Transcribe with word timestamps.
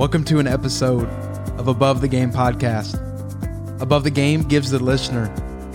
Welcome 0.00 0.24
to 0.24 0.38
an 0.38 0.46
episode 0.46 1.10
of 1.58 1.68
Above 1.68 2.00
the 2.00 2.08
Game 2.08 2.32
podcast. 2.32 2.94
Above 3.82 4.02
the 4.02 4.10
Game 4.10 4.40
gives 4.40 4.70
the 4.70 4.78
listener 4.78 5.24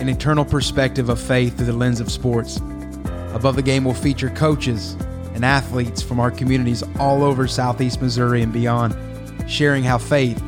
an 0.00 0.08
eternal 0.08 0.44
perspective 0.44 1.08
of 1.08 1.20
faith 1.20 1.56
through 1.56 1.66
the 1.66 1.72
lens 1.72 2.00
of 2.00 2.10
sports. 2.10 2.56
Above 3.32 3.54
the 3.54 3.62
Game 3.62 3.84
will 3.84 3.94
feature 3.94 4.28
coaches 4.30 4.94
and 5.34 5.44
athletes 5.44 6.02
from 6.02 6.18
our 6.18 6.32
communities 6.32 6.82
all 6.98 7.22
over 7.22 7.46
Southeast 7.46 8.02
Missouri 8.02 8.42
and 8.42 8.52
beyond, 8.52 8.96
sharing 9.48 9.84
how 9.84 9.96
faith 9.96 10.42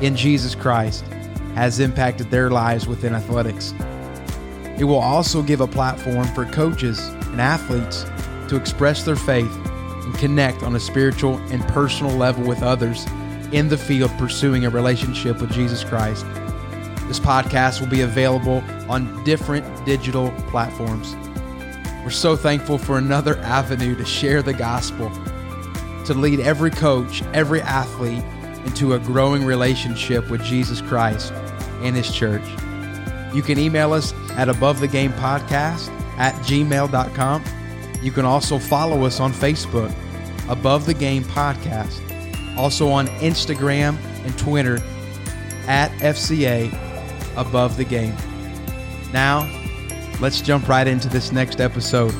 in 0.00 0.16
Jesus 0.16 0.56
Christ 0.56 1.04
has 1.54 1.78
impacted 1.78 2.32
their 2.32 2.50
lives 2.50 2.88
within 2.88 3.14
athletics. 3.14 3.72
It 4.76 4.84
will 4.86 4.98
also 4.98 5.40
give 5.40 5.60
a 5.60 5.68
platform 5.68 6.26
for 6.34 6.46
coaches 6.46 6.98
and 6.98 7.40
athletes 7.40 8.02
to 8.48 8.56
express 8.56 9.04
their 9.04 9.14
faith 9.14 9.56
and 9.66 10.18
connect 10.18 10.64
on 10.64 10.74
a 10.74 10.80
spiritual 10.80 11.36
and 11.52 11.62
personal 11.68 12.16
level 12.16 12.44
with 12.44 12.64
others 12.64 13.06
in 13.52 13.68
the 13.68 13.76
field 13.76 14.10
pursuing 14.18 14.64
a 14.64 14.70
relationship 14.70 15.40
with 15.40 15.52
Jesus 15.52 15.84
Christ. 15.84 16.24
This 17.06 17.18
podcast 17.18 17.80
will 17.80 17.88
be 17.88 18.02
available 18.02 18.62
on 18.88 19.24
different 19.24 19.64
digital 19.84 20.30
platforms. 20.48 21.16
We're 22.04 22.10
so 22.10 22.36
thankful 22.36 22.78
for 22.78 22.98
another 22.98 23.36
avenue 23.38 23.96
to 23.96 24.04
share 24.04 24.42
the 24.42 24.54
gospel, 24.54 25.10
to 26.06 26.14
lead 26.14 26.40
every 26.40 26.70
coach, 26.70 27.22
every 27.34 27.60
athlete 27.62 28.22
into 28.64 28.94
a 28.94 28.98
growing 28.98 29.44
relationship 29.44 30.30
with 30.30 30.42
Jesus 30.42 30.80
Christ 30.80 31.32
and 31.82 31.96
His 31.96 32.12
church. 32.12 32.44
You 33.34 33.42
can 33.42 33.58
email 33.58 33.92
us 33.92 34.12
at 34.30 34.48
above 34.48 34.80
the 34.80 34.88
game 34.88 35.12
podcast 35.12 35.88
at 36.18 36.34
gmail.com. 36.44 37.44
You 38.02 38.12
can 38.12 38.24
also 38.24 38.58
follow 38.58 39.04
us 39.04 39.20
on 39.20 39.32
Facebook, 39.32 39.94
Above 40.48 40.86
the 40.86 40.94
Game 40.94 41.22
Podcast. 41.24 42.09
Also 42.60 42.90
on 42.90 43.06
Instagram 43.20 43.96
and 44.26 44.38
Twitter 44.38 44.82
at 45.66 45.90
FCA 45.92 46.70
Above 47.34 47.78
the 47.78 47.84
Game. 47.84 48.14
Now, 49.14 49.50
let's 50.20 50.42
jump 50.42 50.68
right 50.68 50.86
into 50.86 51.08
this 51.08 51.32
next 51.32 51.58
episode. 51.58 52.14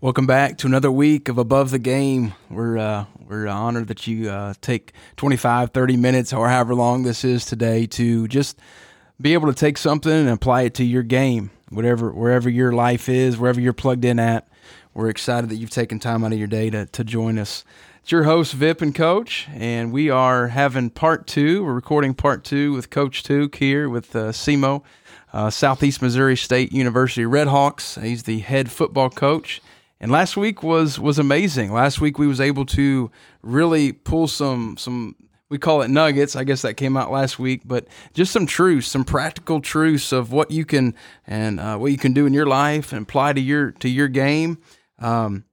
Welcome 0.00 0.28
back 0.28 0.56
to 0.58 0.68
another 0.68 0.92
week 0.92 1.28
of 1.28 1.36
Above 1.38 1.72
the 1.72 1.80
Game. 1.80 2.34
We're 2.48 2.78
uh, 2.78 3.06
we're 3.26 3.48
honored 3.48 3.88
that 3.88 4.06
you 4.06 4.30
uh, 4.30 4.54
take 4.60 4.92
25, 5.16 5.70
30 5.72 5.96
minutes 5.96 6.32
or 6.32 6.48
however 6.48 6.76
long 6.76 7.02
this 7.02 7.24
is 7.24 7.44
today 7.44 7.86
to 7.86 8.28
just 8.28 8.60
be 9.20 9.32
able 9.32 9.48
to 9.48 9.54
take 9.54 9.78
something 9.78 10.12
and 10.12 10.28
apply 10.28 10.62
it 10.62 10.74
to 10.74 10.84
your 10.84 11.02
game, 11.02 11.50
whatever 11.70 12.12
wherever 12.12 12.48
your 12.48 12.70
life 12.70 13.08
is, 13.08 13.36
wherever 13.36 13.60
you're 13.60 13.72
plugged 13.72 14.04
in 14.04 14.20
at. 14.20 14.46
We're 14.94 15.08
excited 15.08 15.50
that 15.50 15.56
you've 15.56 15.70
taken 15.70 15.98
time 15.98 16.22
out 16.22 16.32
of 16.32 16.38
your 16.38 16.46
day 16.46 16.70
to, 16.70 16.86
to 16.86 17.02
join 17.02 17.36
us. 17.36 17.64
It's 18.00 18.12
your 18.12 18.22
host, 18.22 18.52
Vip 18.52 18.80
and 18.80 18.94
Coach, 18.94 19.48
and 19.52 19.90
we 19.90 20.08
are 20.08 20.46
having 20.48 20.90
part 20.90 21.26
two. 21.26 21.64
We're 21.64 21.74
recording 21.74 22.14
part 22.14 22.44
two 22.44 22.72
with 22.72 22.90
Coach 22.90 23.24
Tuke 23.24 23.56
here 23.56 23.88
with 23.88 24.14
uh, 24.14 24.30
SEMO, 24.30 24.84
uh, 25.32 25.50
Southeast 25.50 26.00
Missouri 26.00 26.36
State 26.36 26.72
University 26.72 27.24
Redhawks. 27.24 28.00
He's 28.00 28.22
the 28.22 28.38
head 28.38 28.70
football 28.70 29.10
coach. 29.10 29.60
And 29.98 30.12
last 30.12 30.36
week 30.36 30.62
was 30.62 31.00
was 31.00 31.18
amazing. 31.18 31.72
Last 31.72 32.00
week 32.00 32.16
we 32.16 32.28
was 32.28 32.40
able 32.40 32.66
to 32.66 33.10
really 33.42 33.90
pull 33.90 34.28
some 34.28 34.76
some 34.76 35.16
we 35.48 35.58
call 35.58 35.82
it 35.82 35.88
nuggets. 35.88 36.36
I 36.36 36.44
guess 36.44 36.62
that 36.62 36.74
came 36.74 36.96
out 36.96 37.10
last 37.10 37.40
week, 37.40 37.62
but 37.64 37.88
just 38.12 38.30
some 38.30 38.46
truths, 38.46 38.86
some 38.86 39.04
practical 39.04 39.60
truths 39.60 40.12
of 40.12 40.30
what 40.30 40.52
you 40.52 40.64
can 40.64 40.94
and 41.26 41.58
uh, 41.58 41.78
what 41.78 41.90
you 41.90 41.98
can 41.98 42.12
do 42.12 42.26
in 42.26 42.32
your 42.32 42.46
life 42.46 42.92
and 42.92 43.02
apply 43.02 43.32
to 43.32 43.40
your 43.40 43.72
to 43.72 43.88
your 43.88 44.06
game. 44.06 44.58
Um, 44.98 45.44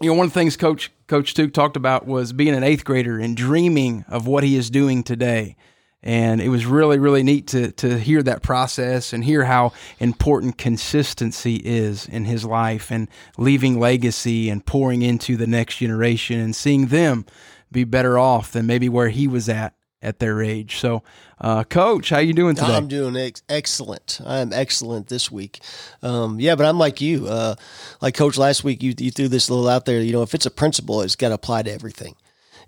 you 0.00 0.10
know, 0.10 0.16
one 0.16 0.26
of 0.26 0.32
the 0.32 0.38
things 0.38 0.56
Coach 0.56 0.92
Coach 1.06 1.34
Tuke 1.34 1.52
talked 1.52 1.76
about 1.76 2.06
was 2.06 2.32
being 2.32 2.54
an 2.54 2.62
eighth 2.62 2.84
grader 2.84 3.18
and 3.18 3.36
dreaming 3.36 4.04
of 4.08 4.26
what 4.26 4.44
he 4.44 4.56
is 4.56 4.70
doing 4.70 5.02
today. 5.02 5.56
And 6.02 6.40
it 6.40 6.50
was 6.50 6.66
really, 6.66 6.98
really 6.98 7.22
neat 7.22 7.46
to 7.48 7.72
to 7.72 7.98
hear 7.98 8.22
that 8.22 8.42
process 8.42 9.12
and 9.12 9.24
hear 9.24 9.44
how 9.44 9.72
important 9.98 10.58
consistency 10.58 11.56
is 11.56 12.06
in 12.06 12.26
his 12.26 12.44
life 12.44 12.90
and 12.90 13.08
leaving 13.38 13.80
legacy 13.80 14.50
and 14.50 14.64
pouring 14.64 15.02
into 15.02 15.36
the 15.36 15.46
next 15.46 15.78
generation 15.78 16.38
and 16.38 16.54
seeing 16.54 16.86
them 16.88 17.24
be 17.72 17.84
better 17.84 18.18
off 18.18 18.52
than 18.52 18.66
maybe 18.66 18.88
where 18.88 19.08
he 19.08 19.26
was 19.26 19.48
at 19.48 19.74
at 20.06 20.20
their 20.20 20.40
age. 20.42 20.78
So, 20.78 21.02
uh, 21.40 21.64
Coach, 21.64 22.10
how 22.10 22.18
you 22.18 22.32
doing 22.32 22.54
today? 22.54 22.74
I'm 22.74 22.86
doing 22.86 23.16
ex- 23.16 23.42
excellent. 23.48 24.20
I 24.24 24.38
am 24.38 24.52
excellent 24.52 25.08
this 25.08 25.30
week. 25.30 25.60
Um, 26.02 26.38
yeah, 26.38 26.54
but 26.54 26.64
I'm 26.64 26.78
like 26.78 27.00
you. 27.00 27.26
Uh, 27.26 27.56
like 28.00 28.14
Coach 28.14 28.38
last 28.38 28.62
week, 28.62 28.82
you, 28.82 28.94
you 28.96 29.10
threw 29.10 29.28
this 29.28 29.50
little 29.50 29.68
out 29.68 29.84
there. 29.84 30.00
You 30.00 30.12
know, 30.12 30.22
if 30.22 30.32
it's 30.32 30.46
a 30.46 30.50
principle, 30.50 31.02
it's 31.02 31.16
got 31.16 31.28
to 31.28 31.34
apply 31.34 31.64
to 31.64 31.72
everything. 31.72 32.14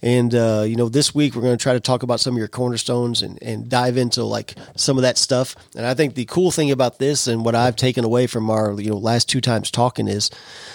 And, 0.01 0.35
uh, 0.35 0.65
you 0.67 0.77
know, 0.77 0.89
this 0.89 1.15
week 1.15 1.35
we're 1.35 1.43
going 1.43 1.57
to 1.57 1.63
try 1.63 1.73
to 1.73 1.81
talk 1.81 2.03
about 2.03 2.21
some 2.21 2.35
of 2.35 2.39
your 2.39 2.49
cornerstones 2.49 3.23
and, 3.23 3.41
and 3.43 3.69
dive 3.69 3.97
into 3.97 4.23
like 4.23 4.55
some 4.77 4.97
of 4.97 5.03
that 5.03 5.19
stuff. 5.19 5.57
And 5.77 5.85
I 5.85 5.95
think 5.95 6.15
the 6.15 6.25
cool 6.27 6.51
thing 6.51 6.71
about 6.71 6.99
this 6.99 7.27
and 7.27 7.45
what 7.45 7.55
I've 7.55 7.77
taken 7.77 8.05
away 8.05 8.27
from 8.27 8.49
our, 8.49 8.81
you 8.81 8.91
know, 8.91 8.97
last 8.97 9.29
two 9.29 9.41
times 9.41 9.71
talking 9.71 10.07
is 10.07 10.31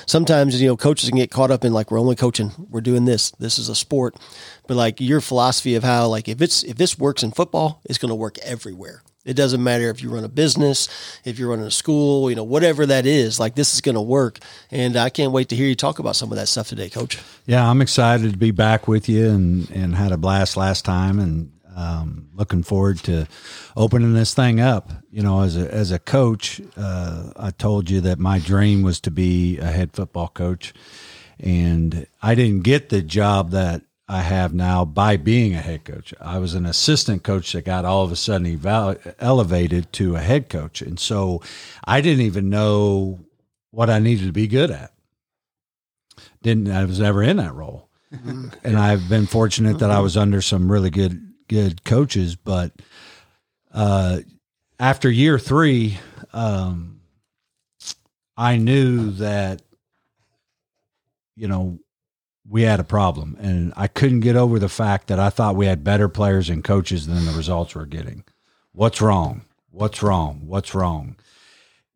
sometimes, 0.06 0.61
you 0.61 0.67
know, 0.67 0.75
coaches 0.75 1.09
can 1.09 1.17
get 1.17 1.31
caught 1.31 1.51
up 1.51 1.63
in 1.63 1.72
like, 1.72 1.89
we're 1.89 2.00
only 2.00 2.16
coaching, 2.16 2.51
we're 2.69 2.81
doing 2.81 3.06
this, 3.06 3.31
this 3.31 3.57
is 3.57 3.69
a 3.69 3.75
sport. 3.75 4.16
But 4.67 4.75
like 4.75 5.00
your 5.00 5.22
philosophy 5.22 5.75
of 5.75 5.84
how, 5.84 6.07
like, 6.07 6.28
if 6.28 6.41
it's, 6.41 6.63
if 6.63 6.78
this 6.78 7.00
works 7.00 7.23
in 7.23 7.31
football, 7.31 7.81
it's 7.85 7.97
going 7.97 8.09
to 8.09 8.16
work 8.16 8.38
everywhere. 8.40 9.03
It 9.25 9.35
doesn't 9.35 9.63
matter 9.63 9.89
if 9.89 10.03
you 10.03 10.09
run 10.09 10.25
a 10.25 10.29
business, 10.29 10.89
if 11.23 11.39
you're 11.39 11.50
running 11.50 11.66
a 11.66 11.72
school, 11.72 12.29
you 12.29 12.35
know, 12.35 12.44
whatever 12.44 12.85
that 12.85 13.06
is, 13.06 13.39
like 13.39 13.56
this 13.56 13.73
is 13.73 13.81
going 13.81 13.95
to 13.95 14.01
work. 14.01 14.39
And 14.69 14.97
I 14.97 15.09
can't 15.09 15.31
wait 15.31 15.50
to 15.50 15.56
hear 15.56 15.67
you 15.67 15.75
talk 15.75 16.00
about 16.00 16.16
some 16.16 16.31
of 16.31 16.38
that 16.38 16.47
stuff 16.47 16.67
today, 16.67 16.89
coach. 16.89 17.17
Yeah, 17.45 17.69
I'm 17.69 17.81
excited 17.81 18.34
to 18.34 18.38
be 18.38 18.51
back 18.51 18.88
with 18.88 19.07
you 19.07 19.29
and, 19.29 19.69
and 19.72 19.95
had 19.95 20.11
a 20.11 20.17
blast 20.17 20.57
last 20.57 20.84
time 20.84 21.19
and 21.19 21.51
um, 21.75 22.29
looking 22.34 22.63
forward 22.63 23.00
to 23.00 23.28
opening 23.75 24.13
this 24.13 24.34
thing 24.34 24.59
up. 24.59 24.91
You 25.09 25.23
know, 25.23 25.41
as 25.41 25.57
a, 25.57 25.73
as 25.73 25.91
a 25.91 26.00
coach, 26.00 26.61
uh, 26.75 27.31
I 27.38 27.51
told 27.51 27.90
you 27.90 28.01
that 28.01 28.19
my 28.19 28.40
dream 28.40 28.81
was 28.81 29.00
to 29.01 29.11
be 29.11 29.57
a 29.59 29.67
head 29.67 29.94
football 29.94 30.28
coach. 30.28 30.73
And 31.40 32.07
I 32.22 32.35
didn't 32.35 32.61
get 32.61 32.90
the 32.90 33.01
job 33.01 33.51
that 33.51 33.81
I 34.08 34.22
have 34.22 34.53
now 34.53 34.84
by 34.84 35.16
being 35.18 35.53
a 35.53 35.62
head 35.62 35.86
coach. 35.86 36.14
I 36.19 36.38
was 36.38 36.53
an 36.53 36.66
assistant 36.66 37.24
coach 37.24 37.53
that 37.53 37.66
got 37.66 37.86
all 37.86 38.03
of 38.03 38.12
a 38.12 38.16
sudden 38.16 38.47
eval- 38.47 38.97
elevated 39.19 39.94
to 39.94 40.16
a 40.16 40.19
head 40.19 40.50
coach. 40.50 40.81
And 40.81 41.00
so 41.00 41.41
I 41.86 42.02
didn't 42.02 42.25
even 42.25 42.50
know 42.50 43.19
what 43.72 43.90
I 43.90 44.00
needed 44.00 44.25
to 44.25 44.34
be 44.34 44.47
good 44.47 44.72
at. 44.72 44.91
Didn't 46.41 46.69
I 46.69 46.84
was 46.86 47.00
never 47.00 47.24
in 47.24 47.38
that 47.38 47.53
role. 47.53 47.90
and 48.12 48.78
I've 48.78 49.09
been 49.09 49.25
fortunate 49.25 49.80
that 49.80 49.90
I 49.90 50.00
was 50.00 50.16
under 50.18 50.41
some 50.41 50.72
really 50.72 50.91
good 50.91 51.34
good 51.47 51.84
coaches, 51.84 52.35
but 52.35 52.72
uh, 53.74 54.20
after 54.80 55.09
year 55.09 55.40
3 55.40 55.97
um, 56.31 57.02
I 58.38 58.58
knew 58.58 59.12
that 59.12 59.62
you 61.35 61.47
know 61.47 61.80
we 62.53 62.62
had 62.62 62.80
a 62.80 62.84
problem 62.84 63.36
and 63.40 63.74
I 63.75 63.88
couldn't 63.88 64.19
get 64.19 64.36
over 64.36 64.59
the 64.59 64.69
fact 64.69 65.08
that 65.08 65.19
I 65.19 65.31
thought 65.31 65.56
we 65.56 65.66
had 65.66 65.84
better 65.84 66.08
players 66.08 66.52
and 66.52 66.64
coaches 66.64 67.08
than 67.08 67.25
the 67.25 67.31
results 67.31 67.74
we're 67.74 67.86
getting. 67.86 68.24
What's 68.74 69.02
wrong? 69.02 69.41
What's 69.72 70.03
wrong? 70.03 70.44
What's 70.46 70.75
wrong? 70.75 71.16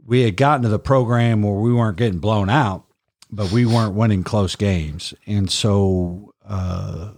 We 0.04 0.22
had 0.22 0.36
gotten 0.36 0.64
to 0.64 0.68
the 0.68 0.80
program 0.80 1.44
where 1.44 1.54
we 1.54 1.72
weren't 1.72 2.00
getting 2.00 2.18
blown 2.18 2.50
out, 2.50 2.86
but 3.30 3.52
we 3.52 3.68
weren't 3.68 3.94
winning 3.94 4.24
close 4.24 4.56
games. 4.56 5.14
And 5.28 5.52
so 5.52 6.34
uh, 6.44 7.12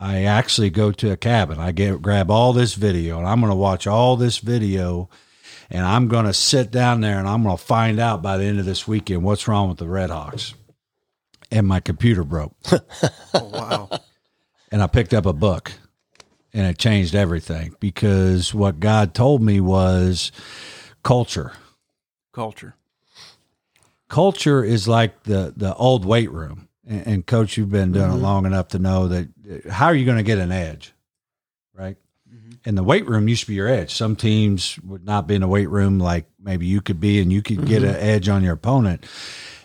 I 0.00 0.22
actually 0.22 0.70
go 0.70 0.92
to 0.92 1.12
a 1.12 1.18
cabin. 1.18 1.58
I 1.58 1.72
get 1.72 2.00
grab 2.00 2.30
all 2.30 2.54
this 2.54 2.72
video 2.72 3.18
and 3.18 3.28
I'm 3.28 3.40
going 3.40 3.52
to 3.52 3.54
watch 3.56 3.86
all 3.86 4.16
this 4.16 4.38
video 4.38 5.10
and 5.68 5.84
I'm 5.84 6.08
going 6.08 6.24
to 6.24 6.32
sit 6.32 6.70
down 6.70 7.02
there 7.02 7.18
and 7.18 7.28
I'm 7.28 7.42
going 7.42 7.58
to 7.58 7.62
find 7.62 8.00
out 8.00 8.22
by 8.22 8.38
the 8.38 8.44
end 8.44 8.60
of 8.60 8.64
this 8.64 8.88
weekend 8.88 9.24
what's 9.24 9.46
wrong 9.46 9.68
with 9.68 9.76
the 9.76 9.84
Redhawks 9.84 10.54
and 11.54 11.66
my 11.66 11.80
computer 11.80 12.24
broke. 12.24 12.54
Oh, 13.36 13.50
wow. 13.52 13.88
and 14.70 14.80
I 14.80 14.86
picked 14.86 15.12
up 15.12 15.26
a 15.26 15.32
book 15.32 15.72
and 16.52 16.66
it 16.66 16.78
changed 16.78 17.16
everything 17.16 17.74
because 17.80 18.54
what 18.54 18.78
God 18.78 19.12
told 19.12 19.42
me 19.42 19.60
was 19.60 20.30
culture. 21.02 21.52
Culture. 22.32 22.76
Culture 24.08 24.62
is 24.62 24.86
like 24.86 25.24
the 25.24 25.52
the 25.56 25.74
old 25.74 26.04
weight 26.04 26.30
room. 26.30 26.68
And, 26.86 27.06
and 27.06 27.26
coach, 27.26 27.56
you've 27.56 27.70
been 27.72 27.90
doing 27.90 28.12
it 28.12 28.16
long 28.16 28.46
enough 28.46 28.68
to 28.68 28.78
know 28.78 29.08
that 29.08 29.28
uh, 29.50 29.70
how 29.70 29.86
are 29.86 29.94
you 29.94 30.04
going 30.04 30.18
to 30.18 30.22
get 30.22 30.38
an 30.38 30.52
edge? 30.52 30.92
Right? 31.74 31.96
And 32.66 32.78
the 32.78 32.82
weight 32.82 33.06
room 33.06 33.28
used 33.28 33.42
to 33.42 33.48
be 33.48 33.54
your 33.54 33.68
edge. 33.68 33.92
Some 33.92 34.16
teams 34.16 34.78
would 34.84 35.04
not 35.04 35.26
be 35.26 35.34
in 35.34 35.42
a 35.42 35.48
weight 35.48 35.68
room 35.68 35.98
like 35.98 36.24
maybe 36.42 36.66
you 36.66 36.80
could 36.80 36.98
be 36.98 37.20
and 37.20 37.30
you 37.30 37.42
could 37.42 37.66
get 37.66 37.82
an 37.82 37.94
edge 37.96 38.28
on 38.28 38.42
your 38.42 38.54
opponent 38.54 39.04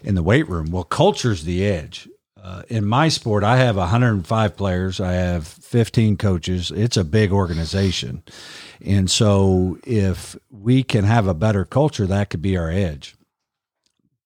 in 0.03 0.15
the 0.15 0.23
weight 0.23 0.49
room. 0.49 0.69
Well, 0.71 0.83
culture's 0.83 1.45
the 1.45 1.65
edge. 1.65 2.09
Uh, 2.41 2.63
in 2.69 2.85
my 2.85 3.09
sport, 3.09 3.43
I 3.43 3.57
have 3.57 3.75
105 3.75 4.55
players. 4.57 4.99
I 4.99 5.13
have 5.13 5.45
15 5.47 6.17
coaches. 6.17 6.71
It's 6.71 6.97
a 6.97 7.03
big 7.03 7.31
organization. 7.31 8.23
And 8.83 9.09
so 9.11 9.77
if 9.85 10.37
we 10.49 10.83
can 10.83 11.03
have 11.03 11.27
a 11.27 11.33
better 11.33 11.65
culture, 11.65 12.07
that 12.07 12.29
could 12.29 12.41
be 12.41 12.57
our 12.57 12.69
edge. 12.69 13.15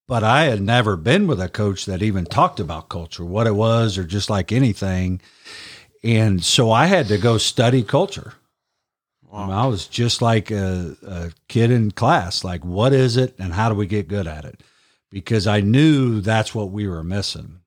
but 0.07 0.23
I 0.23 0.43
had 0.43 0.61
never 0.61 0.95
been 0.95 1.27
with 1.27 1.39
a 1.41 1.49
coach 1.49 1.85
that 1.85 2.03
even 2.03 2.25
talked 2.25 2.59
about 2.59 2.89
culture, 2.89 3.23
what 3.25 3.47
it 3.47 3.55
was, 3.55 3.97
or 3.97 4.03
just 4.03 4.29
like 4.29 4.51
anything. 4.51 5.21
And 6.03 6.43
so 6.43 6.71
I 6.71 6.87
had 6.87 7.07
to 7.07 7.17
go 7.17 7.37
study 7.37 7.81
culture. 7.83 8.33
Wow. 9.33 9.49
I 9.49 9.65
was 9.65 9.87
just 9.87 10.21
like 10.21 10.51
a, 10.51 10.95
a 11.01 11.31
kid 11.47 11.71
in 11.71 11.89
class. 11.89 12.43
Like, 12.43 12.63
what 12.63 12.93
is 12.93 13.17
it 13.17 13.33
and 13.39 13.51
how 13.51 13.67
do 13.67 13.73
we 13.73 13.87
get 13.87 14.07
good 14.07 14.27
at 14.27 14.45
it? 14.45 14.61
Because 15.09 15.47
I 15.47 15.59
knew 15.59 16.21
that's 16.21 16.53
what 16.53 16.69
we 16.69 16.87
were 16.87 17.03
missing. 17.03 17.61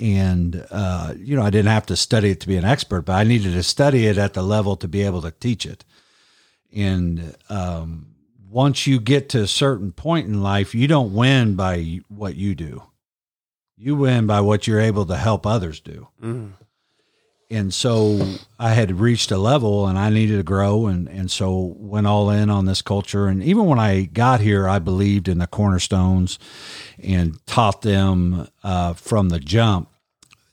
And, 0.00 0.66
uh, 0.70 1.12
you 1.18 1.36
know, 1.36 1.42
I 1.42 1.50
didn't 1.50 1.70
have 1.70 1.84
to 1.86 1.96
study 1.96 2.30
it 2.30 2.40
to 2.40 2.48
be 2.48 2.56
an 2.56 2.64
expert, 2.64 3.02
but 3.02 3.12
I 3.12 3.24
needed 3.24 3.52
to 3.52 3.62
study 3.62 4.06
it 4.06 4.16
at 4.16 4.32
the 4.32 4.42
level 4.42 4.76
to 4.76 4.88
be 4.88 5.02
able 5.02 5.20
to 5.20 5.30
teach 5.30 5.66
it. 5.66 5.84
And 6.74 7.36
um, 7.50 8.14
once 8.48 8.86
you 8.86 8.98
get 8.98 9.28
to 9.30 9.42
a 9.42 9.46
certain 9.46 9.92
point 9.92 10.26
in 10.26 10.42
life, 10.42 10.74
you 10.74 10.88
don't 10.88 11.12
win 11.12 11.54
by 11.54 12.00
what 12.08 12.34
you 12.34 12.54
do, 12.54 12.82
you 13.76 13.94
win 13.94 14.26
by 14.26 14.40
what 14.40 14.66
you're 14.66 14.80
able 14.80 15.04
to 15.04 15.16
help 15.16 15.46
others 15.46 15.80
do 15.80 16.08
and 17.52 17.72
so 17.72 18.18
I 18.58 18.70
had 18.70 18.98
reached 18.98 19.30
a 19.30 19.36
level 19.38 19.86
and 19.86 19.98
I 19.98 20.08
needed 20.10 20.38
to 20.38 20.42
grow. 20.42 20.86
And 20.86 21.08
and 21.08 21.30
so 21.30 21.74
went 21.78 22.06
all 22.06 22.30
in 22.30 22.50
on 22.50 22.64
this 22.64 22.82
culture. 22.82 23.28
And 23.28 23.42
even 23.42 23.66
when 23.66 23.78
I 23.78 24.04
got 24.04 24.40
here 24.40 24.68
I 24.68 24.78
believed 24.78 25.28
in 25.28 25.38
the 25.38 25.46
cornerstones 25.46 26.38
and 27.02 27.38
taught 27.46 27.82
them 27.82 28.48
uh, 28.64 28.94
from 28.94 29.28
the 29.28 29.38
jump. 29.38 29.88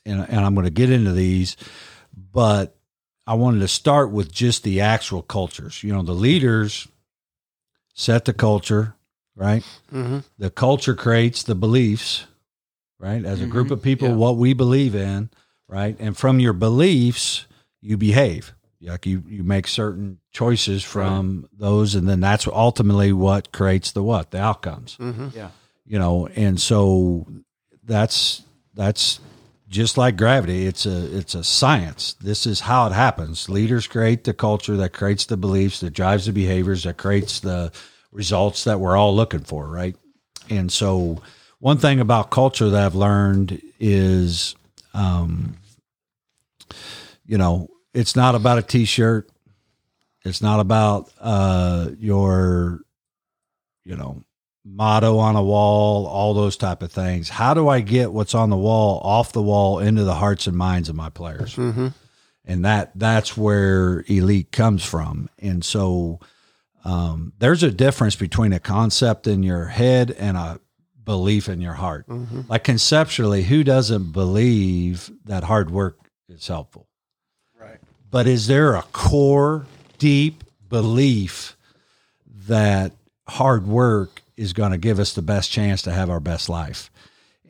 And, 0.05 0.25
and 0.29 0.39
I'm 0.45 0.53
going 0.55 0.65
to 0.65 0.71
get 0.71 0.89
into 0.91 1.11
these 1.13 1.55
but 2.31 2.75
I 3.25 3.33
wanted 3.35 3.59
to 3.59 3.67
start 3.67 4.11
with 4.11 4.31
just 4.31 4.63
the 4.63 4.81
actual 4.81 5.21
cultures. 5.21 5.83
You 5.83 5.93
know 5.93 6.03
the 6.03 6.13
leaders 6.13 6.87
set 7.93 8.25
the 8.25 8.33
culture 8.33 8.95
right? 9.35 9.63
Mm-hmm. 9.93 10.19
the 10.37 10.49
culture 10.49 10.95
creates 10.95 11.43
the 11.43 11.55
beliefs 11.55 12.25
right? 12.99 13.23
As 13.23 13.41
a 13.41 13.45
group 13.45 13.71
of 13.71 13.81
people 13.81 14.09
Yeah. 14.09 14.15
what 14.15 14.35
we 14.35 14.53
believe 14.53 14.93
in 14.95 15.29
right? 15.69 15.95
And 15.99 16.17
from 16.17 16.39
your 16.41 16.53
beliefs 16.53 17.45
you 17.81 17.95
behave. 17.95 18.53
Like 18.81 19.05
you 19.05 19.23
you 19.27 19.43
make 19.43 19.67
certain 19.67 20.19
choices 20.31 20.83
from 20.83 21.49
those 21.57 21.95
and 21.95 22.07
then 22.07 22.19
that's 22.21 22.47
ultimately 22.47 23.11
what 23.13 23.51
creates 23.51 23.91
the 23.91 24.01
what? 24.03 24.31
The 24.31 24.39
outcomes. 24.39 24.97
Mm-hmm. 24.99 25.29
Yeah. 25.33 25.49
you 25.85 25.99
know 25.99 26.27
and 26.35 26.59
so 26.59 27.25
that's 27.83 28.41
that's 28.73 29.19
just 29.67 29.97
like 29.97 30.17
gravity. 30.17 30.65
It's 30.65 30.85
a 30.85 31.17
it's 31.17 31.35
a 31.35 31.43
science. 31.43 32.15
This 32.21 32.45
is 32.47 32.61
how 32.61 32.87
it 32.87 32.93
happens. 32.93 33.49
Leaders 33.49 33.85
create 33.85 34.23
the 34.23 34.33
culture 34.33 34.77
that 34.77 34.93
creates 34.93 35.25
the 35.25 35.37
beliefs 35.37 35.81
that 35.81 35.91
drives 35.91 36.25
the 36.25 36.31
behaviors 36.33 36.83
that 36.83 36.97
creates 36.97 37.41
the 37.41 37.71
results 38.11 38.63
that 38.63 38.79
we're 38.79 38.97
all 38.97 39.15
looking 39.15 39.43
for 39.43 39.67
right? 39.67 39.95
And 40.49 40.71
so 40.71 41.21
one 41.59 41.77
thing 41.77 41.99
about 41.99 42.31
culture 42.31 42.69
that 42.69 42.85
i've 42.85 42.95
learned 42.95 43.61
is 43.79 44.55
um 44.93 45.57
you 47.25 47.37
know 47.37 47.67
it's 47.93 48.15
not 48.15 48.35
about 48.35 48.57
a 48.57 48.61
t-shirt 48.61 49.29
it's 50.25 50.41
not 50.41 50.59
about 50.59 51.11
uh 51.19 51.89
your 51.97 52.81
you 53.83 53.95
know 53.95 54.23
motto 54.65 55.17
on 55.17 55.35
a 55.35 55.43
wall, 55.43 56.05
all 56.07 56.33
those 56.33 56.57
type 56.57 56.83
of 56.83 56.91
things. 56.91 57.29
How 57.29 57.53
do 57.53 57.67
I 57.67 57.81
get 57.81 58.11
what's 58.11 58.35
on 58.35 58.49
the 58.49 58.57
wall 58.57 58.99
off 59.03 59.31
the 59.31 59.41
wall 59.41 59.79
into 59.79 60.03
the 60.03 60.15
hearts 60.15 60.47
and 60.47 60.57
minds 60.57 60.89
of 60.89 60.95
my 60.95 61.09
players? 61.09 61.55
Mm-hmm. 61.55 61.87
And 62.45 62.65
that 62.65 62.91
that's 62.95 63.37
where 63.37 64.03
elite 64.07 64.51
comes 64.51 64.83
from. 64.83 65.29
And 65.39 65.63
so 65.63 66.19
um, 66.83 67.33
there's 67.39 67.63
a 67.63 67.71
difference 67.71 68.15
between 68.15 68.53
a 68.53 68.59
concept 68.59 69.27
in 69.27 69.43
your 69.43 69.65
head 69.65 70.11
and 70.11 70.37
a 70.37 70.59
belief 71.03 71.49
in 71.49 71.61
your 71.61 71.73
heart. 71.73 72.07
Mm-hmm. 72.07 72.41
Like 72.47 72.63
conceptually, 72.63 73.43
who 73.43 73.63
doesn't 73.63 74.11
believe 74.11 75.11
that 75.25 75.43
hard 75.43 75.69
work 75.69 75.99
is 76.29 76.47
helpful? 76.47 76.87
Right. 77.59 77.79
but 78.09 78.25
is 78.25 78.47
there 78.47 78.75
a 78.75 78.83
core 78.93 79.65
deep 79.97 80.43
belief 80.69 81.57
that 82.47 82.93
hard 83.27 83.67
work 83.67 84.21
is 84.37 84.53
going 84.53 84.71
to 84.71 84.77
give 84.77 84.97
us 84.99 85.13
the 85.13 85.21
best 85.21 85.51
chance 85.51 85.81
to 85.81 85.91
have 85.91 86.09
our 86.09 86.21
best 86.21 86.47
life 86.47 86.89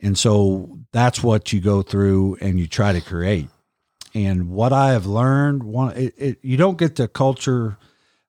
and 0.02 0.18
so 0.18 0.78
that's 0.92 1.22
what 1.22 1.52
you 1.52 1.60
go 1.60 1.82
through 1.82 2.36
and 2.40 2.58
you 2.58 2.66
try 2.66 2.92
to 2.92 3.00
create 3.00 3.48
and 4.14 4.50
what 4.50 4.72
i 4.72 4.90
have 4.90 5.06
learned 5.06 5.62
one 5.62 5.96
it, 5.96 6.14
it, 6.16 6.38
you 6.42 6.56
don't 6.56 6.78
get 6.78 6.96
the 6.96 7.06
culture 7.06 7.78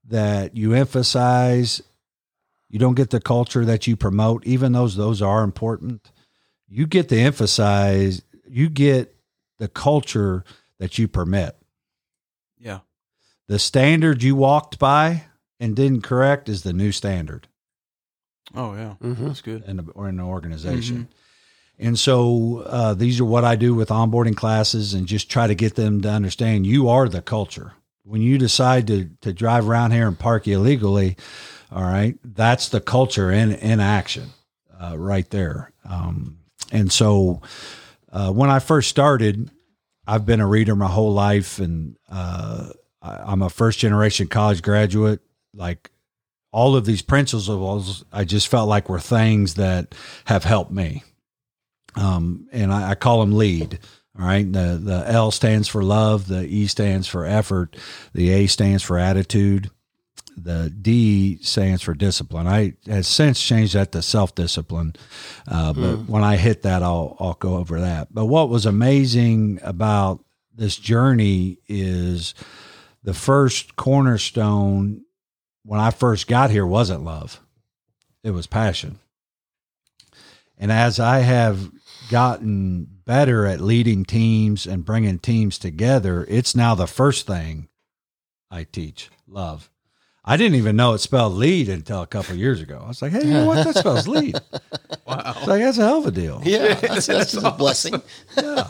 that 0.08 0.56
you 0.56 0.74
emphasize 0.74 1.82
you 2.70 2.78
don't 2.80 2.96
get 2.96 3.10
the 3.10 3.22
culture 3.22 3.66
that 3.66 3.88
you 3.88 3.96
promote 3.96 4.46
even 4.46 4.72
those 4.72 4.96
those 4.96 5.22
are 5.22 5.44
important 5.44 6.12
you 6.68 6.86
get 6.86 7.10
to 7.10 7.18
emphasize 7.18 8.22
you 8.48 8.70
get 8.70 9.16
the 9.62 9.68
culture 9.68 10.44
that 10.80 10.98
you 10.98 11.08
permit 11.08 11.56
Yeah. 12.60 12.80
the 13.48 13.60
standard 13.60 14.24
you 14.24 14.36
walked 14.36 14.80
by 14.80 15.26
and 15.60 15.76
didn't 15.76 16.02
correct 16.02 16.50
is 16.50 16.64
the 16.64 16.74
new 16.74 16.92
standard 16.92 17.48
Oh 18.56 18.74
yeah. 18.74 18.96
Mm-hmm. 19.02 19.28
That's 19.28 19.40
good. 19.42 19.64
in, 19.66 19.80
a, 19.80 19.84
or 19.94 20.10
in 20.10 20.20
an 20.20 20.26
organization. 20.26 21.08
And 21.80 21.98
so 21.98 22.64
uh, 22.66 22.94
these 22.96 23.20
are 23.22 23.26
what 23.26 23.46
I 23.46 23.56
do 23.56 23.74
with 23.74 23.88
onboarding 23.90 24.36
classes 24.36 24.94
and 24.94 25.08
just 25.08 25.32
try 25.32 25.48
to 25.48 25.56
get 25.56 25.76
them 25.76 26.02
to 26.02 26.10
understand 26.10 26.68
you 26.68 26.90
are 26.90 27.08
the 27.08 27.22
culture. 27.22 27.74
When 28.04 28.22
you 28.22 28.38
decide 28.38 28.88
to, 28.88 29.10
to 29.22 29.32
drive 29.32 29.70
around 29.70 29.92
here 29.92 30.06
and 30.08 30.20
park 30.20 30.48
illegally, 30.50 31.16
all 31.72 31.84
right, 31.84 32.18
that's 32.26 32.68
the 32.70 32.82
culture 32.82 33.32
in, 33.32 33.54
in 33.54 33.80
action 33.80 34.32
uh, 34.78 34.98
right 34.98 35.30
there. 35.30 35.72
Um, 35.90 36.40
and 36.74 36.92
so 36.92 37.42
uh, 38.12 38.32
when 38.32 38.50
I 38.50 38.60
first 38.60 38.90
started, 38.90 39.52
I've 40.06 40.26
been 40.26 40.42
a 40.42 40.48
reader 40.48 40.76
my 40.76 40.88
whole 40.88 41.14
life 41.14 41.60
and 41.60 41.98
uh, 42.10 42.70
I, 43.02 43.16
I'm 43.26 43.42
a 43.42 43.50
first 43.50 43.80
generation 43.80 44.28
college 44.28 44.62
graduate. 44.62 45.22
Like 45.54 45.90
all 46.52 46.76
of 46.76 46.86
these 46.86 47.02
principles, 47.02 48.04
I 48.12 48.26
just 48.26 48.48
felt 48.48 48.68
like 48.68 48.90
were 48.90 49.00
things 49.00 49.56
that 49.56 49.96
have 50.26 50.44
helped 50.44 50.72
me. 50.72 51.04
Um, 51.96 52.48
and 52.52 52.74
I, 52.74 52.92
I 52.92 52.96
call 52.96 53.20
them 53.22 53.34
lead. 53.34 53.80
All 54.20 54.26
right. 54.26 54.52
The, 54.52 54.80
the 54.82 55.04
L 55.08 55.32
stands 55.32 55.68
for 55.68 55.84
love. 55.84 56.28
The 56.28 56.46
E 56.46 56.68
stands 56.68 57.08
for 57.08 57.26
effort. 57.26 57.78
The 58.14 58.30
A 58.32 58.48
stands 58.48 58.84
for 58.84 58.98
attitude. 58.98 59.72
The 60.38 60.70
D 60.70 61.38
stands 61.42 61.82
for 61.82 61.94
discipline. 61.94 62.48
I 62.48 62.74
has 62.88 63.08
since 63.08 63.42
changed 63.42 63.74
that 63.74 63.92
to 63.92 64.02
self 64.02 64.34
discipline. 64.34 64.96
Uh, 65.48 65.74
but 65.74 65.96
when 66.08 66.24
I 66.24 66.38
hit 66.38 66.64
that, 66.64 66.82
I'll, 66.82 67.16
I'll 67.20 67.34
go 67.34 67.58
over 67.58 67.80
that. 67.82 68.14
But 68.14 68.26
what 68.26 68.50
was 68.50 68.66
amazing 68.66 69.60
about 69.62 70.24
this 70.56 70.78
journey 70.78 71.60
is 71.68 72.34
the 73.04 73.14
first 73.14 73.76
cornerstone 73.76 75.04
when 75.64 75.80
I 75.80 75.92
first 75.92 76.28
got 76.28 76.50
here 76.50 76.66
wasn't 76.66 77.04
love, 77.04 77.40
it 78.24 78.32
was 78.32 78.48
passion. 78.48 79.00
And 80.58 80.72
as 80.72 81.00
I 81.00 81.20
have 81.20 81.72
gotten 82.10 82.88
better 83.06 83.46
at 83.48 83.62
leading 83.62 84.06
teams 84.06 84.68
and 84.68 84.86
bringing 84.86 85.18
teams 85.18 85.58
together, 85.58 86.26
it's 86.30 86.56
now 86.56 86.76
the 86.76 86.88
first 86.88 87.26
thing 87.26 87.68
I 88.52 88.66
teach 88.66 89.10
love. 89.28 89.70
I 90.24 90.38
didn't 90.38 90.56
even 90.56 90.76
know 90.76 90.94
it 90.94 91.00
spelled 91.00 91.34
lead 91.34 91.68
until 91.68 92.02
a 92.04 92.08
couple 92.08 92.34
of 92.34 92.38
years 92.40 92.62
ago. 92.62 92.80
I 92.84 92.88
was 92.90 93.02
like, 93.02 93.12
hey, 93.12 93.26
you 93.26 93.34
know 93.34 93.46
what? 93.46 93.66
That 93.66 93.76
spells 93.76 94.08
lead. 94.08 94.40
Wow. 95.08 95.34
It's 95.38 95.48
like, 95.48 95.62
that's 95.62 95.78
a 95.78 95.84
hell 95.86 95.98
of 95.98 96.06
a 96.06 96.12
deal. 96.12 96.42
Yeah, 96.46 96.76
that's, 96.76 97.06
that's 97.08 97.34
a 97.34 97.52
blessing. 97.52 98.02
yeah. 98.38 98.68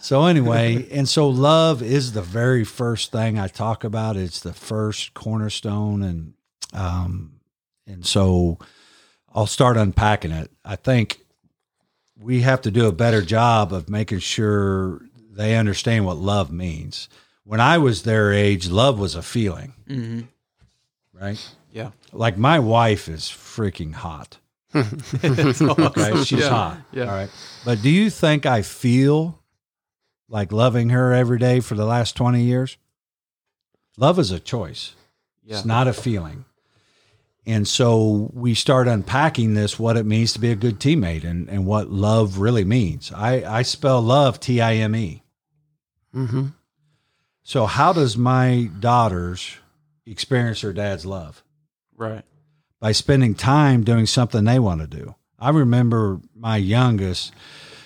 So 0.00 0.24
anyway, 0.24 0.88
and 0.90 1.06
so 1.06 1.28
love 1.28 1.82
is 1.82 2.12
the 2.12 2.22
very 2.22 2.64
first 2.64 3.12
thing 3.12 3.38
I 3.38 3.48
talk 3.48 3.84
about. 3.84 4.16
It's 4.16 4.40
the 4.40 4.54
first 4.54 5.12
cornerstone, 5.14 6.02
and 6.02 6.32
um, 6.72 7.40
and 7.86 8.06
so 8.06 8.58
I'll 9.34 9.46
start 9.46 9.76
unpacking 9.76 10.30
it. 10.30 10.50
I 10.64 10.76
think 10.76 11.18
we 12.18 12.40
have 12.42 12.62
to 12.62 12.70
do 12.70 12.86
a 12.86 12.92
better 12.92 13.20
job 13.20 13.72
of 13.72 13.90
making 13.90 14.20
sure 14.20 15.02
they 15.30 15.56
understand 15.56 16.06
what 16.06 16.16
love 16.16 16.50
means. 16.50 17.08
When 17.44 17.60
I 17.60 17.76
was 17.78 18.04
their 18.04 18.32
age, 18.32 18.68
love 18.70 18.98
was 18.98 19.14
a 19.14 19.22
feeling, 19.22 19.74
Mm-hmm. 19.88 20.20
Right? 21.20 21.54
Yeah. 21.72 21.90
Like 22.12 22.36
my 22.38 22.58
wife 22.58 23.08
is 23.08 23.22
freaking 23.24 23.92
hot. 23.94 24.38
Okay, 24.74 26.24
she's 26.24 26.40
Yeah. 26.40 26.48
hot. 26.48 26.78
Yeah. 26.92 27.04
All 27.04 27.08
right. 27.16 27.30
But 27.64 27.82
do 27.82 27.90
you 27.90 28.10
think 28.10 28.46
I 28.46 28.62
feel 28.62 29.38
like 30.28 30.52
loving 30.52 30.90
her 30.90 31.12
every 31.12 31.38
day 31.38 31.60
for 31.60 31.74
the 31.74 31.84
last 31.86 32.16
20 32.16 32.42
years? 32.42 32.76
Love 33.96 34.18
is 34.18 34.30
a 34.30 34.38
choice. 34.38 34.94
Yeah. 35.44 35.56
It's 35.56 35.64
not 35.64 35.88
a 35.88 35.92
feeling. 35.92 36.44
And 37.46 37.66
so 37.66 38.30
we 38.34 38.52
start 38.54 38.88
unpacking 38.88 39.54
this, 39.54 39.78
what 39.78 39.96
it 39.96 40.04
means 40.04 40.34
to 40.34 40.38
be 40.38 40.50
a 40.50 40.54
good 40.56 40.78
teammate 40.78 41.24
and, 41.24 41.48
and 41.48 41.64
what 41.64 41.90
love 41.90 42.38
really 42.38 42.64
means. 42.64 43.10
I, 43.14 43.42
I 43.42 43.62
spell 43.62 44.02
love 44.02 44.38
T 44.38 44.60
I 44.60 44.74
M 44.74 44.94
E. 44.94 45.22
Mm-hmm. 46.14 46.46
So, 47.42 47.64
how 47.64 47.94
does 47.94 48.18
my 48.18 48.68
daughters 48.78 49.56
experience 50.10 50.62
their 50.62 50.72
dad's 50.72 51.06
love? 51.06 51.42
Right. 51.96 52.22
by 52.80 52.92
spending 52.92 53.34
time 53.34 53.82
doing 53.82 54.06
something 54.06 54.44
they 54.44 54.58
want 54.60 54.80
to 54.80 54.86
do. 54.86 55.16
I 55.38 55.50
remember 55.50 56.20
my 56.36 56.56
youngest, 56.56 57.32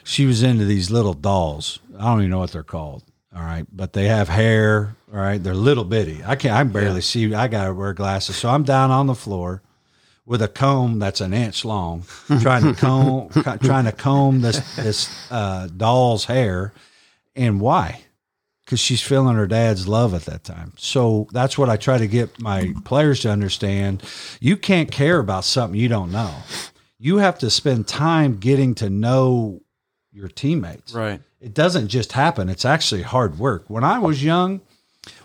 she 0.04 0.26
was 0.26 0.42
into 0.42 0.64
these 0.66 0.90
little 0.90 1.14
dolls. 1.14 1.78
I 1.98 2.04
don't 2.04 2.18
even 2.20 2.30
know 2.30 2.38
what 2.40 2.52
they're 2.52 2.62
called. 2.62 3.02
All 3.34 3.40
right, 3.42 3.64
but 3.72 3.94
they 3.94 4.04
have 4.08 4.28
hair. 4.28 4.94
All 5.10 5.18
right, 5.18 5.42
they're 5.42 5.54
little 5.54 5.84
bitty. 5.84 6.22
I 6.24 6.36
can't. 6.36 6.54
I 6.54 6.62
can 6.62 6.72
barely 6.72 7.00
see. 7.00 7.32
I 7.34 7.48
gotta 7.48 7.72
wear 7.72 7.94
glasses, 7.94 8.36
so 8.36 8.50
I'm 8.50 8.64
down 8.64 8.90
on 8.90 9.06
the 9.06 9.14
floor 9.14 9.62
with 10.26 10.42
a 10.42 10.48
comb 10.48 10.98
that's 10.98 11.22
an 11.22 11.32
inch 11.32 11.64
long, 11.64 12.04
trying 12.42 12.62
to 12.62 12.74
comb, 12.78 13.30
trying 13.60 13.86
to 13.86 13.92
comb 13.92 14.42
this 14.42 14.76
this 14.76 15.30
uh, 15.30 15.68
doll's 15.74 16.26
hair. 16.26 16.74
And 17.34 17.58
why? 17.62 18.02
Because 18.72 18.80
she's 18.80 19.02
feeling 19.02 19.36
her 19.36 19.46
dad's 19.46 19.86
love 19.86 20.14
at 20.14 20.22
that 20.22 20.44
time. 20.44 20.72
So 20.78 21.28
that's 21.30 21.58
what 21.58 21.68
I 21.68 21.76
try 21.76 21.98
to 21.98 22.06
get 22.06 22.40
my 22.40 22.72
players 22.86 23.20
to 23.20 23.30
understand. 23.30 24.02
You 24.40 24.56
can't 24.56 24.90
care 24.90 25.18
about 25.18 25.44
something 25.44 25.78
you 25.78 25.88
don't 25.88 26.10
know. 26.10 26.34
You 26.98 27.18
have 27.18 27.38
to 27.40 27.50
spend 27.50 27.86
time 27.86 28.38
getting 28.38 28.74
to 28.76 28.88
know 28.88 29.60
your 30.10 30.28
teammates. 30.28 30.94
Right. 30.94 31.20
It 31.38 31.52
doesn't 31.52 31.88
just 31.88 32.12
happen. 32.12 32.48
It's 32.48 32.64
actually 32.64 33.02
hard 33.02 33.38
work. 33.38 33.64
When 33.68 33.84
I 33.84 33.98
was 33.98 34.24
young, 34.24 34.62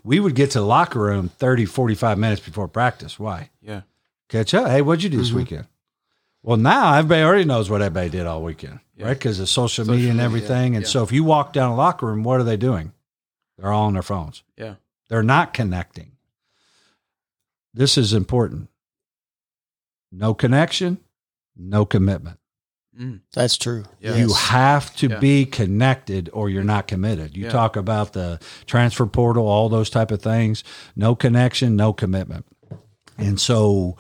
we 0.04 0.20
would 0.20 0.36
get 0.36 0.51
to 0.51 0.60
the 0.60 0.66
locker 0.66 1.00
room 1.00 1.30
30, 1.30 1.63
45 1.63 2.18
minutes 2.18 2.42
before 2.42 2.68
practice. 2.68 3.18
Why? 3.18 3.50
Yeah. 3.62 3.84
Catch 4.27 4.54
up. 4.56 4.68
Hey, 4.68 4.82
what'd 4.82 5.04
you 5.04 5.10
do 5.10 5.20
this 5.20 5.30
mm-hmm. 5.30 5.38
weekend? 5.38 5.68
Well, 6.44 6.58
now 6.58 6.96
everybody 6.96 7.24
already 7.24 7.46
knows 7.46 7.70
what 7.70 7.82
everybody 7.82 8.10
did 8.10 8.25
all 8.25 8.44
weekend, 8.44 8.82
Yeah. 8.98 9.06
right? 9.06 9.18
Because 9.18 9.39
of 9.39 9.48
social, 9.48 9.86
Social 9.86 9.94
media 9.94 10.10
and 10.10 10.18
media, 10.18 10.25
everything. 10.25 10.75
And 10.75 10.84
yeah. 10.84 10.89
so 10.89 11.01
if 11.04 11.13
you 11.13 11.24
walk 11.24 11.54
down 11.54 11.72
a 11.72 11.75
locker 11.77 12.08
room, 12.08 12.24
what 12.24 12.42
are 12.42 12.44
they 12.44 12.58
doing? 12.58 12.92
They're 13.58 13.72
all 13.72 13.88
on 13.88 13.94
their 13.94 14.02
phones. 14.04 14.44
Yeah. 14.58 14.76
They're 15.10 15.24
not 15.24 15.54
connecting. 15.54 16.12
This 17.74 17.98
is 17.98 18.14
important. 18.14 18.70
No 20.12 20.34
connection, 20.34 21.00
no 21.56 21.86
commitment. 21.86 22.40
Mm. 23.00 23.22
That's 23.34 23.58
true. 23.58 23.84
Yeah. 24.00 24.16
You 24.16 24.34
have 24.34 24.96
to 24.98 25.08
Yeah. 25.10 25.20
be 25.20 25.46
connected 25.46 26.30
or 26.34 26.50
you're 26.50 26.64
not 26.64 26.88
committed. 26.88 27.38
You 27.38 27.46
Yeah. 27.46 27.52
talk 27.52 27.76
about 27.76 28.14
the 28.14 28.40
transfer 28.66 29.06
portal, 29.06 29.48
all 29.48 29.70
those 29.70 29.90
type 29.90 30.10
of 30.12 30.22
things. 30.22 30.64
No 30.96 31.14
connection, 31.16 31.76
no 31.76 31.94
commitment. 31.94 32.46
And 33.18 33.40
so 33.40 33.98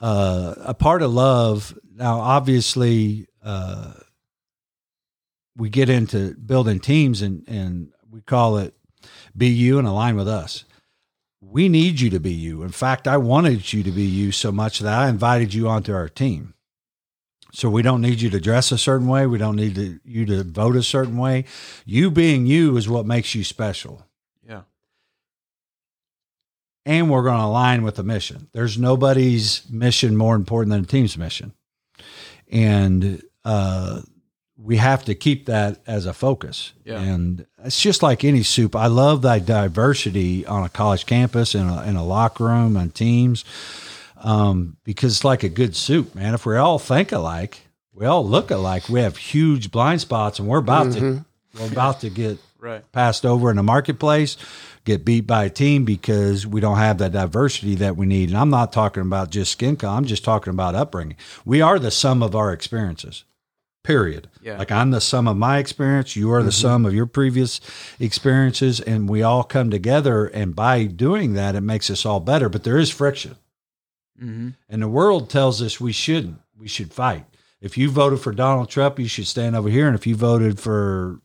uh, 0.00 0.54
a 0.58 0.74
part 0.74 1.02
of 1.02 1.12
love, 1.12 1.78
now 1.94 2.18
obviously 2.20 3.28
uh, 3.44 3.92
we 5.56 5.68
get 5.68 5.88
into 5.88 6.34
building 6.34 6.80
teams 6.80 7.22
and, 7.22 7.44
and 7.46 7.92
we 8.10 8.20
call 8.22 8.56
it 8.58 8.74
be 9.36 9.48
you 9.48 9.78
and 9.78 9.86
align 9.86 10.16
with 10.16 10.28
us. 10.28 10.64
We 11.40 11.68
need 11.68 12.00
you 12.00 12.08
to 12.10 12.20
be 12.20 12.32
you. 12.32 12.62
In 12.62 12.70
fact, 12.70 13.08
I 13.08 13.16
wanted 13.16 13.72
you 13.72 13.82
to 13.82 13.90
be 13.90 14.04
you 14.04 14.30
so 14.32 14.52
much 14.52 14.78
that 14.78 14.92
I 14.92 15.08
invited 15.08 15.52
you 15.52 15.68
onto 15.68 15.92
our 15.92 16.08
team. 16.08 16.54
So 17.52 17.68
we 17.68 17.82
don't 17.82 18.00
need 18.00 18.22
you 18.22 18.30
to 18.30 18.40
dress 18.40 18.72
a 18.72 18.78
certain 18.78 19.08
way. 19.08 19.26
We 19.26 19.38
don't 19.38 19.56
need 19.56 19.74
to, 19.74 20.00
you 20.04 20.24
to 20.26 20.42
vote 20.42 20.74
a 20.74 20.82
certain 20.82 21.18
way. 21.18 21.44
You 21.84 22.10
being 22.10 22.46
you 22.46 22.76
is 22.76 22.88
what 22.88 23.04
makes 23.04 23.34
you 23.34 23.44
special. 23.44 24.06
Yeah. 24.46 24.62
And 26.86 27.10
we're 27.10 27.24
going 27.24 27.38
to 27.38 27.44
align 27.44 27.82
with 27.82 27.96
the 27.96 28.02
mission. 28.02 28.48
There's 28.52 28.78
nobody's 28.78 29.68
mission 29.70 30.16
more 30.16 30.34
important 30.34 30.70
than 30.70 30.84
a 30.84 30.86
team's 30.86 31.18
mission. 31.18 31.52
And 32.50 33.22
uh, 33.44 34.00
we 34.62 34.76
have 34.76 35.04
to 35.06 35.14
keep 35.14 35.46
that 35.46 35.80
as 35.86 36.06
a 36.06 36.12
focus. 36.12 36.72
Yeah. 36.84 37.00
And 37.00 37.46
it's 37.64 37.80
just 37.80 38.02
like 38.02 38.22
any 38.24 38.42
soup. 38.44 38.76
I 38.76 38.86
love 38.86 39.22
that 39.22 39.44
diversity 39.44 40.46
on 40.46 40.64
a 40.64 40.68
college 40.68 41.04
campus, 41.06 41.54
in 41.54 41.66
a, 41.68 41.82
in 41.82 41.96
a 41.96 42.04
locker 42.04 42.44
room, 42.44 42.76
and 42.76 42.94
teams 42.94 43.44
um, 44.18 44.76
because 44.84 45.14
it's 45.14 45.24
like 45.24 45.42
a 45.42 45.48
good 45.48 45.74
soup, 45.74 46.14
man. 46.14 46.34
If 46.34 46.46
we 46.46 46.56
all 46.56 46.78
think 46.78 47.12
alike, 47.12 47.60
we 47.92 48.06
all 48.06 48.26
look 48.26 48.50
alike. 48.50 48.88
We 48.88 49.00
have 49.00 49.16
huge 49.16 49.70
blind 49.70 50.00
spots, 50.00 50.38
and 50.38 50.48
we're 50.48 50.58
about 50.58 50.92
to 50.92 51.24
we're 51.58 51.70
about 51.70 52.00
to 52.00 52.10
get 52.10 52.38
Right. 52.58 52.84
passed 52.92 53.26
over 53.26 53.50
in 53.50 53.56
the 53.56 53.64
marketplace, 53.64 54.36
get 54.84 55.04
beat 55.04 55.26
by 55.26 55.46
a 55.46 55.50
team 55.50 55.84
because 55.84 56.46
we 56.46 56.60
don't 56.60 56.76
have 56.76 56.98
that 56.98 57.10
diversity 57.10 57.74
that 57.74 57.96
we 57.96 58.06
need. 58.06 58.28
And 58.28 58.38
I'm 58.38 58.50
not 58.50 58.72
talking 58.72 59.02
about 59.02 59.30
just 59.30 59.50
skin 59.50 59.74
color. 59.74 59.96
I'm 59.96 60.04
just 60.04 60.22
talking 60.22 60.52
about 60.52 60.76
upbringing. 60.76 61.16
We 61.44 61.60
are 61.60 61.80
the 61.80 61.90
sum 61.90 62.22
of 62.22 62.36
our 62.36 62.52
experiences. 62.52 63.24
Period. 63.84 64.28
Yeah. 64.40 64.58
Like 64.58 64.70
I'm 64.70 64.92
the 64.92 65.00
sum 65.00 65.26
of 65.26 65.36
my 65.36 65.58
experience. 65.58 66.14
You 66.14 66.32
are 66.32 66.42
the 66.42 66.52
sum 66.52 66.86
of 66.86 66.94
your 66.94 67.06
previous 67.06 67.60
experiences, 67.98 68.80
and 68.80 69.08
we 69.08 69.22
all 69.22 69.42
come 69.42 69.70
together. 69.70 70.26
And 70.26 70.54
by 70.54 70.84
doing 70.84 71.32
that, 71.32 71.56
it 71.56 71.62
makes 71.62 71.90
us 71.90 72.06
all 72.06 72.20
better. 72.20 72.48
But 72.48 72.62
there 72.62 72.78
is 72.78 72.90
friction. 72.90 73.36
Mm-hmm. 74.22 74.50
And 74.68 74.82
the 74.82 74.88
world 74.88 75.30
tells 75.30 75.60
us 75.60 75.80
we 75.80 75.92
shouldn't. 75.92 76.38
We 76.56 76.68
should 76.68 76.92
fight. 76.92 77.24
If 77.60 77.76
you 77.76 77.90
voted 77.90 78.20
for 78.20 78.32
Donald 78.32 78.68
Trump, 78.68 78.98
you 78.98 79.08
should 79.08 79.26
stand 79.26 79.56
over 79.56 79.68
here. 79.68 79.86
And 79.86 79.96
if 79.96 80.06
you 80.06 80.14
voted 80.14 80.60
for 80.60 81.20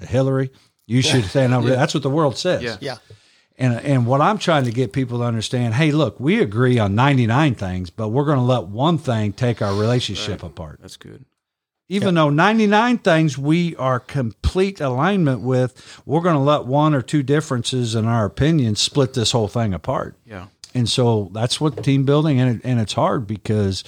Hillary, 0.00 0.50
you 0.86 1.02
should 1.02 1.24
stand 1.24 1.52
over 1.52 1.68
there. 1.68 1.76
That's 1.76 1.94
what 1.94 2.02
the 2.02 2.10
world 2.10 2.38
says. 2.38 2.62
Yeah. 2.62 2.76
Yeah. 2.80 2.96
And 3.58 3.78
and 3.80 4.06
what 4.06 4.22
I'm 4.22 4.38
trying 4.38 4.64
to 4.64 4.70
get 4.70 4.94
people 4.94 5.18
to 5.18 5.24
understand, 5.24 5.74
hey, 5.74 5.92
look, 5.92 6.18
we 6.18 6.40
agree 6.40 6.78
on 6.78 6.94
99 6.94 7.54
things, 7.54 7.90
but 7.90 8.08
we're 8.08 8.24
going 8.24 8.38
to 8.38 8.44
let 8.44 8.64
one 8.64 8.96
thing 8.96 9.34
take 9.34 9.60
our 9.60 9.74
relationship 9.78 10.42
apart. 10.42 10.78
That's 10.80 10.96
good. 10.96 11.26
Even 11.92 12.14
though 12.14 12.30
99 12.30 12.98
things 12.98 13.36
we 13.36 13.74
are 13.76 13.98
complete 13.98 14.80
alignment 14.80 15.40
with, 15.40 16.00
we're 16.06 16.20
going 16.20 16.36
to 16.36 16.40
let 16.40 16.64
one 16.64 16.94
or 16.94 17.02
two 17.02 17.22
differences 17.24 17.94
in 17.96 18.06
our 18.06 18.24
opinions 18.24 18.80
split 18.80 19.12
this 19.14 19.32
whole 19.32 19.48
thing 19.48 19.74
apart 19.74 20.14
Yeah. 20.24 20.46
and 20.74 20.88
so 20.88 21.30
that's 21.34 21.60
what 21.60 21.82
team 21.84 22.04
building 22.04 22.40
and 22.40 22.56
it, 22.56 22.60
and 22.64 22.78
it's 22.80 22.92
hard 22.94 23.26
because 23.26 23.82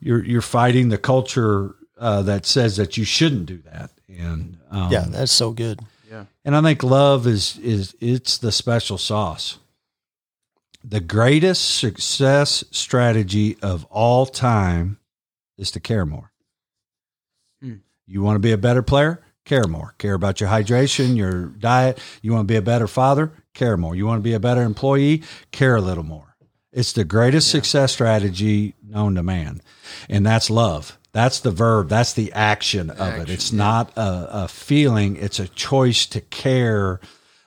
you're 0.00 0.24
you're 0.24 0.40
fighting 0.42 0.88
the 0.88 0.98
culture 0.98 1.74
uh, 1.98 2.22
that 2.22 2.46
says 2.46 2.76
that 2.78 2.96
you 2.96 3.04
shouldn't 3.04 3.46
do 3.46 3.58
that 3.70 3.90
and 4.08 4.56
um, 4.70 4.90
Yeah. 4.90 5.04
That's 5.08 5.30
so 5.32 5.52
good. 5.52 5.80
Yeah. 6.10 6.24
and 6.44 6.56
I 6.56 6.62
think 6.62 6.82
love 6.82 7.26
is 7.26 7.58
is 7.58 7.94
it's 8.00 8.38
the 8.38 8.52
special 8.52 8.96
sauce. 8.98 9.58
The 10.86 11.00
greatest 11.00 11.76
success 11.78 12.62
strategy 12.70 13.56
of 13.62 13.84
all 13.86 14.26
time 14.26 14.98
is 15.56 15.70
to 15.72 15.80
care 15.80 16.04
more. 16.06 16.30
You 18.06 18.22
want 18.22 18.36
to 18.36 18.40
be 18.40 18.52
a 18.52 18.58
better 18.58 18.82
player? 18.82 19.22
Care 19.44 19.66
more. 19.66 19.94
Care 19.98 20.14
about 20.14 20.40
your 20.40 20.48
hydration, 20.48 21.16
your 21.16 21.46
diet. 21.46 21.98
You 22.22 22.32
want 22.32 22.48
to 22.48 22.52
be 22.52 22.56
a 22.56 22.62
better 22.62 22.86
father? 22.86 23.32
Care 23.52 23.76
more. 23.76 23.94
You 23.94 24.06
want 24.06 24.18
to 24.18 24.22
be 24.22 24.32
a 24.32 24.40
better 24.40 24.62
employee? 24.62 25.22
Care 25.52 25.76
a 25.76 25.80
little 25.80 26.04
more. 26.04 26.34
It's 26.72 26.92
the 26.92 27.04
greatest 27.04 27.50
success 27.50 27.92
strategy 27.92 28.74
known 28.82 29.14
to 29.14 29.22
man. 29.22 29.60
And 30.08 30.26
that's 30.26 30.50
love. 30.50 30.98
That's 31.12 31.40
the 31.40 31.52
verb. 31.52 31.88
That's 31.88 32.14
the 32.14 32.32
action 32.32 32.90
of 32.90 32.98
it. 32.98 33.20
Action, 33.20 33.30
It's 33.34 33.52
not 33.52 33.96
a, 33.96 34.44
a 34.44 34.48
feeling, 34.48 35.16
it's 35.16 35.38
a 35.38 35.46
choice 35.46 36.06
to 36.06 36.20
care 36.20 37.00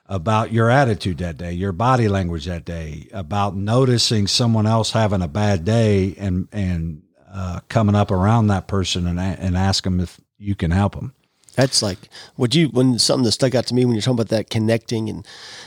about 0.05 0.53
your 0.53 0.69
attitude 0.69 1.17
that 1.17 1.37
day, 1.37 1.51
your 1.51 1.73
body 1.73 2.07
language 2.07 2.45
that 2.45 2.63
day, 2.63 3.09
about 3.11 3.57
noticing 3.57 4.27
someone 4.27 4.65
else 4.65 4.91
having 4.91 5.21
a 5.21 5.27
bad 5.27 5.65
day 5.65 6.15
and, 6.17 6.47
and, 6.53 7.01
uh, 7.29 7.59
coming 7.67 7.93
up 7.93 8.09
around 8.09 8.47
that 8.47 8.69
person 8.69 9.05
and, 9.05 9.19
and 9.19 9.57
ask 9.57 9.83
them 9.83 9.99
if 9.99 10.17
you 10.37 10.55
can 10.55 10.71
help 10.71 10.95
them. 10.95 11.13
That's 11.55 11.81
like 11.81 12.09
would 12.37 12.53
you 12.53 12.67
when 12.67 12.99
something 12.99 13.23
that 13.25 13.31
stuck 13.31 13.55
out 13.55 13.65
to 13.67 13.73
me 13.73 13.83
when 13.83 13.95
you're 13.95 14.01
talking 14.01 14.19
about 14.19 14.29
that 14.29 14.49
connecting 14.49 15.09
and 15.09 15.25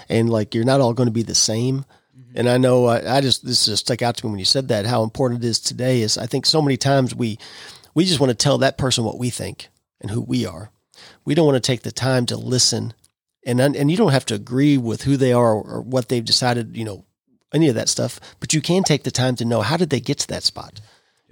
and 0.08 0.30
like 0.30 0.54
you're 0.54 0.64
not 0.64 0.80
all 0.80 0.94
going 0.94 1.08
to 1.08 1.12
be 1.12 1.24
the 1.24 1.34
same. 1.34 1.84
Mm-hmm. 2.16 2.38
And 2.38 2.48
I 2.48 2.58
know 2.58 2.86
I, 2.86 3.16
I 3.16 3.20
just 3.20 3.44
this 3.44 3.66
just 3.66 3.86
stuck 3.86 4.00
out 4.00 4.16
to 4.16 4.26
me 4.26 4.30
when 4.30 4.38
you 4.38 4.44
said 4.44 4.68
that 4.68 4.86
how 4.86 5.02
important 5.02 5.42
it 5.42 5.48
is 5.48 5.58
today 5.58 6.02
is 6.02 6.16
I 6.16 6.26
think 6.26 6.46
so 6.46 6.62
many 6.62 6.76
times 6.76 7.14
we 7.14 7.38
we 7.94 8.04
just 8.04 8.20
want 8.20 8.30
to 8.30 8.36
tell 8.36 8.58
that 8.58 8.78
person 8.78 9.04
what 9.04 9.18
we 9.18 9.30
think 9.30 9.68
and 10.00 10.12
who 10.12 10.20
we 10.20 10.46
are. 10.46 10.70
We 11.24 11.34
don't 11.34 11.46
want 11.46 11.56
to 11.56 11.66
take 11.66 11.82
the 11.82 11.92
time 11.92 12.24
to 12.26 12.36
listen 12.36 12.94
and 13.44 13.60
and 13.60 13.90
you 13.90 13.96
don't 13.96 14.12
have 14.12 14.26
to 14.26 14.34
agree 14.34 14.78
with 14.78 15.02
who 15.02 15.16
they 15.16 15.32
are 15.32 15.54
or 15.54 15.80
what 15.80 16.08
they've 16.08 16.24
decided, 16.24 16.76
you 16.76 16.84
know, 16.84 17.04
any 17.52 17.68
of 17.68 17.74
that 17.74 17.88
stuff, 17.88 18.20
but 18.38 18.54
you 18.54 18.60
can 18.60 18.82
take 18.84 19.02
the 19.02 19.10
time 19.10 19.34
to 19.36 19.44
know 19.44 19.60
how 19.62 19.76
did 19.76 19.90
they 19.90 20.00
get 20.00 20.18
to 20.18 20.28
that 20.28 20.44
spot. 20.44 20.80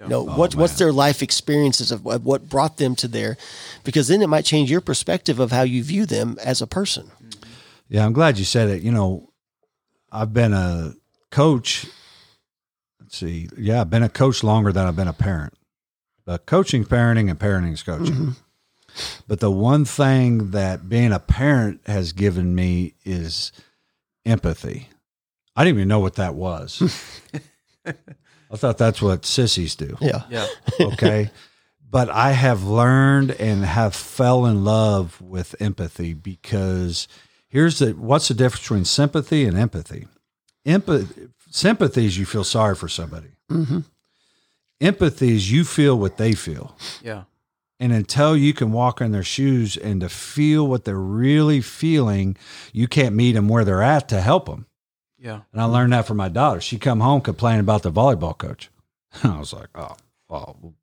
You 0.01 0.09
know, 0.09 0.21
oh, 0.29 0.37
what 0.37 0.55
what's 0.55 0.79
their 0.79 0.93
life 0.93 1.23
experiences 1.23 1.91
of 1.91 2.07
of 2.07 2.25
what 2.25 2.49
brought 2.49 2.77
them 2.77 2.95
to 2.97 3.09
there, 3.09 3.37
because 3.83 4.09
then 4.09 4.23
it 4.23 4.29
might 4.29 4.45
change 4.45 4.71
your 4.71 4.81
perspective 4.81 5.41
of 5.41 5.51
how 5.51 5.63
you 5.63 5.83
view 5.83 6.07
them 6.07 6.37
as 6.45 6.63
a 6.63 6.67
person. 6.67 7.07
Mm-hmm. 7.07 7.51
Yeah, 7.89 8.05
I'm 8.05 8.13
glad 8.13 8.39
you 8.39 8.45
said 8.45 8.69
it. 8.69 8.83
You 8.83 8.93
know, 8.93 9.33
I've 10.13 10.33
been 10.33 10.53
a 10.53 10.95
coach. 11.31 11.87
Let's 13.01 13.17
see. 13.17 13.49
Yeah, 13.57 13.81
I've 13.81 13.91
been 13.91 14.03
a 14.03 14.09
coach 14.09 14.45
longer 14.45 14.73
than 14.73 14.87
I've 14.87 14.97
been 14.97 15.09
a 15.09 15.13
parent. 15.13 15.55
But 16.25 16.47
coaching, 16.47 16.85
parenting, 16.85 17.31
and 17.31 17.39
parenting 17.39 17.73
is 17.73 17.83
coaching. 17.83 18.15
Mm-hmm. 18.15 18.31
But 19.27 19.41
the 19.41 19.51
one 19.51 19.85
thing 19.85 20.51
that 20.51 20.89
being 20.89 21.13
a 21.13 21.19
parent 21.19 21.81
has 21.87 22.13
given 22.13 22.55
me 22.55 22.95
is 23.05 23.53
empathy. 24.25 24.89
I 25.57 25.65
didn't 25.65 25.79
even 25.79 25.89
know 25.89 26.01
what 26.01 26.17
that 26.17 26.35
was. 26.35 27.23
I 28.51 28.57
thought 28.57 28.79
that's 28.79 29.03
what 29.03 29.25
sissies 29.25 29.77
do 29.77 29.97
Yeah, 30.01 30.23
Yeah. 30.31 30.47
okay 30.81 31.31
but 31.91 32.11
i 32.11 32.33
have 32.33 32.65
learned 32.65 33.31
and 33.33 33.65
have 33.65 33.95
fell 33.95 34.45
in 34.47 34.65
love 34.65 35.21
with 35.23 35.55
empathy 35.61 36.13
because 36.13 37.09
here's 37.49 37.79
the 37.79 37.93
what's 37.93 38.29
the 38.29 38.35
difference 38.35 38.63
between 38.63 38.85
sympathy 38.85 39.45
and 39.45 39.57
empathy 39.57 40.07
empathy 40.67 41.29
sympathy 41.51 42.05
is 42.05 42.19
you 42.19 42.27
feel 42.27 42.45
sorry 42.45 42.75
for 42.75 42.89
somebody 42.89 43.29
mm-hmm. 43.51 43.81
Empathy 44.81 45.35
is 45.35 45.51
you 45.51 45.65
feel 45.65 45.99
what 45.99 46.19
they 46.19 46.33
feel. 46.33 46.77
Yeah. 47.03 47.25
And 47.81 47.93
until 47.93 48.37
you 48.37 48.53
can 48.53 48.73
walk 48.73 49.01
in 49.01 49.13
their 49.13 49.25
shoes 49.25 49.77
and 49.77 50.01
to 50.01 50.09
feel 50.09 50.67
what 50.67 50.85
they're 50.85 50.97
really 50.97 51.61
feeling, 51.61 52.37
you 52.73 52.89
can't 52.89 53.15
meet 53.15 53.33
them 53.33 53.49
where 53.49 53.65
they're 53.65 53.83
at 53.83 54.09
to 54.09 54.21
help 54.21 54.47
them. 54.47 54.67
Yeah. 55.19 55.41
And 55.53 55.61
I 55.61 55.65
learned 55.65 55.93
that 55.93 56.07
from 56.07 56.17
my 56.17 56.29
daughter. 56.29 56.61
She 56.61 56.79
come 56.79 57.01
home 57.01 57.21
complaining 57.21 57.61
about 57.61 57.83
the 57.83 57.93
volleyball 57.93 58.37
coach. 58.37 58.71
I 59.25 59.39
was 59.39 59.53
like, 59.53 59.69
oh, 59.75 59.97
oh. 60.31 60.75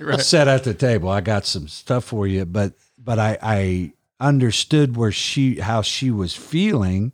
Right. 0.00 0.20
Sat 0.20 0.48
at 0.48 0.64
the 0.64 0.74
table. 0.74 1.08
I 1.08 1.20
got 1.20 1.44
some 1.44 1.68
stuff 1.68 2.04
for 2.04 2.26
you, 2.26 2.44
but 2.44 2.72
but 2.98 3.18
I 3.18 3.38
I 3.42 3.92
understood 4.18 4.96
where 4.96 5.12
she 5.12 5.60
how 5.60 5.82
she 5.82 6.10
was 6.10 6.34
feeling 6.34 7.12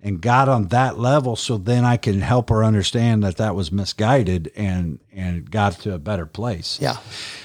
and 0.00 0.20
got 0.20 0.48
on 0.48 0.68
that 0.68 0.98
level 0.98 1.36
so 1.36 1.56
then 1.56 1.84
I 1.84 1.96
can 1.96 2.20
help 2.20 2.50
her 2.50 2.64
understand 2.64 3.22
that 3.22 3.36
that 3.36 3.54
was 3.54 3.72
misguided 3.72 4.50
and 4.56 5.00
and 5.12 5.50
got 5.50 5.74
to 5.80 5.94
a 5.94 5.98
better 5.98 6.26
place. 6.26 6.78
Yeah. 6.80 6.96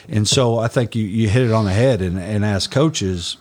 And 0.08 0.27
so 0.27 0.58
I 0.60 0.67
think 0.67 0.96
you, 0.96 1.06
you 1.06 1.29
hit 1.29 1.44
it 1.44 1.51
on 1.51 1.65
the 1.65 1.74
head. 1.74 2.01
And, 2.01 2.20
and 2.20 2.44
as 2.44 2.67
coaches, 2.67 3.38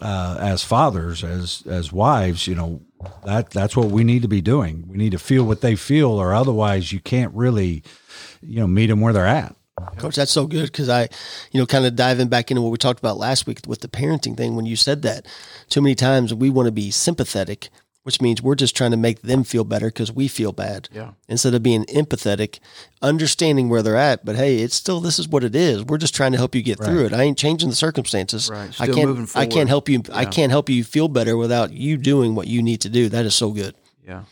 uh, 0.00 0.36
as 0.40 0.62
fathers, 0.62 1.24
as 1.24 1.62
as 1.66 1.92
wives, 1.92 2.46
you 2.46 2.54
know 2.54 2.80
that 3.24 3.50
that's 3.50 3.76
what 3.76 3.90
we 3.90 4.04
need 4.04 4.22
to 4.22 4.28
be 4.28 4.40
doing. 4.40 4.84
We 4.88 4.96
need 4.96 5.12
to 5.12 5.18
feel 5.18 5.44
what 5.44 5.60
they 5.60 5.76
feel, 5.76 6.10
or 6.10 6.34
otherwise 6.34 6.92
you 6.92 7.00
can't 7.00 7.34
really, 7.34 7.82
you 8.40 8.60
know, 8.60 8.66
meet 8.66 8.86
them 8.86 9.00
where 9.00 9.12
they're 9.12 9.26
at. 9.26 9.54
Coach, 9.96 10.16
that's 10.16 10.32
so 10.32 10.46
good 10.46 10.66
because 10.66 10.88
I, 10.88 11.02
you 11.52 11.60
know, 11.60 11.66
kind 11.66 11.86
of 11.86 11.94
diving 11.94 12.28
back 12.28 12.50
into 12.50 12.60
what 12.60 12.70
we 12.72 12.78
talked 12.78 12.98
about 12.98 13.16
last 13.16 13.46
week 13.46 13.60
with 13.66 13.80
the 13.80 13.88
parenting 13.88 14.36
thing. 14.36 14.56
When 14.56 14.66
you 14.66 14.76
said 14.76 15.02
that, 15.02 15.26
too 15.68 15.80
many 15.80 15.94
times 15.94 16.34
we 16.34 16.50
want 16.50 16.66
to 16.66 16.72
be 16.72 16.90
sympathetic, 16.90 17.68
which 18.08 18.22
means 18.22 18.40
we're 18.40 18.54
just 18.54 18.74
trying 18.74 18.90
to 18.90 18.96
make 18.96 19.20
them 19.20 19.44
feel 19.44 19.64
better 19.64 19.88
because 19.88 20.10
we 20.10 20.28
feel 20.28 20.50
bad. 20.50 20.88
Yeah. 20.90 21.10
Instead 21.28 21.52
of 21.52 21.62
being 21.62 21.84
empathetic, 21.84 22.58
understanding 23.02 23.68
where 23.68 23.82
they're 23.82 23.96
at, 23.98 24.24
but 24.24 24.34
hey, 24.34 24.60
it's 24.60 24.74
still 24.74 24.98
this 24.98 25.18
is 25.18 25.28
what 25.28 25.44
it 25.44 25.54
is. 25.54 25.84
We're 25.84 25.98
just 25.98 26.14
trying 26.14 26.32
to 26.32 26.38
help 26.38 26.54
you 26.54 26.62
get 26.62 26.82
through 26.82 27.04
it. 27.04 27.12
I 27.12 27.24
ain't 27.24 27.36
changing 27.36 27.68
the 27.68 27.74
circumstances. 27.74 28.48
Right. 28.48 28.70
I 28.80 28.86
can't. 28.86 29.10
moving 29.10 29.28
I 29.34 29.44
can't 29.44 29.68
help 29.68 29.90
you. 29.90 30.02
I 30.10 30.24
can't 30.24 30.50
help 30.50 30.70
you 30.70 30.84
feel 30.84 31.08
better 31.08 31.36
without 31.36 31.70
you 31.70 31.98
doing 31.98 32.34
what 32.34 32.46
you 32.46 32.62
need 32.62 32.80
to 32.80 32.88
do. 32.88 33.10
That 33.10 33.26
is 33.26 33.34
so 33.34 33.50
good. 33.50 33.74
Yeah. 34.06 34.22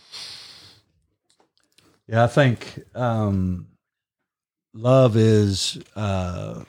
Yeah, 2.09 2.25
I 2.25 2.29
think 2.29 2.83
um, 2.95 3.67
love 4.73 5.19
is, 5.19 5.77
uh, 5.95 6.65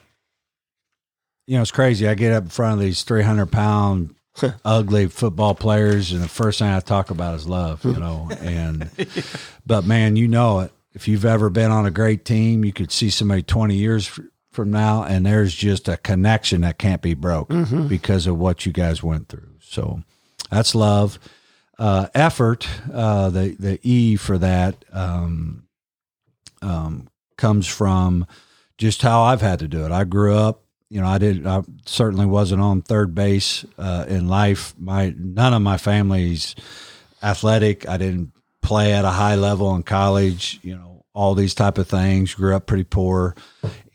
you 1.46 1.56
know, 1.56 1.62
it's 1.62 1.70
crazy. 1.70 2.06
I 2.06 2.12
get 2.12 2.34
up 2.34 2.42
in 2.42 2.50
front 2.50 2.74
of 2.74 2.80
these 2.80 3.02
300 3.02 3.46
pound, 3.46 4.14
ugly 4.64 5.08
football 5.08 5.54
players, 5.54 6.12
and 6.12 6.22
the 6.22 6.28
first 6.28 6.58
thing 6.58 6.68
I 6.68 6.80
talk 6.80 7.10
about 7.10 7.34
is 7.36 7.48
love, 7.48 7.84
you 7.84 7.92
know. 7.92 8.28
And, 8.40 8.90
but 9.66 9.84
man, 9.84 10.16
you 10.16 10.28
know 10.28 10.60
it. 10.60 10.72
If 10.94 11.06
you've 11.06 11.24
ever 11.24 11.50
been 11.50 11.70
on 11.70 11.86
a 11.86 11.90
great 11.90 12.24
team, 12.24 12.64
you 12.64 12.72
could 12.72 12.90
see 12.90 13.10
somebody 13.10 13.42
20 13.42 13.74
years 13.74 14.18
from 14.50 14.70
now, 14.70 15.04
and 15.04 15.26
there's 15.26 15.54
just 15.54 15.88
a 15.88 15.96
connection 15.96 16.62
that 16.62 16.78
can't 16.78 17.02
be 17.02 17.14
broke 17.14 17.48
because 17.88 18.26
of 18.26 18.38
what 18.38 18.66
you 18.66 18.72
guys 18.72 19.02
went 19.02 19.28
through. 19.28 19.48
So 19.60 20.02
that's 20.50 20.74
love 20.74 21.18
uh, 21.78 22.08
effort, 22.14 22.68
uh, 22.92 23.30
the 23.30 23.56
the 23.58 23.78
E 23.82 24.16
for 24.16 24.36
that 24.38 24.84
um, 24.92 25.64
um, 26.60 27.08
comes 27.36 27.66
from 27.66 28.26
just 28.76 29.02
how 29.02 29.22
I've 29.22 29.40
had 29.40 29.60
to 29.60 29.68
do 29.68 29.84
it. 29.84 29.92
I 29.92 30.04
grew 30.04 30.36
up, 30.36 30.64
you 30.90 31.00
know, 31.00 31.06
I 31.06 31.18
did. 31.18 31.46
I 31.46 31.62
certainly 31.84 32.26
wasn't 32.26 32.62
on 32.62 32.82
third 32.82 33.14
base 33.14 33.64
uh, 33.76 34.06
in 34.08 34.28
life. 34.28 34.74
My 34.78 35.14
none 35.16 35.52
of 35.52 35.62
my 35.62 35.76
family's 35.76 36.54
athletic. 37.22 37.88
I 37.88 37.96
didn't 37.96 38.32
play 38.62 38.94
at 38.94 39.04
a 39.04 39.10
high 39.10 39.34
level 39.34 39.74
in 39.74 39.82
college. 39.82 40.60
You 40.62 40.76
know, 40.76 41.04
all 41.12 41.34
these 41.34 41.54
type 41.54 41.78
of 41.78 41.88
things. 41.88 42.34
Grew 42.34 42.56
up 42.56 42.66
pretty 42.66 42.84
poor, 42.84 43.36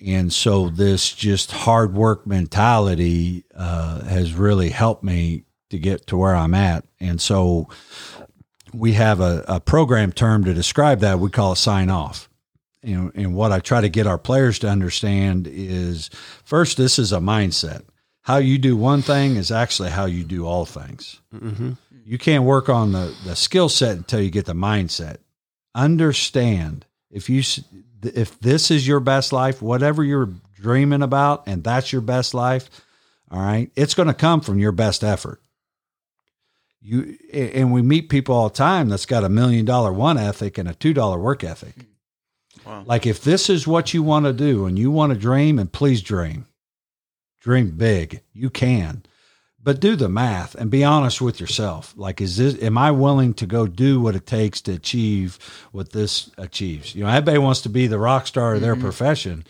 and 0.05 0.31
so 0.31 0.69
this 0.69 1.12
just 1.12 1.51
hard 1.51 1.95
work 1.95 2.27
mentality 2.27 3.44
uh, 3.55 4.03
has 4.03 4.33
really 4.33 4.70
helped 4.70 5.03
me 5.03 5.46
to 5.72 5.79
get 5.79 6.05
to 6.07 6.18
where 6.18 6.35
I'm 6.35 6.53
at. 6.53 6.85
And 7.00 7.20
so 7.20 7.70
we 8.72 8.94
have 8.94 9.20
a, 9.20 9.44
a 9.48 9.59
program 9.59 10.11
term 10.11 10.44
to 10.44 10.53
describe 10.53 11.00
that. 11.00 11.20
We 11.20 11.31
call 11.31 11.53
it 11.53 11.57
sign 11.57 11.89
off. 11.89 12.29
You 12.83 12.98
know, 12.98 13.11
and 13.15 13.35
what 13.35 13.51
I 13.51 13.59
try 13.59 13.81
to 13.81 13.89
get 13.89 14.07
our 14.07 14.17
players 14.17 14.59
to 14.59 14.69
understand 14.69 15.48
is 15.48 16.09
first, 16.43 16.77
this 16.77 17.00
is 17.00 17.13
a 17.13 17.19
mindset. 17.19 17.83
How 18.22 18.37
you 18.37 18.57
do 18.57 18.75
one 18.75 19.01
thing 19.01 19.35
is 19.35 19.51
actually 19.51 19.89
how 19.89 20.05
you 20.05 20.24
do 20.24 20.46
all 20.46 20.65
things. 20.65 21.19
Mm-hmm. 21.33 21.74
You 22.05 22.17
can't 22.17 22.43
work 22.43 22.69
on 22.69 22.91
the, 22.91 23.15
the 23.25 23.35
skill 23.35 23.69
set 23.69 23.98
until 23.98 24.22
you 24.22 24.29
get 24.29 24.46
the 24.46 24.53
mindset. 24.53 25.17
Understand 25.75 26.85
if 27.09 27.29
you 27.29 27.41
if 28.03 28.37
this 28.39 28.69
is 28.69 28.85
your 28.85 29.00
best 29.00 29.31
life, 29.31 29.61
whatever 29.61 30.03
you're 30.03 30.29
dreaming 30.55 31.01
about, 31.01 31.48
and 31.48 31.63
that's 31.63 31.91
your 31.93 32.01
best 32.01 32.33
life, 32.33 32.69
all 33.31 33.39
right, 33.39 33.72
it's 33.75 33.93
going 33.93 34.07
to 34.07 34.13
come 34.13 34.41
from 34.41 34.59
your 34.59 34.74
best 34.74 35.03
effort 35.03 35.41
you 36.83 37.17
and 37.31 37.72
we 37.72 37.81
meet 37.81 38.09
people 38.09 38.35
all 38.35 38.50
the 38.50 38.55
time 38.55 38.89
that's 38.89 39.05
got 39.05 39.24
a 39.24 39.29
million 39.29 39.65
dollar 39.65 39.91
one 39.91 40.17
ethic 40.17 40.57
and 40.57 40.67
a 40.67 40.74
two 40.74 40.93
dollar 40.93 41.17
work 41.17 41.43
ethic. 41.43 41.85
Wow. 42.65 42.83
Like 42.85 43.05
if 43.05 43.23
this 43.23 43.49
is 43.49 43.67
what 43.67 43.93
you 43.93 44.03
want 44.03 44.25
to 44.25 44.33
do 44.33 44.65
and 44.65 44.77
you 44.77 44.91
want 44.91 45.13
to 45.13 45.19
dream, 45.19 45.59
and 45.59 45.71
please 45.71 46.01
dream, 46.01 46.47
dream 47.39 47.71
big. 47.71 48.21
You 48.33 48.49
can, 48.49 49.03
but 49.61 49.79
do 49.79 49.95
the 49.95 50.09
math 50.09 50.55
and 50.55 50.69
be 50.69 50.83
honest 50.83 51.21
with 51.21 51.39
yourself. 51.39 51.93
Like, 51.95 52.21
is 52.21 52.37
this? 52.37 52.61
Am 52.61 52.77
I 52.77 52.91
willing 52.91 53.33
to 53.35 53.45
go 53.45 53.65
do 53.67 53.99
what 54.01 54.15
it 54.15 54.25
takes 54.25 54.61
to 54.61 54.73
achieve 54.73 55.39
what 55.71 55.91
this 55.91 56.31
achieves? 56.37 56.93
You 56.95 57.03
know, 57.03 57.09
everybody 57.09 57.37
wants 57.37 57.61
to 57.61 57.69
be 57.69 57.87
the 57.87 57.99
rock 57.99 58.27
star 58.27 58.55
of 58.55 58.61
their 58.61 58.75
profession 58.75 59.45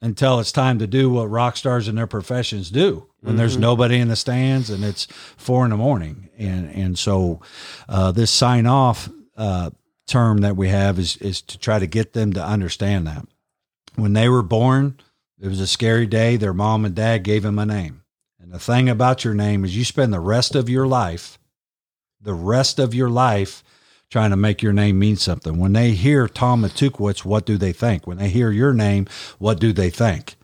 until 0.00 0.38
it's 0.38 0.52
time 0.52 0.78
to 0.78 0.86
do 0.86 1.10
what 1.10 1.30
rock 1.30 1.56
stars 1.56 1.88
in 1.88 1.94
their 1.96 2.06
professions 2.06 2.70
do 2.70 3.06
when 3.22 3.36
there's 3.36 3.56
nobody 3.56 3.98
in 3.98 4.08
the 4.08 4.16
stands 4.16 4.70
and 4.70 4.84
it's 4.84 5.06
four 5.36 5.64
in 5.64 5.70
the 5.70 5.76
morning 5.76 6.28
and 6.38 6.70
and 6.70 6.98
so 6.98 7.40
uh, 7.88 8.12
this 8.12 8.30
sign 8.30 8.66
off 8.66 9.08
uh, 9.36 9.70
term 10.06 10.38
that 10.38 10.56
we 10.56 10.68
have 10.68 10.98
is 10.98 11.16
is 11.18 11.42
to 11.42 11.58
try 11.58 11.78
to 11.78 11.86
get 11.86 12.12
them 12.12 12.32
to 12.32 12.44
understand 12.44 13.06
that 13.06 13.26
when 13.96 14.12
they 14.12 14.28
were 14.28 14.42
born 14.42 14.96
it 15.40 15.48
was 15.48 15.60
a 15.60 15.66
scary 15.66 16.06
day 16.06 16.36
their 16.36 16.54
mom 16.54 16.84
and 16.84 16.94
dad 16.94 17.22
gave 17.22 17.42
them 17.42 17.58
a 17.58 17.66
name 17.66 18.02
and 18.40 18.52
the 18.52 18.58
thing 18.58 18.88
about 18.88 19.24
your 19.24 19.34
name 19.34 19.64
is 19.64 19.76
you 19.76 19.84
spend 19.84 20.12
the 20.12 20.20
rest 20.20 20.54
of 20.54 20.68
your 20.68 20.86
life 20.86 21.38
the 22.20 22.34
rest 22.34 22.78
of 22.78 22.94
your 22.94 23.10
life 23.10 23.62
trying 24.10 24.30
to 24.30 24.36
make 24.36 24.62
your 24.62 24.72
name 24.72 24.98
mean 24.98 25.16
something. 25.16 25.58
When 25.58 25.72
they 25.72 25.92
hear 25.92 26.28
Tom 26.28 26.62
Matukewicz, 26.62 27.24
what 27.24 27.44
do 27.44 27.56
they 27.56 27.72
think? 27.72 28.06
When 28.06 28.18
they 28.18 28.28
hear 28.28 28.50
your 28.50 28.72
name, 28.72 29.06
what 29.38 29.58
do 29.60 29.72
they 29.72 29.90
think? 29.90 30.36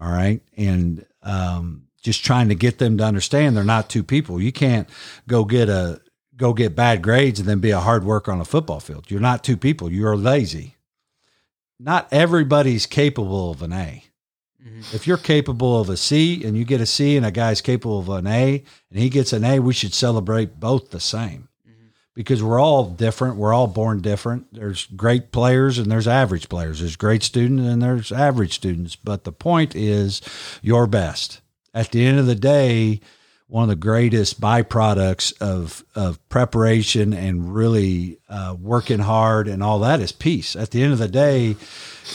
All 0.00 0.10
right. 0.10 0.40
And 0.56 1.04
um, 1.22 1.88
just 2.02 2.24
trying 2.24 2.48
to 2.48 2.54
get 2.54 2.78
them 2.78 2.98
to 2.98 3.04
understand 3.04 3.56
they're 3.56 3.64
not 3.64 3.90
two 3.90 4.04
people. 4.04 4.40
You 4.40 4.52
can't 4.52 4.88
go 5.26 5.44
get 5.44 5.68
a 5.68 6.00
go 6.40 6.54
get 6.54 6.74
bad 6.74 7.02
grades 7.02 7.38
and 7.38 7.48
then 7.48 7.60
be 7.60 7.70
a 7.70 7.80
hard 7.80 8.02
worker 8.02 8.32
on 8.32 8.40
a 8.40 8.46
football 8.46 8.80
field. 8.80 9.10
You're 9.10 9.20
not 9.20 9.44
two 9.44 9.58
people. 9.58 9.92
You're 9.92 10.16
lazy. 10.16 10.76
Not 11.78 12.08
everybody's 12.10 12.86
capable 12.86 13.50
of 13.50 13.62
an 13.62 13.72
A. 13.72 14.04
Mm-hmm. 14.62 14.96
If 14.96 15.06
you're 15.06 15.18
capable 15.18 15.78
of 15.80 15.90
a 15.90 15.96
C 15.96 16.42
and 16.44 16.56
you 16.56 16.64
get 16.64 16.80
a 16.80 16.86
C 16.86 17.16
and 17.16 17.24
a 17.26 17.30
guy's 17.30 17.60
capable 17.60 18.00
of 18.00 18.08
an 18.08 18.26
A 18.26 18.64
and 18.90 18.98
he 18.98 19.10
gets 19.10 19.32
an 19.32 19.44
A, 19.44 19.60
we 19.60 19.74
should 19.74 19.94
celebrate 19.94 20.58
both 20.58 20.90
the 20.90 21.00
same 21.00 21.48
mm-hmm. 21.68 21.88
because 22.14 22.42
we're 22.42 22.60
all 22.60 22.86
different. 22.86 23.36
We're 23.36 23.54
all 23.54 23.66
born 23.66 24.00
different. 24.00 24.52
There's 24.52 24.86
great 24.86 25.32
players 25.32 25.78
and 25.78 25.90
there's 25.90 26.08
average 26.08 26.48
players. 26.48 26.80
There's 26.80 26.96
great 26.96 27.22
students 27.22 27.66
and 27.66 27.82
there's 27.82 28.12
average 28.12 28.54
students. 28.54 28.96
But 28.96 29.24
the 29.24 29.32
point 29.32 29.76
is 29.76 30.22
your 30.62 30.86
best. 30.86 31.42
At 31.72 31.92
the 31.92 32.04
end 32.04 32.18
of 32.18 32.26
the 32.26 32.34
day, 32.34 33.00
one 33.50 33.64
of 33.64 33.68
the 33.68 33.76
greatest 33.76 34.40
byproducts 34.40 35.32
of 35.40 35.84
of 35.94 36.26
preparation 36.28 37.12
and 37.12 37.52
really 37.52 38.18
uh, 38.28 38.56
working 38.58 39.00
hard 39.00 39.48
and 39.48 39.62
all 39.62 39.80
that 39.80 40.00
is 40.00 40.12
peace. 40.12 40.54
At 40.54 40.70
the 40.70 40.82
end 40.82 40.92
of 40.92 41.00
the 41.00 41.08
day, 41.08 41.50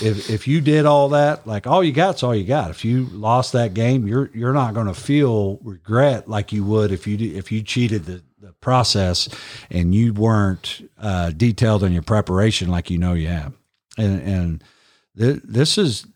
if 0.02 0.30
if 0.30 0.48
you 0.48 0.62
did 0.62 0.86
all 0.86 1.10
that, 1.10 1.45
like 1.45 1.67
all 1.67 1.84
you 1.84 1.91
got's 1.91 2.24
all 2.24 2.34
you 2.34 2.45
got. 2.45 2.71
If 2.71 2.86
you 2.86 3.06
lost 3.12 3.52
that 3.52 3.74
game, 3.74 4.08
you're 4.08 4.32
you're 4.34 4.54
not 4.54 4.74
going 4.74 4.88
to 4.88 4.93
feel 4.93 5.58
regret 5.62 6.30
like 6.30 6.54
you 6.54 6.63
would 6.63 6.91
if 6.91 7.06
you 7.06 7.17
if 7.36 7.52
you 7.52 7.62
cheated 7.62 8.06
the, 8.06 8.24
the 8.39 8.54
process 8.54 9.28
and 9.69 9.93
you 9.93 10.13
weren't 10.13 10.89
uh, 10.98 11.32
detailed 11.32 11.84
in 11.84 11.91
your 11.91 12.02
preparation 12.02 12.69
like 12.69 12.89
you 12.89 12.98
know 12.98 13.13
you 13.13 13.28
have. 13.28 13.54
And 13.98 14.21
and 14.21 14.63
th- 15.17 15.41
this 15.43 15.78
is 15.78 16.08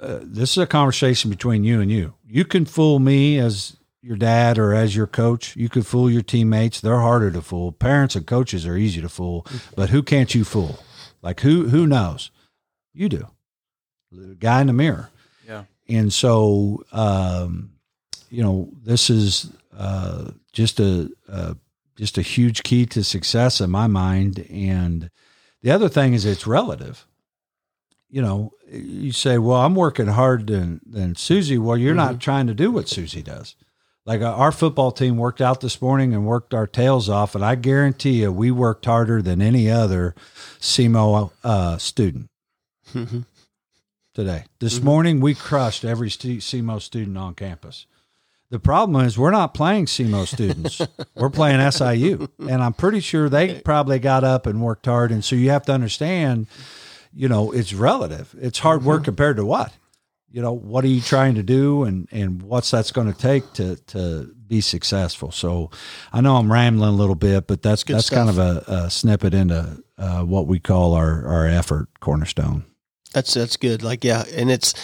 uh, 0.00 0.18
this 0.22 0.52
is 0.52 0.58
a 0.58 0.66
conversation 0.66 1.30
between 1.30 1.62
you 1.62 1.80
and 1.80 1.90
you. 1.90 2.14
You 2.26 2.44
can 2.44 2.64
fool 2.64 2.98
me 2.98 3.38
as 3.38 3.76
your 4.06 4.16
dad 4.16 4.58
or 4.58 4.72
as 4.74 4.94
your 4.94 5.06
coach. 5.06 5.56
You 5.56 5.68
could 5.68 5.86
fool 5.86 6.08
your 6.10 6.22
teammates. 6.22 6.80
They're 6.80 7.00
harder 7.00 7.30
to 7.32 7.42
fool. 7.42 7.72
Parents 7.72 8.14
and 8.16 8.26
coaches 8.26 8.66
are 8.66 8.76
easy 8.76 9.00
to 9.00 9.08
fool, 9.08 9.44
but 9.74 9.90
who 9.90 10.02
can't 10.02 10.34
you 10.34 10.44
fool? 10.44 10.78
Like 11.22 11.40
who 11.40 11.68
who 11.68 11.86
knows? 11.86 12.30
You 12.94 13.08
do. 13.08 13.26
The 14.12 14.34
guy 14.36 14.60
in 14.60 14.68
the 14.68 14.72
mirror. 14.72 15.10
Yeah. 15.46 15.64
And 15.88 16.12
so 16.12 16.84
um, 16.92 17.72
you 18.30 18.42
know, 18.42 18.68
this 18.84 19.10
is 19.10 19.50
uh, 19.76 20.30
just 20.52 20.78
a, 20.80 21.10
a 21.28 21.56
just 21.96 22.18
a 22.18 22.22
huge 22.22 22.62
key 22.62 22.86
to 22.86 23.02
success 23.02 23.60
in 23.60 23.70
my 23.70 23.86
mind. 23.86 24.46
And 24.50 25.10
the 25.62 25.70
other 25.72 25.88
thing 25.88 26.14
is 26.14 26.24
it's 26.24 26.46
relative. 26.46 27.06
you 28.08 28.22
know, 28.22 28.52
you 28.70 29.12
say, 29.12 29.38
well, 29.38 29.60
I'm 29.60 29.74
working 29.74 30.06
hard 30.08 30.46
than, 30.46 30.80
than 30.86 31.14
Susie. 31.16 31.58
Well, 31.58 31.76
you're 31.76 31.94
Mm-hmm. 31.94 32.12
not 32.12 32.20
trying 32.20 32.46
to 32.48 32.54
do 32.54 32.70
what 32.70 32.88
Susie 32.88 33.22
does. 33.22 33.56
Like 34.06 34.22
uh, 34.22 34.32
our 34.32 34.52
football 34.52 34.92
team 34.92 35.16
worked 35.16 35.40
out 35.40 35.60
this 35.60 35.82
morning 35.82 36.14
and 36.14 36.24
worked 36.24 36.54
our 36.54 36.68
tails 36.68 37.08
off. 37.08 37.34
And 37.34 37.44
I 37.44 37.56
guarantee 37.56 38.22
you, 38.22 38.30
we 38.30 38.52
worked 38.52 38.86
harder 38.86 39.20
than 39.20 39.42
any 39.42 39.68
other 39.68 40.14
SEMO 40.60 41.32
uh, 41.42 41.76
student 41.78 42.30
today. 44.14 44.44
This 44.60 44.80
morning, 44.80 45.20
we 45.20 45.34
crushed 45.34 45.84
every 45.84 46.08
SEMO 46.08 46.80
student 46.80 47.18
on 47.18 47.34
campus. 47.34 47.86
The 48.48 48.60
problem 48.60 49.04
is 49.04 49.18
we're 49.18 49.32
not 49.32 49.54
playing 49.54 49.86
SEMO 49.86 50.24
students. 50.24 50.80
we're 51.16 51.28
playing 51.28 51.68
SIU. 51.68 52.28
And 52.38 52.62
I'm 52.62 52.74
pretty 52.74 53.00
sure 53.00 53.28
they 53.28 53.60
probably 53.60 53.98
got 53.98 54.22
up 54.22 54.46
and 54.46 54.62
worked 54.62 54.86
hard. 54.86 55.10
And 55.10 55.24
so 55.24 55.34
you 55.34 55.50
have 55.50 55.64
to 55.64 55.72
understand, 55.72 56.46
you 57.12 57.28
know, 57.28 57.50
it's 57.50 57.74
relative. 57.74 58.36
It's 58.40 58.60
hard 58.60 58.84
work 58.84 59.02
compared 59.02 59.36
to 59.38 59.44
what? 59.44 59.72
You 60.36 60.42
know, 60.42 60.52
what 60.52 60.84
are 60.84 60.88
you 60.88 61.00
trying 61.00 61.34
to 61.36 61.42
do 61.42 61.84
and, 61.84 62.06
and 62.12 62.42
what's 62.42 62.70
that's 62.70 62.92
going 62.92 63.10
to 63.10 63.18
take 63.18 63.50
to, 63.54 63.76
to 63.76 64.34
be 64.46 64.60
successful. 64.60 65.32
So 65.32 65.70
I 66.12 66.20
know 66.20 66.36
I'm 66.36 66.52
rambling 66.52 66.90
a 66.90 66.92
little 66.92 67.14
bit, 67.14 67.46
but 67.46 67.62
that's, 67.62 67.84
that's 67.84 68.10
kind 68.10 68.28
of 68.28 68.38
a, 68.38 68.64
a 68.66 68.90
snippet 68.90 69.34
into 69.34 69.82
uh, 69.96 70.22
what 70.22 70.46
we 70.46 70.58
call 70.58 70.92
our, 70.92 71.26
our 71.26 71.46
effort 71.46 71.88
cornerstone. 72.00 72.64
That's 73.12 73.32
that's 73.32 73.56
good. 73.56 73.82
Like 73.82 74.04
yeah, 74.04 74.24
and 74.34 74.50
it's 74.50 74.74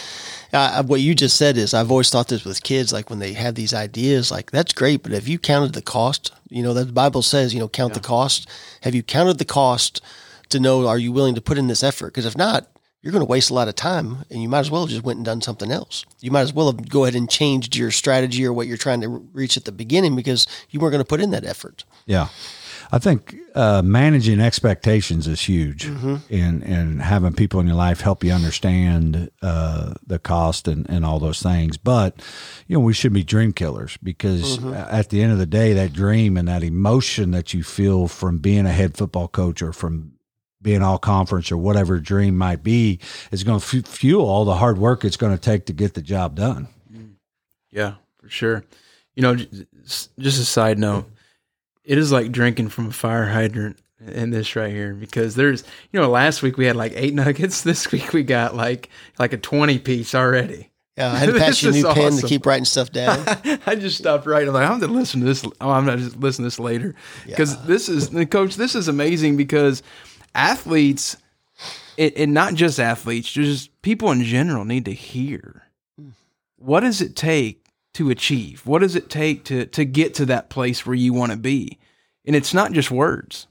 uh, 0.55 0.83
what 0.85 1.03
you 1.03 1.15
just 1.15 1.37
said 1.37 1.59
is 1.59 1.75
I've 1.75 1.91
always 1.91 2.09
thought 2.09 2.29
this 2.29 2.47
with 2.47 2.63
kids. 2.63 2.91
Like 2.91 3.11
when 3.11 3.19
they 3.19 3.35
have 3.35 3.57
these 3.57 3.75
ideas, 3.75 4.31
like 4.31 4.51
that's 4.51 4.73
great, 4.73 5.03
but 5.03 5.13
have 5.13 5.29
you 5.29 5.39
counted 5.39 5.75
the 5.75 5.83
cost? 5.83 6.33
You 6.49 6.63
know 6.63 6.73
that 6.73 6.87
the 6.87 6.93
Bible 6.93 7.21
says 7.21 7.53
you 7.53 7.61
know 7.61 7.69
count 7.69 7.93
the 7.93 8.01
cost. 8.01 8.49
Have 8.83 8.95
you 8.95 9.03
counted 9.03 9.37
the 9.37 9.45
cost 9.45 10.01
to 10.49 10.59
know 10.59 10.89
are 10.89 10.99
you 10.99 11.13
willing 11.13 11.35
to 11.35 11.43
put 11.43 11.59
in 11.59 11.67
this 11.67 11.83
effort? 11.83 12.07
Because 12.07 12.25
if 12.25 12.35
not, 12.35 12.69
you're 13.03 13.13
going 13.13 13.21
to 13.25 13.31
waste 13.31 13.51
a 13.51 13.55
lot 13.55 13.69
of 13.69 13.75
time, 13.75 14.25
and 14.31 14.41
you 14.41 14.49
might 14.49 14.61
as 14.61 14.71
well 14.71 14.83
have 14.83 14.91
just 14.91 15.03
went 15.05 15.17
and 15.17 15.27
done 15.27 15.41
something 15.43 15.71
else. 15.73 16.05
You 16.21 16.31
might 16.31 16.43
as 16.43 16.53
well 16.53 16.67
have 16.67 16.89
go 16.89 17.05
ahead 17.05 17.17
and 17.17 17.29
changed 17.29 17.75
your 17.77 17.91
strategy 17.91 18.47
or 18.47 18.53
what 18.53 18.67
you're 18.69 18.77
trying 18.77 19.01
to 19.01 19.09
reach 19.09 19.57
at 19.57 19.65
the 19.65 19.73
beginning 19.73 20.15
because 20.17 20.47
you 20.71 20.79
weren't 20.81 20.93
going 20.93 21.05
to 21.05 21.09
put 21.09 21.21
in 21.21 21.31
that 21.33 21.45
effort. 21.45 21.85
Yeah. 22.07 22.29
I 22.95 22.99
think 22.99 23.35
uh, 23.55 23.81
managing 23.83 24.39
expectations 24.39 25.27
is 25.27 25.41
huge, 25.41 25.87
Mm-hmm. 25.87 26.17
and 26.31 26.63
and 26.63 27.01
having 27.03 27.33
people 27.33 27.59
in 27.61 27.67
your 27.67 27.77
life 27.77 28.03
help 28.03 28.23
you 28.23 28.33
understand 28.33 29.31
uh, 29.41 29.95
the 30.07 30.19
cost 30.19 30.69
and, 30.69 30.89
and 30.91 31.03
all 31.05 31.19
those 31.19 31.41
things. 31.43 31.79
But 31.79 32.21
you 32.67 32.77
know, 32.77 32.81
we 32.81 32.93
should 32.93 33.13
be 33.15 33.25
dream 33.25 33.53
killers 33.55 33.97
because 34.03 34.59
Mm-hmm. 34.59 34.75
at 34.75 35.09
the 35.09 35.23
end 35.23 35.33
of 35.33 35.39
the 35.39 35.47
day, 35.47 35.73
that 35.73 35.93
dream 35.95 36.37
and 36.37 36.47
that 36.49 36.63
emotion 36.63 37.31
that 37.31 37.55
you 37.55 37.63
feel 37.63 38.09
from 38.09 38.39
being 38.39 38.67
a 38.67 38.73
head 38.73 38.97
football 38.97 39.29
coach 39.29 39.63
or 39.63 39.73
from 39.73 40.13
being 40.63 40.83
all 40.83 40.99
conference 40.99 41.51
or 41.51 41.57
whatever 41.57 41.99
dream 41.99 42.39
might 42.39 42.63
be 42.63 43.01
is 43.31 43.45
going 43.45 43.61
to 43.61 43.79
f- 43.79 43.87
fuel 43.87 44.25
all 44.27 44.45
the 44.45 44.55
hard 44.55 44.79
work 44.79 45.05
it's 45.05 45.17
going 45.17 45.35
to 45.37 45.41
take 45.41 45.67
to 45.67 45.73
get 45.73 45.95
the 45.95 46.03
job 46.03 46.37
done. 46.37 46.69
Yeah, 47.71 47.95
for 48.19 48.29
sure. 48.29 48.65
You 49.15 49.23
know, 49.23 49.35
just 49.35 50.11
a 50.19 50.45
side 50.45 50.79
note, 50.79 51.11
it 51.85 51.99
is 51.99 52.13
like 52.13 52.33
drinking 52.33 52.69
from 52.69 52.89
a 52.89 52.93
fire 52.93 53.27
hydrant 53.27 53.79
in 54.07 54.31
this 54.31 54.57
right 54.57 54.73
here 54.73 54.95
because 54.95 55.35
there's, 55.35 55.65
you 55.93 56.01
know, 56.01 56.09
last 56.09 56.43
week 56.43 56.57
we 56.57 56.67
had 56.67 56.77
like 56.77 56.93
eight 56.95 57.15
nuggets. 57.15 57.63
This 57.63 57.91
week 57.91 58.13
we 58.13 58.23
got 58.23 58.55
like 58.55 58.89
like 59.19 59.33
a 59.33 59.39
twenty 59.39 59.79
piece 59.79 60.15
already. 60.15 60.71
Yeah, 60.97 61.13
I 61.13 61.17
had 61.17 61.27
to 61.31 61.33
pass 61.39 61.63
you 61.63 61.71
a 61.71 61.73
new 61.73 61.89
is 61.89 61.95
pen 61.95 62.13
to 62.13 62.27
keep 62.27 62.45
writing 62.47 62.65
stuff 62.65 62.93
down. 62.93 63.25
I 63.67 63.75
just 63.75 63.99
stopped 63.99 64.27
writing. 64.27 64.49
I'm 64.49 64.55
like, 64.55 64.69
I'm 64.69 64.81
gonna 64.81 64.93
listen 64.93 65.21
to 65.21 65.27
this. 65.27 65.45
Oh, 65.61 65.71
I'm 65.71 65.87
not 65.87 65.99
just 65.99 66.17
listen 66.19 66.43
to 66.43 66.47
this 66.47 66.59
later 66.59 66.95
because 67.27 67.63
this 67.65 67.89
is 67.89 68.11
coach. 68.29 68.57
This 68.57 68.75
is 68.75 68.89
amazing 68.89 69.37
because 69.37 69.83
athletes, 70.35 71.17
it, 71.97 72.17
and 72.17 72.35
not 72.35 72.55
just 72.55 72.81
athletes, 72.81 73.31
just 73.31 73.71
people 73.83 74.11
in 74.11 74.23
general 74.23 74.65
need 74.65 74.85
to 74.87 74.93
hear 74.93 75.63
what 76.57 76.81
does 76.81 77.01
it 77.01 77.17
take 77.17 77.67
to 77.95 78.11
achieve. 78.11 78.65
What 78.67 78.81
does 78.81 78.97
it 78.97 79.11
take 79.11 79.45
to 79.45 79.67
to 79.67 79.85
get 79.85 80.15
to 80.15 80.27
that 80.27 80.49
place 80.49 80.87
where 80.87 80.95
you 80.95 81.13
want 81.13 81.33
to 81.33 81.39
be, 81.39 81.79
and 82.25 82.35
it's 82.35 82.55
not 82.55 82.73
just 82.73 82.91
words. 82.91 83.47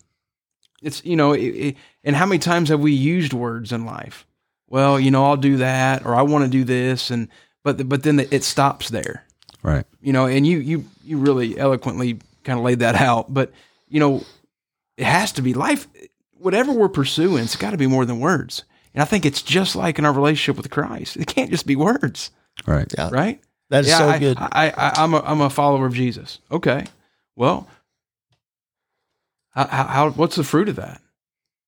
It's 0.81 1.03
you 1.05 1.15
know, 1.15 1.33
it, 1.33 1.41
it, 1.41 1.77
and 2.03 2.15
how 2.15 2.25
many 2.25 2.39
times 2.39 2.69
have 2.69 2.79
we 2.79 2.91
used 2.91 3.33
words 3.33 3.71
in 3.71 3.85
life? 3.85 4.25
Well, 4.67 4.99
you 4.99 5.11
know, 5.11 5.25
I'll 5.25 5.37
do 5.37 5.57
that, 5.57 6.05
or 6.05 6.15
I 6.15 6.21
want 6.23 6.45
to 6.45 6.49
do 6.49 6.63
this, 6.63 7.11
and 7.11 7.27
but 7.63 7.87
but 7.87 8.03
then 8.03 8.19
it 8.19 8.43
stops 8.43 8.89
there 8.89 9.25
Right. 9.63 9.85
you 10.01 10.11
know, 10.11 10.25
and 10.25 10.47
you 10.47 10.57
you 10.57 10.85
you 11.03 11.17
really 11.17 11.57
eloquently 11.57 12.19
kind 12.43 12.57
of 12.57 12.65
laid 12.65 12.79
that 12.79 12.95
out. 12.95 13.31
But 13.31 13.51
you 13.89 13.99
know, 13.99 14.23
it 14.97 15.05
has 15.05 15.33
to 15.33 15.41
be 15.41 15.53
life. 15.53 15.87
Whatever 16.41 16.71
we're 16.71 16.89
pursuing, 16.89 17.43
it's 17.43 17.55
got 17.55 17.71
to 17.71 17.77
be 17.77 17.87
more 17.87 18.05
than 18.05 18.19
words. 18.19 18.63
And 18.93 19.01
I 19.01 19.05
think 19.05 19.25
it's 19.25 19.41
just 19.41 19.75
like 19.75 19.99
in 19.99 20.05
our 20.05 20.11
relationship 20.13 20.57
with 20.57 20.69
Christ. 20.71 21.15
It 21.17 21.27
can't 21.27 21.49
just 21.51 21.65
be 21.65 21.75
words, 21.75 22.31
Right. 22.65 22.91
Yeah, 22.97 23.09
right? 23.11 23.39
that 23.69 23.85
is 23.85 23.91
so 23.95 24.09
I, 24.09 24.19
good. 24.19 24.37
I, 24.39 24.69
I, 24.75 24.91
I'm 25.03 25.13
a 25.13 25.19
I'm 25.21 25.41
a 25.41 25.49
follower 25.49 25.85
of 25.85 25.93
Jesus. 25.93 26.39
Okay, 26.51 26.85
well, 27.35 27.67
how, 29.51 29.67
how, 29.67 29.83
how 29.85 30.09
what's 30.11 30.35
the 30.35 30.43
fruit 30.43 30.69
of 30.69 30.75
that? 30.77 31.01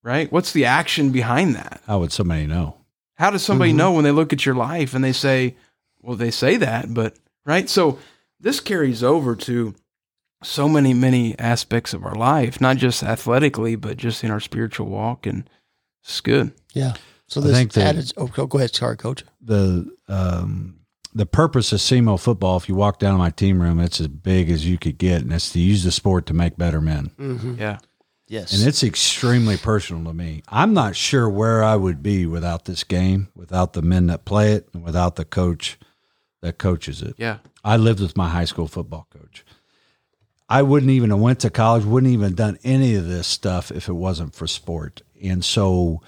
Right? 0.04 0.30
What's 0.32 0.52
the 0.52 0.66
action 0.66 1.12
behind 1.12 1.56
that? 1.56 1.82
How 1.88 2.00
would 2.00 2.12
somebody 2.12 2.46
know? 2.46 2.76
How 3.16 3.30
does 3.30 3.44
somebody 3.44 3.72
Mhm. 3.72 3.78
know 3.78 3.92
when 3.94 4.04
they 4.04 4.12
look 4.12 4.34
at 4.34 4.46
your 4.46 4.56
life 4.56 4.94
and 4.94 5.04
they 5.04 5.14
say, 5.14 5.56
well, 6.02 6.18
they 6.18 6.32
say 6.32 6.58
that, 6.58 6.94
but 6.94 7.16
right? 7.46 7.70
So 7.70 8.00
this 8.40 8.60
carries 8.60 9.02
over 9.04 9.36
to 9.38 9.76
so 10.44 10.68
many, 10.70 10.94
many 10.94 11.38
aspects 11.40 11.94
of 11.94 12.04
our 12.06 12.16
life, 12.16 12.60
not 12.62 12.78
just 12.78 13.04
athletically, 13.04 13.76
but 13.76 13.98
just 13.98 14.24
in 14.24 14.32
our 14.32 14.40
spiritual 14.40 14.88
walk. 14.88 15.26
And 15.26 15.50
it's 16.04 16.22
good. 16.22 16.52
yeah. 16.74 16.94
So 17.28 17.42
I 17.42 17.46
this 17.46 17.56
think 17.58 17.74
that- 17.74 17.96
added. 17.96 18.14
Oh, 18.18 18.28
go 18.28 18.46
go 18.46 18.58
ahead. 18.60 18.76
Sorry, 18.76 18.96
coach. 18.98 19.24
the 19.42 19.90
um, 20.08 20.76
the 21.16 21.26
purpose 21.26 21.72
of 21.72 21.80
SEMO 21.80 22.20
football, 22.20 22.58
if 22.58 22.68
you 22.70 22.76
walk 22.76 23.00
down 23.00 23.18
my 23.18 23.30
team 23.30 23.62
room, 23.62 23.80
it's 23.80 24.00
as 24.02 24.08
big 24.08 24.50
as 24.52 24.68
you 24.68 24.78
could 24.78 24.98
get, 24.98 25.22
and 25.22 25.32
it's 25.34 25.52
to 25.54 25.60
use 25.60 25.84
the 25.84 25.92
sport 25.92 26.26
to 26.28 26.34
make 26.34 26.58
better 26.58 26.82
men. 26.82 27.12
Mm-hmm. 27.20 27.56
Yeah. 27.60 27.78
Yes. 28.28 28.54
And 28.54 28.68
it's 28.68 28.84
extremely 28.84 29.58
personal 29.58 30.04
to 30.12 30.14
me. 30.14 30.44
I'm 30.48 30.74
not 30.74 30.96
sure 30.96 31.30
where 31.30 31.64
I 31.64 31.76
would 31.76 32.02
be 32.02 32.26
without 32.26 32.66
this 32.66 32.84
game, 32.84 33.30
without 33.36 33.74
the 33.74 33.82
men 33.82 34.08
that 34.08 34.26
play 34.26 34.54
it, 34.54 34.68
and 34.74 34.84
without 34.84 35.16
the 35.18 35.26
coach 35.26 35.78
that 36.42 36.58
coaches 36.58 37.02
it. 37.02 37.16
Yeah. 37.18 37.38
I 37.64 37.78
lived 37.78 38.00
with 38.00 38.18
my 38.18 38.30
high 38.30 38.46
school 38.46 38.68
football 38.68 39.08
coach. 39.12 39.46
I 40.54 40.62
wouldn't 40.62 40.92
even 40.92 41.10
have 41.10 41.20
went 41.20 41.40
to 41.40 41.50
college, 41.50 41.84
wouldn't 41.84 42.14
even 42.14 42.26
have 42.26 42.36
done 42.36 42.60
any 42.64 42.94
of 42.94 43.08
this 43.08 43.26
stuff 43.26 43.72
if 43.72 43.90
it 43.90 43.94
wasn't 43.94 44.36
for 44.36 44.46
sport. 44.46 45.02
And 45.24 45.44
so, 45.44 46.04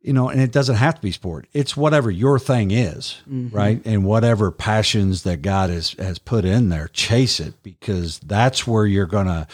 you 0.00 0.14
know, 0.14 0.30
and 0.30 0.40
it 0.40 0.52
doesn't 0.52 0.76
have 0.76 0.94
to 0.94 1.00
be 1.02 1.12
sport. 1.12 1.46
It's 1.52 1.76
whatever 1.76 2.10
your 2.10 2.38
thing 2.38 2.70
is, 2.70 3.20
mm-hmm. 3.30 3.54
right? 3.54 3.82
And 3.84 4.06
whatever 4.06 4.52
passions 4.52 5.24
that 5.24 5.42
God 5.42 5.68
has 5.68 5.90
has 5.98 6.18
put 6.18 6.46
in 6.46 6.70
there, 6.70 6.88
chase 6.88 7.40
it 7.40 7.62
because 7.62 8.20
that's 8.20 8.66
where 8.66 8.86
you're 8.86 9.04
gonna 9.04 9.46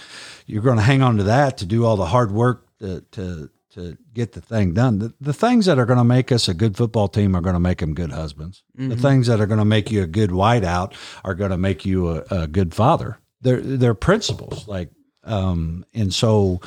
you're 0.46 0.62
gonna 0.62 0.82
hang 0.82 1.02
on 1.02 1.16
to 1.16 1.24
that 1.24 1.58
to 1.58 1.66
do 1.66 1.84
all 1.84 1.96
the 1.96 2.06
hard 2.06 2.30
work 2.30 2.68
to 2.78 3.00
to 3.10 3.50
to 3.70 3.98
get 4.14 4.32
the 4.32 4.40
thing 4.40 4.74
done. 4.74 5.00
The, 5.00 5.14
the 5.20 5.32
things 5.32 5.66
that 5.66 5.78
are 5.78 5.86
going 5.86 5.98
to 5.98 6.04
make 6.04 6.30
us 6.30 6.48
a 6.48 6.54
good 6.54 6.76
football 6.76 7.08
team 7.08 7.34
are 7.34 7.40
going 7.40 7.54
to 7.54 7.60
make 7.60 7.78
them 7.78 7.94
good 7.94 8.12
husbands. 8.12 8.62
The 8.74 8.82
mm-hmm. 8.82 9.02
things 9.02 9.26
that 9.26 9.40
are 9.40 9.46
going 9.46 9.58
to 9.58 9.64
make 9.64 9.90
you 9.90 10.02
a 10.02 10.06
good 10.06 10.30
wideout 10.30 10.94
are 11.24 11.34
going 11.34 11.50
to 11.50 11.58
make 11.58 11.84
you 11.84 12.08
a, 12.10 12.24
a 12.30 12.46
good 12.46 12.74
father. 12.74 13.18
They're 13.40 13.60
they're 13.60 13.94
principles 13.94 14.66
like, 14.68 14.90
um, 15.24 15.84
and 15.94 16.12
so 16.12 16.60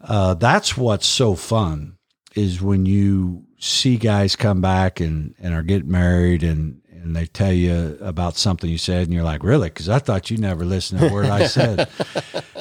uh, 0.00 0.34
that's 0.34 0.76
what's 0.76 1.06
so 1.06 1.34
fun 1.34 1.96
is 2.34 2.60
when 2.62 2.86
you 2.86 3.44
see 3.58 3.96
guys 3.96 4.36
come 4.36 4.60
back 4.60 5.00
and 5.00 5.34
and 5.38 5.54
are 5.54 5.62
getting 5.62 5.90
married 5.90 6.42
and. 6.42 6.80
And 7.00 7.14
they 7.14 7.26
tell 7.26 7.52
you 7.52 7.96
about 8.00 8.36
something 8.36 8.68
you 8.68 8.76
said, 8.76 9.04
and 9.04 9.14
you're 9.14 9.22
like, 9.22 9.44
"Really?" 9.44 9.68
Because 9.68 9.88
I 9.88 10.00
thought 10.00 10.32
you 10.32 10.36
never 10.36 10.64
listened 10.64 10.98
to 11.00 11.06
a 11.08 11.12
word 11.12 11.26
I 11.26 11.46
said. 11.46 11.88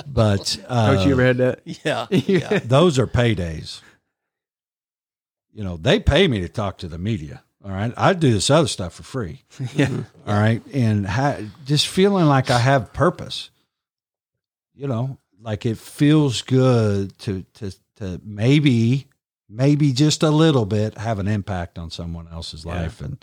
But 0.06 0.60
uh, 0.68 0.94
Coach, 0.94 1.08
you 1.08 1.14
ever 1.14 1.26
had 1.26 1.38
that? 1.38 1.62
yeah. 1.66 2.06
Yeah. 2.12 2.60
those 2.60 3.00
are 3.00 3.08
paydays. 3.08 3.82
You 5.52 5.64
know, 5.64 5.76
they 5.76 6.00
pay 6.00 6.28
me 6.28 6.40
to 6.42 6.48
talk 6.50 6.78
to 6.78 6.88
the 6.88 7.00
media. 7.00 7.44
All 7.68 7.74
right. 7.74 7.94
I 7.98 8.14
do 8.14 8.32
this 8.32 8.50
other 8.50 8.68
stuff 8.68 8.94
for 8.94 9.04
free. 9.04 9.44
yeah. 9.76 9.90
All 10.26 10.40
right. 10.40 10.62
And 10.74 11.06
ha- 11.06 11.40
just 11.66 11.88
feeling 11.88 12.26
like 12.26 12.50
I 12.50 12.60
have 12.60 12.94
purpose, 12.94 13.50
you 14.74 14.88
know, 14.88 15.18
like 15.42 15.66
it 15.66 15.78
feels 15.78 16.42
good 16.42 17.18
to, 17.20 17.44
to, 17.56 17.72
to 17.98 18.22
maybe, 18.24 19.08
maybe 19.50 19.92
just 19.92 20.24
a 20.24 20.30
little 20.30 20.66
bit 20.66 20.98
have 20.98 21.20
an 21.20 21.28
impact 21.28 21.78
on 21.78 21.92
someone 21.92 22.30
else's 22.32 22.64
Yeah. 22.64 22.84
life. 22.84 23.02
And 23.02 23.18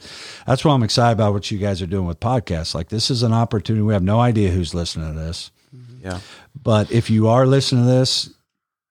that's 0.46 0.62
why 0.62 0.74
I'm 0.74 0.83
excited 0.83 1.12
about 1.14 1.33
what 1.33 1.50
you 1.50 1.57
guys 1.57 1.80
are 1.80 1.87
doing 1.87 2.07
with 2.07 2.20
podcasts. 2.20 2.74
Like 2.74 2.90
this 2.90 3.11
is 3.11 3.22
an 3.22 3.33
opportunity. 3.33 3.83
We 3.83 3.94
have 3.94 4.02
no 4.02 4.20
idea 4.20 4.50
who's 4.50 4.74
listening 4.74 5.14
to 5.14 5.18
this. 5.18 5.52
Mm-hmm. 5.74 6.04
Yeah. 6.07 6.20
But 6.61 6.92
if 6.92 7.09
you 7.09 7.28
are 7.28 7.46
listening 7.46 7.85
to 7.85 7.90
this, 7.90 8.28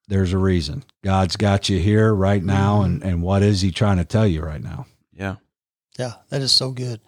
there's 0.07 0.33
a 0.33 0.37
reason. 0.39 0.83
God's 1.03 1.35
got 1.35 1.69
you 1.69 1.77
here 1.77 2.11
right 2.11 2.39
mm-hmm. 2.39 2.47
now. 2.47 2.81
And, 2.81 3.03
and 3.03 3.21
what 3.21 3.43
is 3.43 3.61
he 3.61 3.69
trying 3.69 3.97
to 3.97 4.05
tell 4.05 4.25
you 4.25 4.41
right 4.41 4.61
now? 4.61 4.87
Yeah. 5.15 5.35
Yeah. 5.97 6.13
That 6.29 6.41
is 6.41 6.51
so 6.51 6.71
good. 6.71 7.01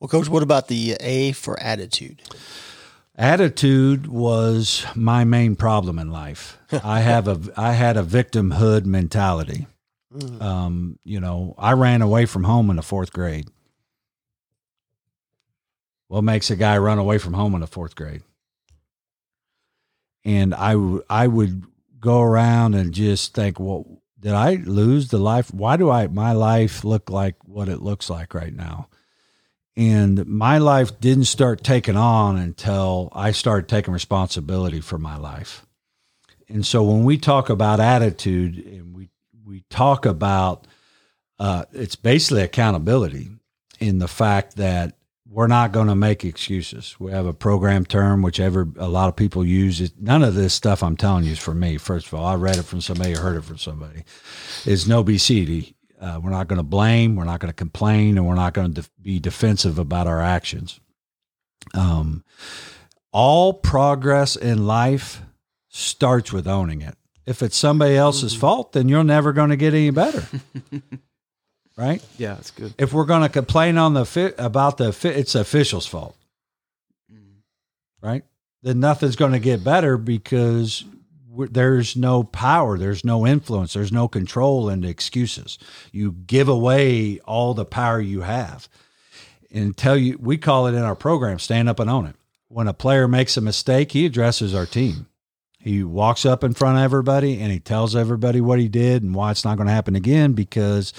Well, 0.00 0.08
coach, 0.08 0.28
what 0.28 0.42
about 0.42 0.68
the 0.68 0.96
A 1.00 1.32
for 1.32 1.58
attitude? 1.60 2.22
Attitude 3.16 4.06
was 4.08 4.84
my 4.94 5.24
main 5.24 5.54
problem 5.56 5.98
in 5.98 6.10
life. 6.10 6.58
I 6.84 7.00
have 7.00 7.28
a 7.28 7.40
I 7.56 7.72
had 7.72 7.96
a 7.96 8.02
victimhood 8.02 8.84
mentality. 8.84 9.66
Um, 10.40 10.98
you 11.04 11.18
know, 11.20 11.54
I 11.58 11.72
ran 11.72 12.00
away 12.02 12.26
from 12.26 12.44
home 12.44 12.70
in 12.70 12.76
the 12.76 12.82
fourth 12.82 13.12
grade. 13.12 13.48
What 16.06 16.22
makes 16.22 16.50
a 16.50 16.56
guy 16.56 16.78
run 16.78 16.98
away 16.98 17.18
from 17.18 17.32
home 17.32 17.54
in 17.54 17.60
the 17.60 17.66
fourth 17.66 17.96
grade? 17.96 18.22
And 20.24 20.54
I, 20.54 20.72
w- 20.74 21.02
I 21.10 21.26
would 21.26 21.64
go 21.98 22.20
around 22.20 22.74
and 22.74 22.94
just 22.94 23.34
think, 23.34 23.58
well, 23.58 23.93
did 24.24 24.32
I 24.32 24.54
lose 24.54 25.08
the 25.08 25.18
life? 25.18 25.52
Why 25.52 25.76
do 25.76 25.90
I 25.90 26.06
my 26.06 26.32
life 26.32 26.82
look 26.82 27.10
like 27.10 27.36
what 27.44 27.68
it 27.68 27.82
looks 27.82 28.08
like 28.08 28.32
right 28.32 28.54
now? 28.54 28.88
And 29.76 30.24
my 30.26 30.56
life 30.56 30.98
didn't 30.98 31.26
start 31.26 31.62
taking 31.62 31.96
on 31.96 32.38
until 32.38 33.10
I 33.12 33.32
started 33.32 33.68
taking 33.68 33.92
responsibility 33.92 34.80
for 34.80 34.96
my 34.96 35.18
life. 35.18 35.66
And 36.48 36.64
so 36.64 36.82
when 36.84 37.04
we 37.04 37.18
talk 37.18 37.50
about 37.50 37.80
attitude 37.80 38.64
and 38.64 38.96
we 38.96 39.10
we 39.44 39.62
talk 39.68 40.06
about 40.06 40.66
uh, 41.38 41.66
it's 41.74 41.96
basically 41.96 42.42
accountability 42.42 43.28
in 43.78 43.98
the 43.98 44.08
fact 44.08 44.56
that 44.56 44.96
we're 45.34 45.48
not 45.48 45.72
going 45.72 45.88
to 45.88 45.96
make 45.96 46.24
excuses. 46.24 46.94
We 47.00 47.10
have 47.10 47.26
a 47.26 47.32
program 47.32 47.84
term, 47.84 48.22
whichever 48.22 48.68
a 48.78 48.86
lot 48.86 49.08
of 49.08 49.16
people 49.16 49.44
use. 49.44 49.80
It, 49.80 49.92
none 50.00 50.22
of 50.22 50.36
this 50.36 50.54
stuff 50.54 50.80
I'm 50.80 50.96
telling 50.96 51.24
you 51.24 51.32
is 51.32 51.40
for 51.40 51.52
me. 51.52 51.76
First 51.76 52.06
of 52.06 52.14
all, 52.14 52.24
I 52.24 52.36
read 52.36 52.56
it 52.56 52.62
from 52.62 52.80
somebody 52.80 53.14
or 53.14 53.18
heard 53.18 53.36
it 53.36 53.42
from 53.42 53.58
somebody. 53.58 54.04
It's 54.64 54.86
no 54.86 55.02
BCD. 55.02 55.74
Uh, 56.00 56.20
we're 56.22 56.30
not 56.30 56.46
going 56.46 56.58
to 56.58 56.62
blame. 56.62 57.16
We're 57.16 57.24
not 57.24 57.40
going 57.40 57.50
to 57.50 57.56
complain, 57.56 58.16
and 58.16 58.28
we're 58.28 58.36
not 58.36 58.54
going 58.54 58.74
to 58.74 58.88
be 59.02 59.18
defensive 59.18 59.76
about 59.76 60.06
our 60.06 60.20
actions. 60.20 60.78
Um, 61.74 62.22
all 63.10 63.54
progress 63.54 64.36
in 64.36 64.68
life 64.68 65.20
starts 65.68 66.32
with 66.32 66.46
owning 66.46 66.80
it. 66.80 66.96
If 67.26 67.42
it's 67.42 67.56
somebody 67.56 67.96
else's 67.96 68.36
fault, 68.36 68.72
then 68.72 68.88
you're 68.88 69.02
never 69.02 69.32
going 69.32 69.50
to 69.50 69.56
get 69.56 69.74
any 69.74 69.90
better. 69.90 70.24
right? 71.76 72.04
Yeah, 72.18 72.36
it's 72.38 72.50
good. 72.50 72.74
If 72.78 72.92
we're 72.92 73.04
going 73.04 73.22
to 73.22 73.28
complain 73.28 73.78
on 73.78 73.94
the 73.94 74.04
fi- 74.04 74.34
about 74.38 74.78
the 74.78 74.92
fi- 74.92 75.10
it's 75.10 75.32
the 75.32 75.40
official's 75.40 75.86
fault. 75.86 76.16
Mm. 77.12 77.36
Right? 78.02 78.24
Then 78.62 78.80
nothing's 78.80 79.16
going 79.16 79.32
to 79.32 79.38
get 79.38 79.64
better 79.64 79.96
because 79.96 80.84
there's 81.36 81.96
no 81.96 82.22
power, 82.22 82.78
there's 82.78 83.04
no 83.04 83.26
influence, 83.26 83.72
there's 83.72 83.92
no 83.92 84.08
control 84.08 84.68
and 84.68 84.84
excuses. 84.84 85.58
You 85.92 86.12
give 86.12 86.48
away 86.48 87.18
all 87.20 87.54
the 87.54 87.64
power 87.64 88.00
you 88.00 88.22
have. 88.22 88.68
And 89.50 89.76
tell 89.76 89.96
you 89.96 90.18
we 90.18 90.36
call 90.36 90.66
it 90.66 90.74
in 90.74 90.82
our 90.82 90.96
program 90.96 91.38
stand 91.38 91.68
up 91.68 91.78
and 91.78 91.88
own 91.88 92.06
it. 92.06 92.16
When 92.48 92.66
a 92.68 92.74
player 92.74 93.06
makes 93.06 93.36
a 93.36 93.40
mistake, 93.40 93.92
he 93.92 94.06
addresses 94.06 94.54
our 94.54 94.66
team. 94.66 95.06
He 95.64 95.82
walks 95.82 96.26
up 96.26 96.44
in 96.44 96.52
front 96.52 96.76
of 96.76 96.84
everybody 96.84 97.40
and 97.40 97.50
he 97.50 97.58
tells 97.58 97.96
everybody 97.96 98.38
what 98.38 98.58
he 98.58 98.68
did 98.68 99.02
and 99.02 99.14
why 99.14 99.30
it's 99.30 99.46
not 99.46 99.56
going 99.56 99.66
to 99.66 99.72
happen 99.72 99.96
again. 99.96 100.34
Because 100.34 100.92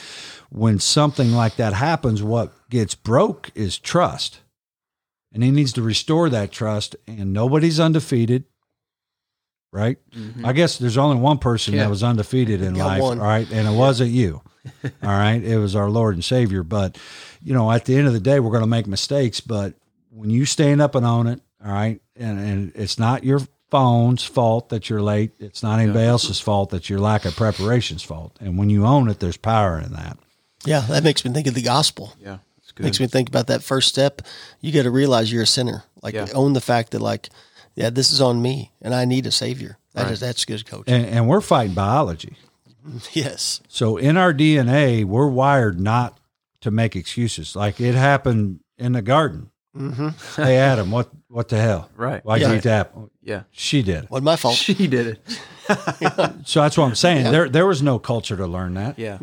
when 0.50 0.80
something 0.80 1.34
like 1.34 1.58
that 1.58 1.74
happens, 1.74 2.24
what 2.24 2.52
gets 2.72 2.96
broke 2.96 3.52
is 3.54 3.78
trust. 3.78 4.40
And 5.32 5.44
he 5.44 5.52
needs 5.52 5.72
to 5.74 5.84
restore 5.84 6.30
that 6.32 6.52
trust. 6.52 6.96
And 7.06 7.32
nobody's 7.32 7.80
undefeated, 7.80 8.46
right? 9.72 9.98
Mm-hmm. 10.18 10.44
I 10.44 10.52
guess 10.54 10.80
there's 10.80 10.98
only 10.98 11.18
one 11.18 11.38
person 11.38 11.76
Yeah. 11.76 11.84
that 11.84 11.90
was 11.92 12.02
undefeated 12.02 12.64
in 12.64 12.74
Got 12.74 12.86
life, 12.88 13.02
one. 13.04 13.20
all 13.20 13.28
right? 13.28 13.48
And 13.52 13.68
it 13.68 13.78
wasn't 13.78 14.10
you, 14.10 14.42
all 14.84 14.92
right? 15.04 15.44
It 15.44 15.60
was 15.60 15.76
our 15.76 15.92
Lord 15.92 16.16
and 16.16 16.26
Savior. 16.26 16.64
But, 16.64 16.98
you 17.44 17.54
know, 17.54 17.72
at 17.72 17.86
the 17.86 17.96
end 17.96 18.08
of 18.08 18.14
the 18.14 18.20
day, 18.20 18.40
we're 18.40 18.50
going 18.50 18.64
to 18.64 18.68
make 18.68 18.88
mistakes. 18.88 19.42
But 19.42 19.76
when 20.10 20.32
you 20.32 20.46
stand 20.46 20.82
up 20.82 20.96
and 20.96 21.06
own 21.06 21.28
it, 21.28 21.40
all 21.64 21.72
right, 21.72 22.02
and, 22.16 22.40
and 22.40 22.72
it's 22.76 22.98
not 22.98 23.24
your 23.24 23.42
phone's 23.76 24.24
fault 24.24 24.70
that 24.70 24.90
you're 24.90 25.02
late. 25.02 25.32
It's 25.38 25.62
not 25.62 25.80
anybody 25.80 26.06
else's 26.06 26.40
fault 26.40 26.70
that 26.70 26.90
your 26.90 27.00
lack 27.00 27.26
of 27.26 27.36
preparation's 27.36 28.04
fault. 28.04 28.38
And 28.40 28.58
when 28.58 28.70
you 28.70 28.86
own 28.86 29.10
it, 29.10 29.20
there's 29.20 29.36
power 29.36 29.78
in 29.80 29.92
that. 29.92 30.18
Yeah, 30.64 30.80
that 30.82 31.04
makes 31.04 31.26
me 31.26 31.32
think 31.34 31.46
of 31.48 31.56
the 31.56 31.62
gospel. 31.62 32.14
Yeah, 32.18 32.38
that's 32.58 32.72
good. 32.72 32.84
Makes 32.84 33.02
me 33.02 33.08
think 33.08 33.28
about 33.28 33.48
that 33.48 33.64
first 33.64 33.90
step. 33.90 34.22
You 34.62 34.72
got 34.72 34.84
to 34.84 34.92
realize 34.92 35.30
you're 35.32 35.44
a 35.44 35.48
sinner. 35.48 35.84
Like 36.02 36.14
Yeah. 36.14 36.28
own 36.34 36.54
the 36.54 36.62
fact 36.62 36.92
that 36.92 37.02
like, 37.02 37.28
yeah, 37.76 37.90
this 37.90 38.14
is 38.14 38.22
on 38.22 38.42
me, 38.42 38.72
and 38.82 38.96
I 38.96 39.04
need 39.04 39.26
a 39.28 39.32
savior. 39.32 39.78
That 39.94 40.06
is 40.10 40.22
Right. 40.22 40.28
that's 40.28 40.46
good, 40.46 40.66
coach. 40.66 40.86
And, 40.88 41.06
and 41.06 41.28
we're 41.28 41.42
fighting 41.42 41.76
biology. 41.76 42.38
yes. 43.12 43.60
So 43.68 43.98
in 43.98 44.16
our 44.16 44.34
DNA, 44.34 45.04
we're 45.04 45.28
wired 45.28 45.82
not 45.82 46.18
to 46.62 46.72
make 46.72 46.96
excuses. 46.96 47.58
Like 47.58 47.82
it 47.82 47.94
happened 47.96 48.62
in 48.78 48.94
the 48.94 49.02
garden. 49.02 49.52
Mm-hmm. 49.76 50.42
Hey, 50.42 50.58
Adam, 50.58 50.90
what 50.92 51.10
what 51.28 51.50
the 51.50 51.58
hell? 51.58 51.90
Right. 51.96 52.24
Why'd 52.24 52.42
Yeah. 52.42 52.50
you 52.52 52.56
eat 52.56 52.64
the 52.64 52.72
apple? 52.72 53.12
yeah. 53.22 53.44
She 53.52 53.84
did. 53.84 54.10
Wasn't 54.10 54.24
my 54.26 54.36
fault. 54.38 54.56
She 54.56 54.88
did 54.88 55.08
it. 55.08 55.40
So 56.46 56.62
that's 56.62 56.78
what 56.78 56.86
I'm 56.86 56.94
saying. 56.96 57.32
There 57.32 57.50
there 57.50 57.66
was 57.66 57.82
no 57.82 57.98
culture 57.98 58.38
to 58.38 58.46
learn 58.46 58.76
that. 58.76 59.00
Yeah. 59.00 59.18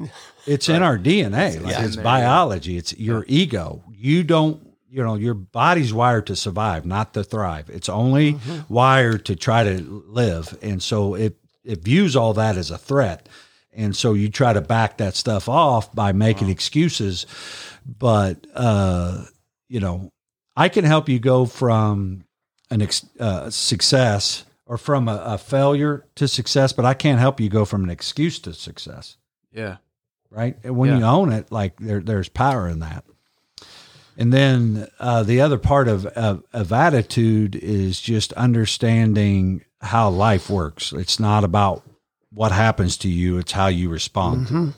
It's 0.44 0.68
in 0.68 0.82
our 0.82 0.98
DNA. 0.98 1.60
Like 1.62 1.72
Yeah. 1.72 1.84
it's 1.84 1.94
biology. 1.96 2.76
It's 2.76 2.92
your 2.98 3.24
ego. 3.28 3.82
You 3.92 4.24
don't. 4.24 4.60
You 4.90 5.02
know, 5.04 5.14
your 5.14 5.32
body's 5.34 5.94
wired 5.94 6.26
to 6.26 6.36
survive, 6.36 6.84
not 6.84 7.14
to 7.14 7.24
thrive. 7.24 7.70
It's 7.70 7.88
only 7.88 8.38
wired 8.68 9.24
to 9.26 9.36
try 9.36 9.62
to 9.64 10.04
live, 10.06 10.58
and 10.60 10.82
so 10.82 11.14
it 11.14 11.36
it 11.64 11.82
views 11.82 12.14
all 12.16 12.34
that 12.34 12.56
as 12.58 12.70
a 12.70 12.76
threat, 12.76 13.28
and 13.72 13.96
so 13.96 14.12
you 14.12 14.28
try 14.28 14.52
to 14.52 14.60
back 14.60 14.98
that 14.98 15.14
stuff 15.14 15.48
off 15.48 15.94
by 15.94 16.12
making 16.12 16.50
excuses. 16.50 17.24
But 17.86 18.46
uh, 18.54 19.24
you 19.68 19.80
know, 19.80 20.10
I 20.56 20.68
can 20.68 20.84
help 20.84 21.08
you 21.08 21.18
go 21.18 21.46
from 21.46 22.24
an 22.70 22.82
ex- 22.82 23.06
uh, 23.18 23.50
success 23.50 24.44
or 24.66 24.78
from 24.78 25.08
a, 25.08 25.16
a 25.24 25.38
failure 25.38 26.04
to 26.16 26.28
success, 26.28 26.72
but 26.72 26.84
I 26.84 26.94
can't 26.94 27.20
help 27.20 27.40
you 27.40 27.48
go 27.48 27.64
from 27.64 27.84
an 27.84 27.90
excuse 27.90 28.38
to 28.40 28.54
success 28.54 29.16
Yeah. 29.52 29.76
right? 30.30 30.56
And 30.64 30.76
when 30.76 30.90
Yeah. 30.90 30.98
you 30.98 31.04
own 31.04 31.32
it, 31.32 31.50
like 31.52 31.78
there, 31.80 32.00
there's 32.00 32.28
power 32.28 32.68
in 32.68 32.78
that. 32.80 33.04
And 34.16 34.32
then 34.32 34.88
uh, 35.00 35.22
the 35.22 35.40
other 35.40 35.56
part 35.58 35.88
of, 35.88 36.04
of 36.06 36.42
of 36.52 36.70
attitude 36.70 37.56
is 37.56 37.98
just 37.98 38.32
understanding 38.34 39.64
how 39.80 40.10
life 40.10 40.50
works. 40.50 40.92
It's 40.92 41.18
not 41.18 41.44
about 41.44 41.82
what 42.34 42.52
happens 42.52 42.96
to 42.98 43.08
you; 43.08 43.38
it's 43.38 43.52
how 43.52 43.66
you 43.66 43.88
respond. 43.88 44.48
And 44.50 44.74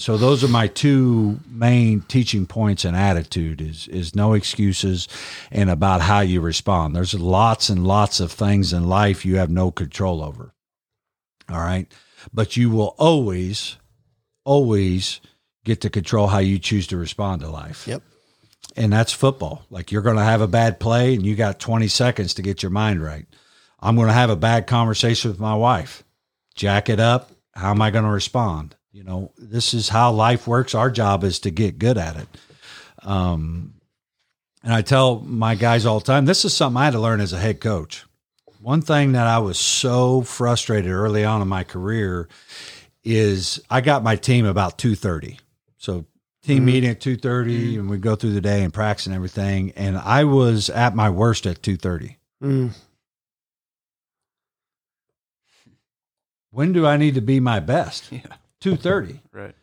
so 0.00 0.16
those 0.16 0.44
are 0.44 0.48
my 0.48 0.68
two 0.68 1.40
main 1.48 2.02
teaching 2.02 2.46
points 2.46 2.84
and 2.84 2.96
attitude: 2.96 3.60
is 3.60 3.88
is 3.88 4.14
no 4.14 4.34
excuses, 4.34 5.08
and 5.50 5.70
about 5.70 6.00
how 6.00 6.20
you 6.20 6.40
respond. 6.40 6.94
There's 6.94 7.14
lots 7.14 7.68
and 7.68 7.86
lots 7.86 8.20
of 8.20 8.32
things 8.32 8.72
in 8.72 8.88
life 8.88 9.24
you 9.24 9.36
have 9.36 9.50
no 9.50 9.70
control 9.70 10.22
over. 10.22 10.54
All 11.48 11.60
right, 11.60 11.92
but 12.32 12.56
you 12.56 12.70
will 12.70 12.94
always 12.98 13.76
always 14.44 15.20
get 15.64 15.80
to 15.80 15.90
control 15.90 16.28
how 16.28 16.38
you 16.38 16.58
choose 16.58 16.86
to 16.88 16.96
respond 16.96 17.40
to 17.40 17.48
life. 17.48 17.86
Yep. 17.88 18.02
And 18.76 18.92
that's 18.92 19.12
football. 19.12 19.64
Like 19.70 19.90
you're 19.90 20.02
going 20.02 20.16
to 20.16 20.22
have 20.22 20.40
a 20.40 20.48
bad 20.48 20.78
play 20.78 21.14
and 21.14 21.24
you 21.24 21.34
got 21.34 21.58
20 21.58 21.88
seconds 21.88 22.34
to 22.34 22.42
get 22.42 22.62
your 22.62 22.70
mind 22.70 23.02
right. 23.02 23.26
I'm 23.80 23.96
going 23.96 24.08
to 24.08 24.14
have 24.14 24.30
a 24.30 24.36
bad 24.36 24.66
conversation 24.66 25.30
with 25.30 25.40
my 25.40 25.54
wife. 25.54 26.04
Jack 26.54 26.88
it 26.88 27.00
up. 27.00 27.30
How 27.54 27.70
am 27.70 27.82
I 27.82 27.90
going 27.90 28.04
to 28.04 28.10
respond? 28.10 28.76
You 28.92 29.04
know, 29.04 29.32
this 29.36 29.74
is 29.74 29.88
how 29.88 30.12
life 30.12 30.46
works. 30.46 30.74
Our 30.74 30.90
job 30.90 31.24
is 31.24 31.40
to 31.40 31.50
get 31.50 31.78
good 31.78 31.98
at 31.98 32.16
it. 32.16 32.28
Um, 33.02 33.74
and 34.62 34.72
I 34.72 34.82
tell 34.82 35.20
my 35.20 35.56
guys 35.56 35.84
all 35.84 35.98
the 35.98 36.06
time, 36.06 36.24
this 36.24 36.44
is 36.44 36.56
something 36.56 36.80
I 36.80 36.86
had 36.86 36.92
to 36.92 37.00
learn 37.00 37.20
as 37.20 37.32
a 37.32 37.38
head 37.38 37.60
coach. 37.60 38.04
One 38.60 38.80
thing 38.80 39.12
that 39.12 39.26
I 39.26 39.38
was 39.38 39.58
so 39.58 40.22
frustrated 40.22 40.90
early 40.90 41.24
on 41.24 41.42
in 41.42 41.48
my 41.48 41.64
career 41.64 42.28
is 43.02 43.60
I 43.68 43.82
got 43.82 44.02
my 44.02 44.16
team 44.16 44.46
about 44.46 44.78
two 44.78 44.94
thirty. 44.94 45.38
So 45.76 46.06
team 46.42 46.64
meeting 46.64 46.88
at 46.90 47.00
two 47.00 47.18
and 47.78 47.90
we 47.90 47.98
go 47.98 48.16
through 48.16 48.32
the 48.32 48.40
day 48.40 48.62
and 48.62 48.72
practice 48.72 49.04
and 49.06 49.14
everything. 49.14 49.72
And 49.72 49.98
I 49.98 50.24
was 50.24 50.70
at 50.70 50.94
my 50.94 51.10
worst 51.10 51.46
at 51.46 51.62
two 51.62 51.76
thirty. 51.76 52.16
Mm. 52.42 52.74
When 56.54 56.72
do 56.72 56.86
I 56.86 56.96
need 56.96 57.16
to 57.16 57.20
be 57.20 57.40
my 57.40 57.58
best? 57.58 58.12
Yeah. 58.12 58.20
Two 58.60 58.76
thirty. 58.76 59.20
Right. 59.32 59.54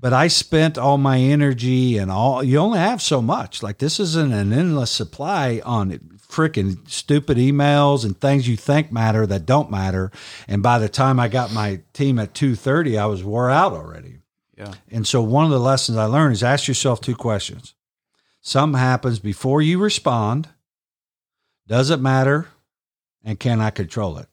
But 0.00 0.12
I 0.12 0.26
spent 0.26 0.76
all 0.76 0.98
my 0.98 1.20
energy 1.20 1.96
and 1.96 2.10
all. 2.10 2.42
You 2.42 2.58
only 2.58 2.80
have 2.80 3.00
so 3.00 3.22
much. 3.22 3.62
Like 3.62 3.78
this 3.78 4.00
isn't 4.00 4.32
an 4.32 4.52
endless 4.52 4.90
supply 4.90 5.62
on 5.64 5.92
freaking 6.28 6.90
stupid 6.90 7.38
emails 7.38 8.04
and 8.04 8.20
things 8.20 8.48
you 8.48 8.56
think 8.56 8.90
matter 8.90 9.24
that 9.28 9.46
don't 9.46 9.70
matter. 9.70 10.10
And 10.48 10.60
by 10.60 10.80
the 10.80 10.88
time 10.88 11.20
I 11.20 11.28
got 11.28 11.52
my 11.52 11.82
team 11.92 12.18
at 12.18 12.34
two 12.34 12.56
thirty, 12.56 12.98
I 12.98 13.06
was 13.06 13.22
wore 13.22 13.48
out 13.48 13.72
already. 13.72 14.18
Yeah. 14.58 14.74
And 14.90 15.06
so 15.06 15.22
one 15.22 15.44
of 15.44 15.52
the 15.52 15.60
lessons 15.60 15.96
I 15.96 16.06
learned 16.06 16.32
is 16.32 16.42
ask 16.42 16.66
yourself 16.66 17.00
two 17.00 17.14
questions. 17.14 17.74
Something 18.40 18.80
happens 18.80 19.20
before 19.20 19.62
you 19.62 19.78
respond. 19.78 20.48
Does 21.68 21.90
it 21.90 22.00
matter? 22.00 22.48
And 23.22 23.38
can 23.38 23.60
I 23.60 23.70
control 23.70 24.18
it? 24.18 24.26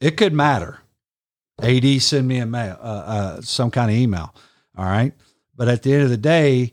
It 0.00 0.16
could 0.16 0.32
matter. 0.32 0.78
AD 1.62 2.00
send 2.00 2.26
me 2.26 2.38
a 2.38 2.46
mail, 2.46 2.78
uh, 2.80 2.84
uh, 2.84 3.40
some 3.42 3.70
kind 3.70 3.90
of 3.90 3.96
email. 3.96 4.34
All 4.76 4.84
right. 4.86 5.12
But 5.54 5.68
at 5.68 5.82
the 5.82 5.92
end 5.92 6.02
of 6.04 6.08
the 6.10 6.16
day, 6.16 6.72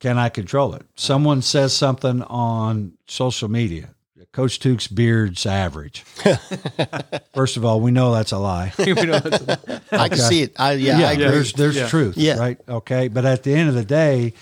can 0.00 0.18
I 0.18 0.28
control 0.28 0.74
it? 0.74 0.84
Someone 0.96 1.42
says 1.42 1.72
something 1.76 2.22
on 2.22 2.94
social 3.06 3.48
media. 3.48 3.90
Coach 4.32 4.58
Tukes 4.60 4.92
beard's 4.92 5.46
average. 5.46 6.00
First 7.34 7.56
of 7.56 7.64
all, 7.64 7.80
we 7.80 7.90
know 7.90 8.12
that's 8.12 8.32
a 8.32 8.38
lie. 8.38 8.72
We 8.78 8.92
know 8.92 9.18
that's- 9.20 9.80
I 9.92 10.08
can 10.08 10.18
see 10.18 10.42
it. 10.42 10.52
I 10.58 10.72
yeah, 10.72 10.98
I 11.08 11.12
agree. 11.12 11.24
there's 11.24 11.52
there's 11.54 11.76
Yeah. 11.76 11.88
truth, 11.88 12.16
Yeah. 12.16 12.36
right? 12.38 12.58
Okay, 12.68 13.08
but 13.08 13.24
at 13.24 13.42
the 13.42 13.54
end 13.54 13.68
of 13.68 13.74
the 13.74 13.84
day, 13.84 14.34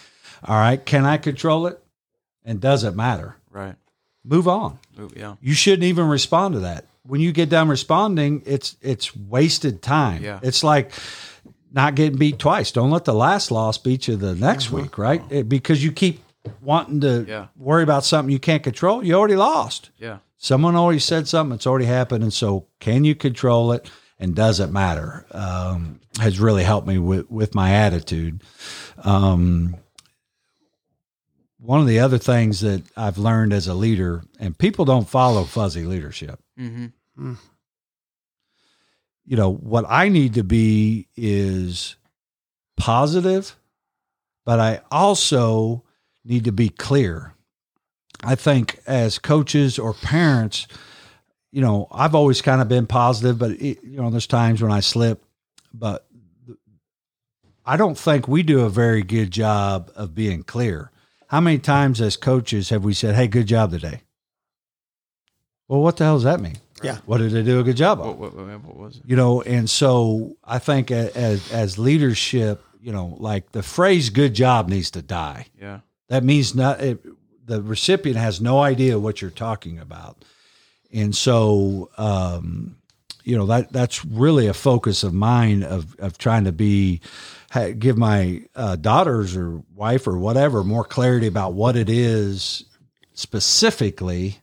all 0.45 0.57
right, 0.57 0.85
can 0.85 1.05
I 1.05 1.19
control 1.19 1.67
it? 1.67 1.79
And 2.45 2.61
does 2.61 2.85
it 2.85 2.95
matter? 2.97 3.37
right. 3.51 3.77
Move 4.25 4.49
on. 4.49 4.79
Ooh, 4.99 5.11
Yeah. 5.15 5.37
You 5.41 5.55
shouldn't 5.55 5.85
even 5.85 6.09
respond 6.09 6.55
to 6.55 6.61
that. 6.61 6.87
When 7.07 7.21
you 7.21 7.33
get 7.33 7.49
done 7.49 7.69
responding, 7.69 8.43
it's 8.47 8.77
it's 8.81 9.15
wasted 9.17 9.83
time. 9.83 10.23
Yeah. 10.25 10.41
It's 10.43 10.65
like 10.65 10.93
not 11.73 11.95
getting 11.95 12.19
beat 12.19 12.39
twice. 12.39 12.73
Don't 12.73 12.91
let 12.91 13.05
the 13.05 13.15
last 13.15 13.51
loss 13.51 13.79
beat 13.79 14.09
you 14.09 14.17
the 14.17 14.35
next 14.35 14.71
week, 14.71 14.99
right? 14.99 15.23
It- 15.31 15.49
because 15.49 15.85
you 15.85 15.93
keep 15.93 16.21
wanting 16.63 17.01
to 17.03 17.25
Yeah. 17.29 17.47
worry 17.57 17.83
about 17.83 18.05
something 18.05 18.33
you 18.33 18.39
can't 18.39 18.63
control. 18.63 19.05
You 19.05 19.15
already 19.15 19.37
lost. 19.37 19.91
Yeah. 19.99 20.19
Someone 20.39 20.77
already 20.77 21.01
said 21.01 21.27
something. 21.29 21.55
It's 21.55 21.67
already 21.67 21.87
happened, 21.87 22.23
and 22.23 22.33
so 22.33 22.67
can 22.81 23.05
you 23.05 23.15
control 23.15 23.73
it? 23.73 23.91
And 24.19 24.35
does 24.35 24.61
it 24.61 24.71
matter? 24.71 25.27
Um, 25.33 26.01
has 26.21 26.41
really 26.41 26.63
helped 26.65 26.87
me 26.87 26.99
with 26.99 27.31
with 27.31 27.55
my 27.55 27.71
attitude. 27.73 28.43
Um, 29.05 29.77
one 31.59 31.81
of 31.81 31.87
the 31.87 31.99
other 31.99 32.19
things 32.19 32.61
that 32.61 32.83
I've 32.97 33.19
learned 33.19 33.53
as 33.53 33.67
a 33.67 33.75
leader, 33.75 34.23
and 34.39 34.57
people 34.57 34.85
don't 34.85 35.09
follow 35.09 35.45
fuzzy 35.45 35.85
leadership. 35.85 36.39
Mm-hmm. 36.59 36.87
Mm. 37.19 37.39
You 39.25 39.37
know 39.37 39.53
what 39.53 39.85
I 39.89 40.09
need 40.09 40.35
to 40.35 40.45
be 40.45 41.09
is 41.17 41.97
positive, 42.77 43.57
but 44.45 44.61
I 44.61 44.81
also 44.91 45.83
need 46.25 46.45
to 46.45 46.53
be 46.53 46.69
clear. 46.69 47.35
I 48.23 48.35
think 48.35 48.81
as 48.87 49.19
coaches 49.19 49.79
or 49.79 49.93
parents, 49.95 50.67
you 51.53 51.61
know, 51.61 51.89
I've 51.91 52.15
always 52.15 52.43
kind 52.43 52.61
of 52.61 52.69
been 52.69 52.87
positive, 52.87 53.39
but 53.39 53.53
it, 53.53 53.83
you 53.83 54.01
know, 54.01 54.11
there's 54.11 54.27
times 54.27 54.63
when 54.63 54.73
I 54.73 54.81
slip. 54.81 55.25
But 55.73 56.07
I 57.65 57.77
don't 57.77 57.99
think 57.99 58.29
we 58.29 58.43
do 58.43 58.61
a 58.61 58.71
very 58.71 59.03
good 59.03 59.31
job 59.31 59.91
of 59.97 60.15
being 60.15 60.43
clear. 60.43 60.91
How 61.29 61.41
many 61.41 61.59
times 61.59 62.01
as 62.01 62.17
coaches 62.17 62.69
have 62.71 62.85
we 62.85 62.95
said, 62.95 63.17
"Hey, 63.17 63.27
good 63.27 63.47
job 63.47 63.73
today"? 63.73 64.03
Well, 65.67 65.81
what 65.83 65.97
the 65.97 66.05
hell 66.05 66.17
does 66.17 66.25
that 66.25 66.41
mean? 66.41 66.59
Yeah. 66.83 66.99
What 67.07 67.19
did 67.19 67.33
they 67.33 67.43
do 67.43 67.59
a 67.61 67.63
good 67.63 67.77
job 67.77 68.01
of? 68.01 68.07
What, 68.19 68.19
what, 68.19 68.35
what, 68.47 68.65
what 68.65 68.77
was 68.77 68.97
it? 68.97 69.03
you 69.07 69.17
know 69.17 69.41
and 69.43 69.69
so 69.71 70.37
i 70.45 70.59
think 70.59 70.91
as 70.91 71.51
as 71.53 71.79
leadership 71.79 72.63
you 72.81 72.93
know 72.93 73.17
like 73.19 73.53
the 73.53 73.63
phrase 73.63 74.11
good 74.11 74.35
job 74.35 74.69
needs 74.69 74.91
to 74.93 75.03
die 75.03 75.47
Yeah. 75.61 75.81
that 76.09 76.23
means 76.23 76.55
not 76.55 76.81
it, 76.83 77.03
the 77.47 77.63
recipient 77.63 78.19
has 78.19 78.41
no 78.41 78.61
idea 78.61 78.99
what 78.99 79.23
you're 79.23 79.31
talking 79.31 79.79
about 79.79 80.25
and 80.93 81.15
so 81.17 81.89
um 81.97 82.77
you 83.25 83.37
know 83.39 83.47
that 83.47 83.73
that's 83.73 84.05
really 84.05 84.47
a 84.47 84.55
focus 84.55 85.03
of 85.03 85.15
mine 85.15 85.63
of 85.63 85.97
of 85.99 86.19
trying 86.19 86.45
to 86.45 86.53
be 86.53 87.01
give 87.79 87.97
my 87.97 88.43
uh, 88.55 88.77
daughters 88.77 89.35
or 89.35 89.63
wife 89.75 90.07
or 90.07 90.19
whatever 90.19 90.63
more 90.63 90.85
clarity 90.85 91.27
about 91.27 91.55
what 91.55 91.75
it 91.75 91.89
is 91.89 92.65
specifically 93.15 94.39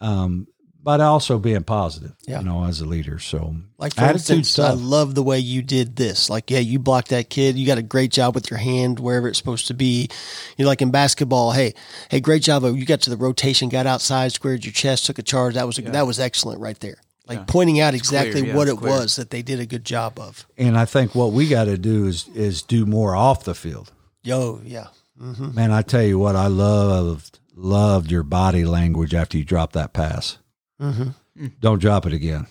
um 0.00 0.46
but 0.82 1.00
also 1.00 1.38
being 1.38 1.64
positive 1.64 2.12
Yeah. 2.26 2.38
you 2.40 2.44
know 2.46 2.64
as 2.64 2.80
a 2.80 2.86
leader 2.86 3.18
so 3.18 3.54
Like 3.78 3.94
for 3.94 4.02
Attitude's 4.02 4.30
instance, 4.30 4.58
I 4.58 4.72
love 4.72 5.14
the 5.14 5.22
way 5.22 5.38
you 5.38 5.62
did 5.62 5.96
this. 5.96 6.28
Like, 6.30 6.50
yeah, 6.50 6.58
you 6.60 6.78
blocked 6.78 7.08
that 7.08 7.28
kid. 7.30 7.56
You 7.56 7.66
got 7.66 7.78
a 7.78 7.82
great 7.82 8.10
job 8.10 8.34
with 8.34 8.50
your 8.50 8.58
hand 8.58 8.98
wherever 8.98 9.28
it's 9.28 9.38
supposed 9.38 9.66
to 9.68 9.74
be. 9.74 10.08
You 10.56 10.64
know, 10.64 10.68
like 10.68 10.82
in 10.82 10.90
basketball, 10.90 11.52
hey, 11.52 11.74
hey, 12.10 12.20
great 12.20 12.42
job. 12.42 12.64
You 12.64 12.84
got 12.84 13.02
to 13.02 13.10
the 13.10 13.16
rotation, 13.16 13.68
got 13.68 13.86
outside, 13.86 14.32
squared 14.32 14.64
your 14.64 14.72
chest, 14.72 15.06
took 15.06 15.18
a 15.18 15.22
charge. 15.22 15.54
That 15.54 15.66
was 15.66 15.76
that 15.76 16.06
was 16.06 16.18
excellent 16.18 16.60
right 16.60 16.78
there. 16.80 16.96
Like 17.28 17.38
Yeah. 17.40 17.44
pointing 17.46 17.78
out 17.80 17.94
exactly 17.94 18.32
clear, 18.40 18.46
yeah, 18.46 18.56
what 18.56 18.68
it 18.68 18.76
clear. 18.78 18.90
was 18.92 19.16
that 19.16 19.30
they 19.30 19.42
did 19.42 19.60
a 19.60 19.66
good 19.66 19.84
job 19.84 20.18
of. 20.18 20.46
and 20.56 20.78
i 20.78 20.86
think 20.86 21.14
what 21.14 21.32
we 21.32 21.46
got 21.46 21.64
to 21.64 21.76
do 21.76 22.06
is 22.06 22.26
is 22.34 22.62
do 22.62 22.86
more 22.86 23.14
off 23.14 23.44
the 23.44 23.54
field 23.54 23.92
Yo, 24.22 24.60
yeah, 24.64 24.86
mm-hmm. 25.20 25.54
Man, 25.54 25.70
I 25.70 25.82
tell 25.82 26.02
you 26.02 26.18
what, 26.18 26.36
I 26.36 26.46
loved 26.48 27.38
loved 27.54 28.10
your 28.10 28.22
body 28.24 28.64
language 28.64 29.14
after 29.14 29.36
you 29.38 29.44
dropped 29.44 29.74
that 29.74 29.92
pass. 29.92 30.38
Mm-hmm. 30.80 31.46
Don't 31.60 31.80
drop 31.80 32.06
it 32.06 32.12
again. 32.12 32.46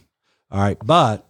All 0.52 0.60
right, 0.60 0.78
but 0.84 1.28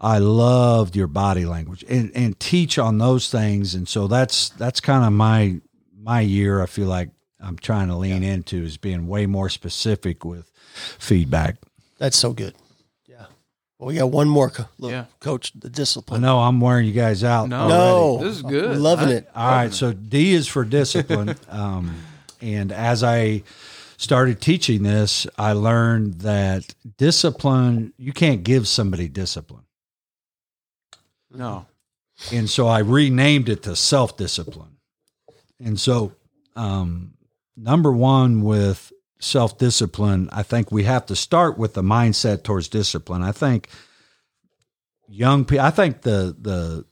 I 0.00 0.18
loved 0.18 0.96
your 0.96 1.06
body 1.06 1.44
language 1.44 1.84
and 1.88 2.10
and 2.14 2.38
teach 2.38 2.78
on 2.78 2.98
those 2.98 3.30
things, 3.30 3.74
and 3.74 3.88
so 3.88 4.06
that's 4.08 4.50
that's 4.50 4.80
kind 4.80 5.04
of 5.04 5.12
my 5.12 5.60
my 5.96 6.20
year. 6.20 6.62
I 6.62 6.66
feel 6.66 6.88
like 6.88 7.10
I'm 7.40 7.56
trying 7.56 7.88
to 7.88 7.96
lean 7.96 8.22
into 8.22 8.62
is 8.62 8.76
being 8.76 9.06
way 9.06 9.26
more 9.26 9.48
specific 9.48 10.24
with 10.24 10.50
feedback. 10.98 11.56
that's 11.98 12.16
so 12.18 12.32
good. 12.32 12.54
Yeah. 13.06 13.26
Well, 13.78 13.88
we 13.88 13.94
got 13.94 14.10
one 14.10 14.28
more, 14.28 14.50
co- 14.50 14.66
look, 14.78 14.90
Yeah. 14.92 15.04
coach. 15.20 15.52
The 15.52 15.68
discipline. 15.70 15.70
I 15.70 15.80
discipline. 15.80 16.22
know 16.22 16.40
I'm 16.40 16.60
wearing 16.60 16.86
you 16.86 16.92
guys 16.92 17.22
out. 17.24 17.48
No. 17.48 17.68
No, 17.68 18.18
This 18.24 18.36
is 18.36 18.42
good. 18.42 18.76
Loving 18.78 19.08
I- 19.08 19.12
it. 19.12 19.30
All 19.36 19.50
right, 19.50 19.72
so 19.72 19.92
D 19.92 20.32
is 20.34 20.46
for 20.48 20.64
discipline. 20.64 21.36
um, 21.48 21.94
and 22.40 22.70
as 22.72 23.02
I 23.04 23.42
started 23.98 24.40
teaching 24.40 24.84
this, 24.84 25.26
I 25.36 25.52
learned 25.52 26.20
that 26.20 26.74
discipline, 26.96 27.92
you 27.98 28.12
can't 28.12 28.44
give 28.44 28.66
somebody 28.66 29.08
discipline. 29.08 29.64
No. 31.30 31.66
And 32.32 32.48
so 32.48 32.68
I 32.68 32.78
renamed 32.78 33.48
it 33.48 33.64
to 33.64 33.76
self 33.76 34.16
discipline. 34.16 34.78
And 35.62 35.78
so, 35.78 36.12
um, 36.56 37.14
number 37.56 37.92
one 37.92 38.42
with 38.42 38.92
self 39.18 39.58
discipline, 39.58 40.28
I 40.32 40.44
think 40.44 40.70
we 40.70 40.84
have 40.84 41.04
to 41.06 41.16
start 41.16 41.58
with 41.58 41.74
the 41.74 41.82
mindset 41.82 42.44
towards 42.44 42.68
discipline. 42.68 43.22
I 43.22 43.32
think 43.32 43.68
young 45.08 45.44
people, 45.44 45.64
I 45.64 45.70
think 45.70 46.02
the, 46.02 46.36
the, 46.40 46.84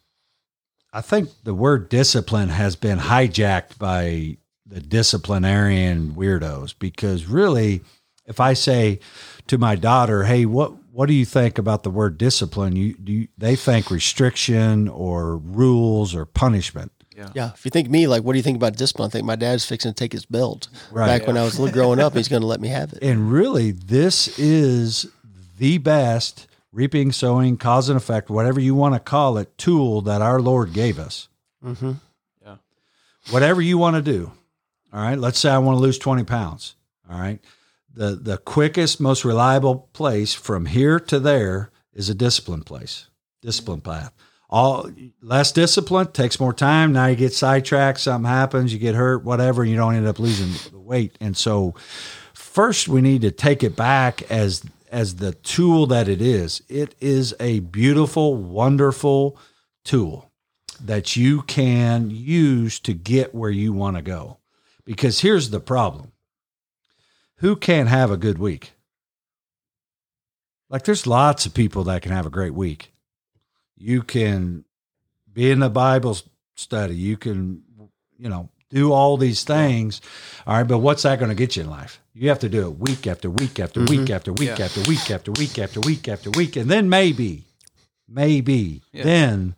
I 0.92 1.02
think 1.02 1.28
the 1.44 1.54
word 1.54 1.88
discipline 1.88 2.48
has 2.48 2.74
been 2.74 2.98
hijacked 2.98 3.78
by 3.78 4.38
the 4.66 4.80
disciplinarian 4.80 6.12
weirdos 6.12 6.74
because 6.78 7.26
really, 7.26 7.82
if 8.26 8.40
I 8.40 8.54
say 8.54 9.00
to 9.46 9.58
my 9.58 9.76
daughter, 9.76 10.24
"Hey, 10.24 10.46
what 10.46 10.72
what 10.92 11.06
do 11.06 11.14
you 11.14 11.24
think 11.24 11.58
about 11.58 11.82
the 11.82 11.90
word 11.90 12.18
discipline?" 12.18 12.76
You 12.76 12.94
do 12.94 13.12
you, 13.12 13.28
they 13.38 13.56
think 13.56 13.90
restriction 13.90 14.88
or 14.88 15.36
rules 15.36 16.14
or 16.14 16.24
punishment. 16.24 16.92
Yeah. 17.16 17.30
yeah. 17.34 17.52
If 17.54 17.64
you 17.64 17.70
think 17.70 17.88
me, 17.88 18.06
like, 18.06 18.24
what 18.24 18.34
do 18.34 18.38
you 18.38 18.42
think 18.42 18.56
about 18.56 18.76
discipline? 18.76 19.06
I 19.06 19.10
think 19.10 19.24
my 19.24 19.36
dad's 19.36 19.64
fixing 19.64 19.90
to 19.90 19.94
take 19.94 20.12
his 20.12 20.26
belt. 20.26 20.68
Right. 20.90 21.06
Back 21.06 21.26
when 21.26 21.38
I 21.38 21.44
was 21.44 21.58
little 21.58 21.72
growing 21.80 21.98
up, 21.98 22.14
he's 22.14 22.28
going 22.28 22.42
to 22.42 22.46
let 22.46 22.60
me 22.60 22.68
have 22.68 22.92
it. 22.92 22.98
And 23.00 23.32
really, 23.32 23.70
this 23.70 24.38
is 24.38 25.06
the 25.58 25.78
best 25.78 26.46
reaping, 26.72 27.10
sowing, 27.10 27.56
cause 27.56 27.88
and 27.88 27.96
effect, 27.96 28.28
whatever 28.28 28.60
you 28.60 28.74
want 28.74 28.94
to 28.94 29.00
call 29.00 29.38
it, 29.38 29.56
tool 29.56 30.02
that 30.02 30.20
our 30.20 30.40
Lord 30.40 30.74
gave 30.74 30.98
us. 30.98 31.28
Mm-hmm. 31.64 31.92
Yeah. 32.44 32.56
Whatever 33.30 33.62
you 33.62 33.78
want 33.78 33.96
to 33.96 34.02
do. 34.02 34.32
All 34.92 35.00
right. 35.00 35.18
Let's 35.18 35.38
say 35.38 35.50
I 35.50 35.58
want 35.58 35.76
to 35.76 35.82
lose 35.82 35.98
20 35.98 36.24
pounds. 36.24 36.74
All 37.10 37.18
right. 37.18 37.40
The, 37.92 38.14
the 38.14 38.38
quickest, 38.38 39.00
most 39.00 39.24
reliable 39.24 39.88
place 39.92 40.34
from 40.34 40.66
here 40.66 41.00
to 41.00 41.18
there 41.18 41.70
is 41.94 42.10
a 42.10 42.14
discipline 42.14 42.62
place, 42.62 43.08
discipline 43.40 43.80
path. 43.80 44.12
All 44.48 44.88
less 45.20 45.50
discipline 45.50 46.12
takes 46.12 46.38
more 46.38 46.52
time. 46.52 46.92
Now 46.92 47.06
you 47.06 47.16
get 47.16 47.32
sidetracked, 47.32 47.98
something 47.98 48.28
happens, 48.30 48.72
you 48.72 48.78
get 48.78 48.94
hurt, 48.94 49.24
whatever, 49.24 49.64
you 49.64 49.76
don't 49.76 49.96
end 49.96 50.06
up 50.06 50.20
losing 50.20 50.52
the 50.70 50.78
weight. 50.78 51.16
And 51.20 51.36
so, 51.36 51.74
first 52.32 52.86
we 52.86 53.00
need 53.00 53.22
to 53.22 53.32
take 53.32 53.64
it 53.64 53.74
back 53.74 54.22
as 54.30 54.62
as 54.90 55.16
the 55.16 55.32
tool 55.32 55.86
that 55.86 56.08
it 56.08 56.22
is. 56.22 56.62
It 56.68 56.94
is 57.00 57.34
a 57.40 57.58
beautiful, 57.60 58.36
wonderful 58.36 59.36
tool 59.84 60.30
that 60.80 61.16
you 61.16 61.42
can 61.42 62.10
use 62.10 62.78
to 62.80 62.92
get 62.92 63.34
where 63.34 63.50
you 63.50 63.72
want 63.72 63.96
to 63.96 64.02
go. 64.02 64.38
Because 64.86 65.20
here's 65.20 65.50
the 65.50 65.60
problem. 65.60 66.12
Who 67.38 67.56
can't 67.56 67.90
have 67.90 68.10
a 68.10 68.16
good 68.16 68.38
week? 68.38 68.72
Like 70.70 70.84
there's 70.84 71.06
lots 71.06 71.44
of 71.44 71.52
people 71.52 71.84
that 71.84 72.00
can 72.00 72.12
have 72.12 72.24
a 72.24 72.30
great 72.30 72.54
week. 72.54 72.92
You 73.76 74.02
can 74.02 74.64
be 75.30 75.50
in 75.50 75.60
the 75.60 75.68
Bible 75.68 76.16
study, 76.54 76.96
you 76.96 77.18
can 77.18 77.62
you 78.18 78.28
know, 78.28 78.48
do 78.70 78.92
all 78.92 79.16
these 79.16 79.44
things. 79.44 80.00
All 80.46 80.54
right, 80.56 80.66
but 80.66 80.78
what's 80.78 81.02
that 81.02 81.18
going 81.18 81.28
to 81.28 81.34
get 81.34 81.56
you 81.56 81.62
in 81.62 81.70
life? 81.70 82.00
You 82.14 82.28
have 82.30 82.38
to 82.40 82.48
do 82.48 82.66
it 82.66 82.78
week 82.78 83.06
after 83.06 83.30
week 83.30 83.60
after 83.60 83.80
week 83.80 84.00
mm-hmm. 84.00 84.12
after 84.12 84.32
week 84.32 84.58
Yeah. 84.58 84.64
after 84.64 84.80
week 84.82 85.10
after 85.10 85.32
week 85.32 85.58
after 85.58 85.80
week 85.80 86.08
after 86.08 86.30
week. 86.30 86.56
And 86.56 86.70
then 86.70 86.88
maybe, 86.88 87.44
maybe, 88.08 88.82
Yeah. 88.92 89.04
then 89.04 89.54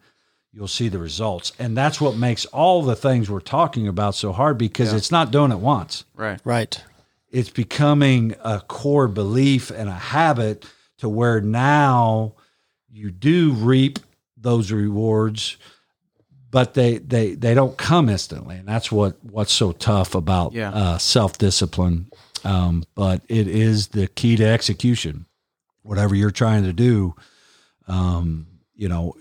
you'll 0.52 0.66
see 0.68 0.88
the 0.88 0.98
results. 0.98 1.52
And 1.58 1.76
that's 1.76 2.00
what 2.00 2.16
makes 2.16 2.44
all 2.46 2.82
the 2.82 2.96
things 2.96 3.30
we're 3.30 3.40
talking 3.40 3.86
about 3.88 4.14
so 4.14 4.32
hard 4.32 4.58
because 4.58 4.90
Yeah. 4.92 4.96
it's 4.98 5.10
not 5.12 5.30
doing 5.30 5.52
it 5.52 5.58
once. 5.60 6.04
Right. 6.16 6.40
Right. 6.44 6.82
It's 7.30 7.50
becoming 7.50 8.34
a 8.42 8.60
core 8.60 9.08
belief 9.08 9.70
and 9.70 9.88
a 9.88 9.92
habit 9.94 10.64
to 10.98 11.08
where 11.08 11.40
now 11.40 12.34
you 12.90 13.10
do 13.10 13.52
reap 13.52 13.98
those 14.36 14.72
rewards 14.72 15.56
but 16.50 16.72
they 16.72 16.96
they 16.98 17.34
they 17.34 17.52
don't 17.52 17.76
come 17.76 18.08
instantly 18.08 18.56
and 18.56 18.66
that's 18.66 18.90
what 18.90 19.22
what's 19.22 19.52
so 19.52 19.72
tough 19.72 20.14
about 20.14 20.54
Yeah. 20.54 20.70
uh, 20.72 20.98
self-discipline 20.98 22.06
Um, 22.44 22.84
but 22.94 23.20
it 23.28 23.46
is 23.48 23.88
the 23.88 24.06
key 24.06 24.36
to 24.36 24.44
execution. 24.46 25.26
Whatever 25.82 26.14
you're 26.14 26.30
trying 26.30 26.62
to 26.64 26.72
do, 26.72 27.14
um, 27.88 28.46
you 28.76 28.88
know, 28.88 29.14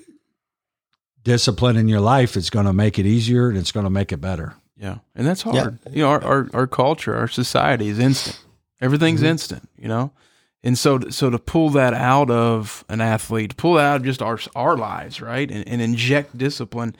discipline 1.27 1.75
in 1.75 1.89
your 1.89 1.99
life 1.99 2.37
is 2.37 2.49
going 2.49 2.65
to 2.65 2.73
make 2.73 2.97
it 2.97 3.05
easier 3.05 3.49
and 3.49 3.57
it's 3.57 3.73
going 3.73 3.83
to 3.83 3.89
make 3.89 4.13
it 4.13 4.21
better. 4.21 4.55
Yeah, 4.77 4.99
and 5.13 5.27
that's 5.27 5.41
hard. 5.41 5.79
You 5.91 6.03
know, 6.03 6.09
our, 6.09 6.23
our 6.23 6.49
our 6.53 6.67
culture, 6.67 7.15
our 7.15 7.27
society 7.27 7.89
is 7.89 7.99
instant. 7.99 8.39
Everything's 8.79 9.23
instant. 9.23 9.67
You 9.77 9.87
know, 9.87 10.11
and 10.63 10.77
so 10.77 10.99
so 11.09 11.29
to 11.29 11.37
pull 11.39 11.69
that 11.71 11.93
out 11.93 12.29
of 12.29 12.85
an 12.87 13.01
athlete, 13.01 13.51
to 13.51 13.55
pull 13.55 13.73
that 13.73 13.85
out 13.85 13.95
of 13.97 14.03
just 14.03 14.21
our 14.21 14.39
our 14.55 14.77
lives, 14.77 15.19
right, 15.19 15.49
and, 15.51 15.67
and 15.67 15.81
inject 15.81 16.37
discipline, 16.37 16.95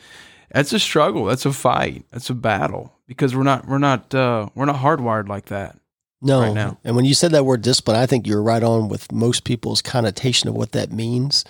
that's 0.51 0.73
a 0.73 0.80
struggle. 0.80 1.25
That's 1.25 1.45
a 1.45 1.53
fight. 1.53 2.05
That's 2.11 2.30
a 2.30 2.36
battle 2.36 2.93
because 3.07 3.36
we're 3.36 3.43
not 3.43 3.67
we're 3.67 3.78
not 3.78 4.13
uh, 4.13 4.49
we're 4.55 4.65
not 4.65 4.78
hardwired 4.78 5.30
like 5.30 5.45
that. 5.45 5.78
No. 6.19 6.41
right 6.41 6.53
now. 6.53 6.80
And 6.84 6.95
when 6.95 7.05
you 7.05 7.13
said 7.13 7.32
that 7.34 7.45
word 7.45 7.61
discipline, 7.61 7.95
I 7.95 8.07
think 8.07 8.25
you're 8.25 8.41
right 8.41 8.63
on 8.63 8.89
with 8.89 9.11
most 9.11 9.43
people's 9.43 9.84
connotation 9.84 10.49
of 10.49 10.55
what 10.55 10.71
that 10.71 10.91
means. 10.91 11.45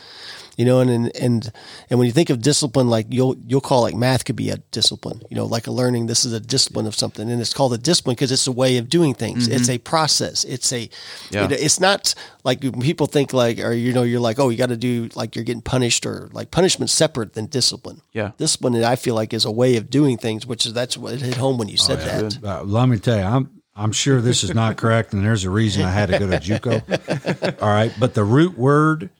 You 0.58 0.66
know, 0.66 0.80
and 0.80 0.90
and 0.90 1.16
and, 1.16 1.52
and 1.90 2.00
when 2.00 2.08
you 2.08 2.12
think 2.12 2.30
of 2.30 2.42
discipline, 2.42 2.90
like 2.90 3.06
you'll 3.10 3.36
you'll 3.46 3.62
call 3.62 3.82
like 3.84 3.96
math 3.96 4.26
could 4.26 4.36
be 4.36 4.50
a 4.50 4.58
discipline. 4.72 5.22
You 5.30 5.38
know, 5.38 5.46
like 5.46 5.68
a 5.68 5.72
learning. 5.72 6.08
This 6.08 6.26
is 6.26 6.34
a 6.34 6.40
discipline 6.40 6.88
of 6.88 6.96
something, 6.96 7.30
and 7.30 7.40
it's 7.40 7.54
called 7.54 7.74
a 7.74 7.78
discipline 7.78 8.16
because 8.16 8.32
it's 8.32 8.48
a 8.48 8.52
way 8.52 8.78
of 8.78 8.90
doing 8.90 9.14
things. 9.14 9.48
It's 9.48 9.70
a 9.70 9.78
process. 9.78 10.44
It's 10.44 10.74
a. 10.74 10.90
Yeah. 11.30 11.44
you 11.44 11.48
know, 11.50 11.56
it's 11.60 11.80
not 11.80 12.16
like 12.44 12.62
people 12.62 13.08
think 13.08 13.34
like, 13.34 13.60
or 13.60 13.72
you 13.72 13.94
know, 13.94 14.04
you're 14.04 14.20
like, 14.20 14.40
oh, 14.40 14.50
you 14.50 14.58
got 14.58 14.70
to 14.70 14.78
do 14.78 15.10
like 15.16 15.36
you're 15.36 15.46
getting 15.46 15.62
punished, 15.62 16.06
or 16.06 16.30
like 16.34 16.50
punishment 16.50 16.90
separate 16.90 17.34
than 17.34 17.46
discipline. 17.46 18.02
Yeah. 18.14 18.32
Discipline, 18.38 18.84
I 18.84 18.96
feel 18.96 19.16
like, 19.16 19.34
is 19.34 19.46
a 19.46 19.52
way 19.52 19.78
of 19.78 19.90
doing 19.90 20.18
things, 20.18 20.46
which 20.48 20.66
is 20.66 20.74
that's 20.74 20.98
what 20.98 21.14
it 21.14 21.22
hit 21.22 21.38
home 21.38 21.58
when 21.58 21.68
you 21.68 21.78
said 21.78 22.00
that. 22.00 22.44
Uh, 22.44 22.64
let 22.64 22.90
me 22.90 22.98
tell 22.98 23.18
you, 23.18 23.24
I'm 23.24 23.62
I'm 23.76 23.92
sure 23.92 24.22
this 24.22 24.44
is 24.44 24.56
not 24.56 24.76
correct, 24.76 25.14
and 25.14 25.24
there's 25.24 25.44
a 25.44 25.52
reason 25.52 25.84
I 25.84 25.92
had 25.92 26.10
to 26.10 26.18
go 26.18 26.28
to 26.28 26.38
JUCO. 26.38 27.62
All 27.62 27.70
right, 27.70 27.94
but 28.00 28.16
the 28.16 28.24
root 28.24 28.58
word 28.58 29.12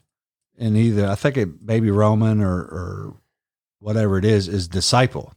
in 0.58 0.76
either 0.76 1.08
I 1.08 1.16
think 1.16 1.38
it 1.38 1.50
maybe 1.62 1.92
Roman 1.92 2.42
or 2.42 2.56
or 2.60 3.18
whatever 3.80 4.18
it 4.18 4.26
is 4.26 4.48
is 4.48 4.68
disciple. 4.68 5.34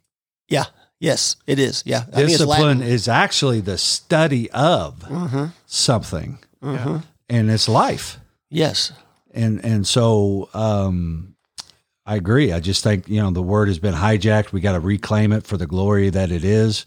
Yeah. 0.48 0.64
Yes, 0.98 1.36
it 1.46 1.58
is. 1.58 1.82
Yeah. 1.86 2.04
Discipline 2.14 2.82
is 2.82 3.08
actually 3.08 3.60
the 3.60 3.78
study 3.78 4.50
of 4.50 4.98
Mhm. 5.00 5.52
something, 5.64 6.38
Mhm. 6.62 7.04
and 7.28 7.50
it's 7.50 7.68
life. 7.68 8.18
Yes. 8.50 8.92
and 9.32 9.64
and 9.64 9.86
so 9.86 10.48
um 10.54 11.36
I 12.04 12.16
agree. 12.16 12.52
I 12.52 12.58
just 12.58 12.82
think 12.82 13.08
you 13.08 13.20
know 13.22 13.30
the 13.30 13.40
word 13.42 13.68
has 13.68 13.78
been 13.78 13.94
hijacked. 13.94 14.50
We 14.52 14.60
got 14.60 14.72
to 14.72 14.80
reclaim 14.80 15.32
it 15.32 15.46
for 15.46 15.56
the 15.56 15.68
glory 15.68 16.10
that 16.10 16.32
it 16.32 16.42
is, 16.42 16.84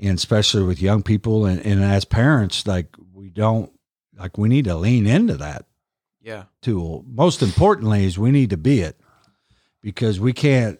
and 0.00 0.18
especially 0.18 0.64
with 0.64 0.82
young 0.82 1.02
people 1.04 1.46
and, 1.46 1.60
and 1.64 1.84
as 1.84 2.04
parents, 2.04 2.66
like 2.66 2.88
we 3.14 3.30
don't 3.30 3.70
like 4.18 4.36
we 4.36 4.48
need 4.48 4.64
to 4.64 4.74
lean 4.74 5.06
into 5.06 5.36
that 5.36 5.66
Yeah. 6.28 6.44
tool. 6.60 7.06
Most 7.08 7.42
importantly, 7.42 8.04
is 8.04 8.18
we 8.18 8.30
need 8.30 8.50
to 8.50 8.58
be 8.58 8.80
it 8.80 9.00
because 9.82 10.20
we 10.20 10.34
can't, 10.34 10.78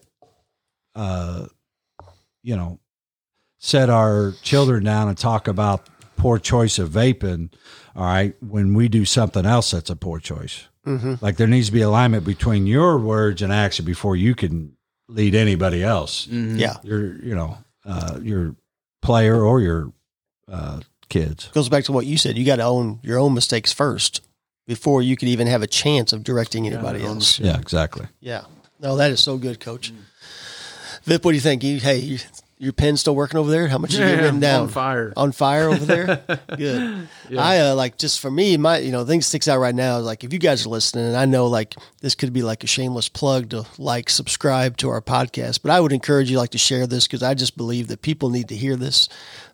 uh, 0.93 1.47
you 2.43 2.55
know, 2.55 2.79
set 3.57 3.89
our 3.89 4.33
children 4.43 4.83
down 4.83 5.07
and 5.07 5.17
talk 5.17 5.47
about 5.47 5.87
poor 6.17 6.37
choice 6.37 6.77
of 6.77 6.89
vaping. 6.91 7.51
All 7.95 8.03
right, 8.03 8.35
when 8.41 8.75
we 8.75 8.89
do 8.89 9.05
something 9.05 9.43
else 9.43 9.71
that's 9.71 9.89
a 9.89 9.95
poor 9.95 10.19
choice. 10.19 10.67
Mm-hmm. 10.85 11.15
Like 11.19 11.37
there 11.37 11.47
needs 11.47 11.67
to 11.67 11.73
be 11.73 11.81
alignment 11.81 12.25
between 12.25 12.67
your 12.67 12.99
words 12.99 13.41
and 13.41 13.51
action 13.51 13.85
before 13.85 14.15
you 14.15 14.35
can 14.35 14.77
lead 15.07 15.33
anybody 15.33 15.83
else. 15.83 16.27
Mhm. 16.27 16.59
Yeah. 16.59 16.77
Your, 16.83 17.15
you 17.23 17.33
know, 17.33 17.57
uh, 17.85 18.19
your 18.21 18.55
player 19.01 19.43
or 19.43 19.61
your 19.61 19.91
uh, 20.47 20.81
kids. 21.09 21.47
Goes 21.53 21.69
back 21.69 21.85
to 21.85 21.91
what 21.91 22.05
you 22.05 22.17
said. 22.17 22.37
You 22.37 22.45
got 22.45 22.57
to 22.57 22.63
own 22.63 22.99
your 23.01 23.17
own 23.17 23.33
mistakes 23.33 23.73
first 23.73 24.21
before 24.69 25.01
you 25.01 25.17
could 25.17 25.27
even 25.27 25.47
have 25.47 25.63
a 25.63 25.67
chance 25.67 26.13
of 26.13 26.23
directing 26.23 26.67
anybody 26.67 27.01
own 27.01 27.15
else. 27.17 27.39
Yeah, 27.39 27.57
exactly. 27.57 28.05
Yeah. 28.21 28.43
No, 28.79 28.97
that 28.97 29.09
is 29.09 29.19
so 29.19 29.35
good, 29.35 29.59
Coach. 29.59 29.91
Mm. 29.91 29.97
Vip, 31.05 31.25
what 31.25 31.31
do 31.31 31.35
you 31.35 31.41
think? 31.41 31.63
You, 31.63 31.79
hey, 31.79 31.97
you, 31.97 32.19
your 32.61 32.73
pen's 32.73 32.99
still 32.99 33.15
working 33.15 33.39
over 33.39 33.49
there? 33.49 33.69
How 33.69 33.77
much 33.77 33.93
you 33.93 33.99
get 33.99 34.09
Yeah, 34.17 34.21
written 34.25 34.39
down? 34.41 34.63
on 34.63 34.67
fire. 34.67 35.13
On 35.15 35.31
fire 35.31 35.69
over 35.69 35.85
there. 35.85 36.23
Good. 36.57 37.07
I 37.37 37.59
uh, 37.59 37.75
like 37.75 37.97
just 37.97 38.19
for 38.19 38.29
me, 38.29 38.57
my 38.57 38.79
you 38.79 38.91
know 38.91 39.05
thing 39.05 39.21
sticks 39.21 39.47
out 39.47 39.59
right 39.59 39.73
now 39.73 39.97
is 39.99 40.05
like 40.05 40.23
if 40.25 40.33
you 40.33 40.39
guys 40.39 40.65
are 40.65 40.69
listening, 40.69 41.05
and 41.05 41.15
I 41.15 41.23
know 41.25 41.47
like 41.47 41.75
this 42.01 42.15
could 42.15 42.33
be 42.33 42.41
like 42.41 42.63
a 42.63 42.67
shameless 42.67 43.07
plug 43.07 43.49
to 43.51 43.65
like 43.77 44.09
subscribe 44.09 44.75
to 44.77 44.89
our 44.89 45.01
podcast, 45.01 45.61
but 45.63 45.71
I 45.71 45.79
would 45.79 45.93
encourage 45.93 46.29
you 46.29 46.37
like 46.37 46.49
to 46.51 46.57
share 46.57 46.85
this 46.85 47.07
because 47.07 47.23
I 47.23 47.33
just 47.33 47.55
believe 47.55 47.87
that 47.87 48.01
people 48.01 48.29
need 48.29 48.49
to 48.49 48.55
hear 48.55 48.75
this. 48.75 49.07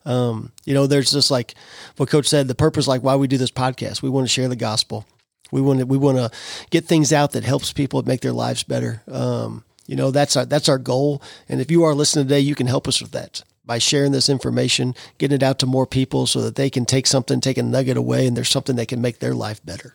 Um, 0.06 0.52
you 0.66 0.74
know, 0.74 0.88
there's 0.88 1.12
just 1.12 1.30
like 1.32 1.54
what 1.98 2.10
Coach 2.10 2.28
said, 2.28 2.48
the 2.48 2.56
purpose 2.56 2.88
like 2.88 3.04
why 3.04 3.16
we 3.16 3.28
do 3.28 3.38
this 3.38 3.52
podcast. 3.52 4.02
We 4.02 4.10
want 4.10 4.26
to 4.28 4.34
share 4.34 4.48
the 4.48 4.56
gospel. 4.56 5.06
We 5.52 5.62
want 5.62 5.80
to 5.80 5.86
we 5.86 5.98
want 6.00 6.18
to 6.18 6.32
get 6.72 6.86
things 6.86 7.14
out 7.14 7.34
that 7.34 7.44
helps 7.44 7.72
people 7.72 8.02
make 8.02 8.22
their 8.22 8.32
lives 8.34 8.64
better. 8.64 9.04
Um, 9.12 9.64
you 9.88 9.96
know, 9.96 10.12
that's 10.12 10.36
our 10.36 10.46
that's 10.46 10.70
our 10.70 10.78
goal. 10.78 11.22
And 11.48 11.62
if 11.62 11.70
you 11.70 11.84
are 11.84 11.94
listening 11.94 12.26
today, 12.26 12.40
you 12.40 12.56
can 12.56 12.68
help 12.68 12.88
us 12.88 13.02
with 13.02 13.12
that 13.12 13.44
by 13.66 13.78
sharing 13.78 14.12
this 14.12 14.30
information, 14.30 14.94
getting 15.18 15.36
it 15.36 15.44
out 15.44 15.60
to 15.60 15.66
more 15.66 15.88
people 15.88 16.28
so 16.28 16.42
that 16.42 16.56
they 16.56 16.70
can 16.70 16.86
take 16.86 17.08
something, 17.08 17.42
take 17.42 17.58
a 17.58 17.64
nugget 17.64 17.98
away, 17.98 18.28
and 18.28 18.38
there's 18.38 18.50
something 18.50 18.76
that 18.76 18.88
can 18.88 19.02
make 19.02 19.20
their 19.20 19.34
life 19.34 19.64
better. 19.66 19.94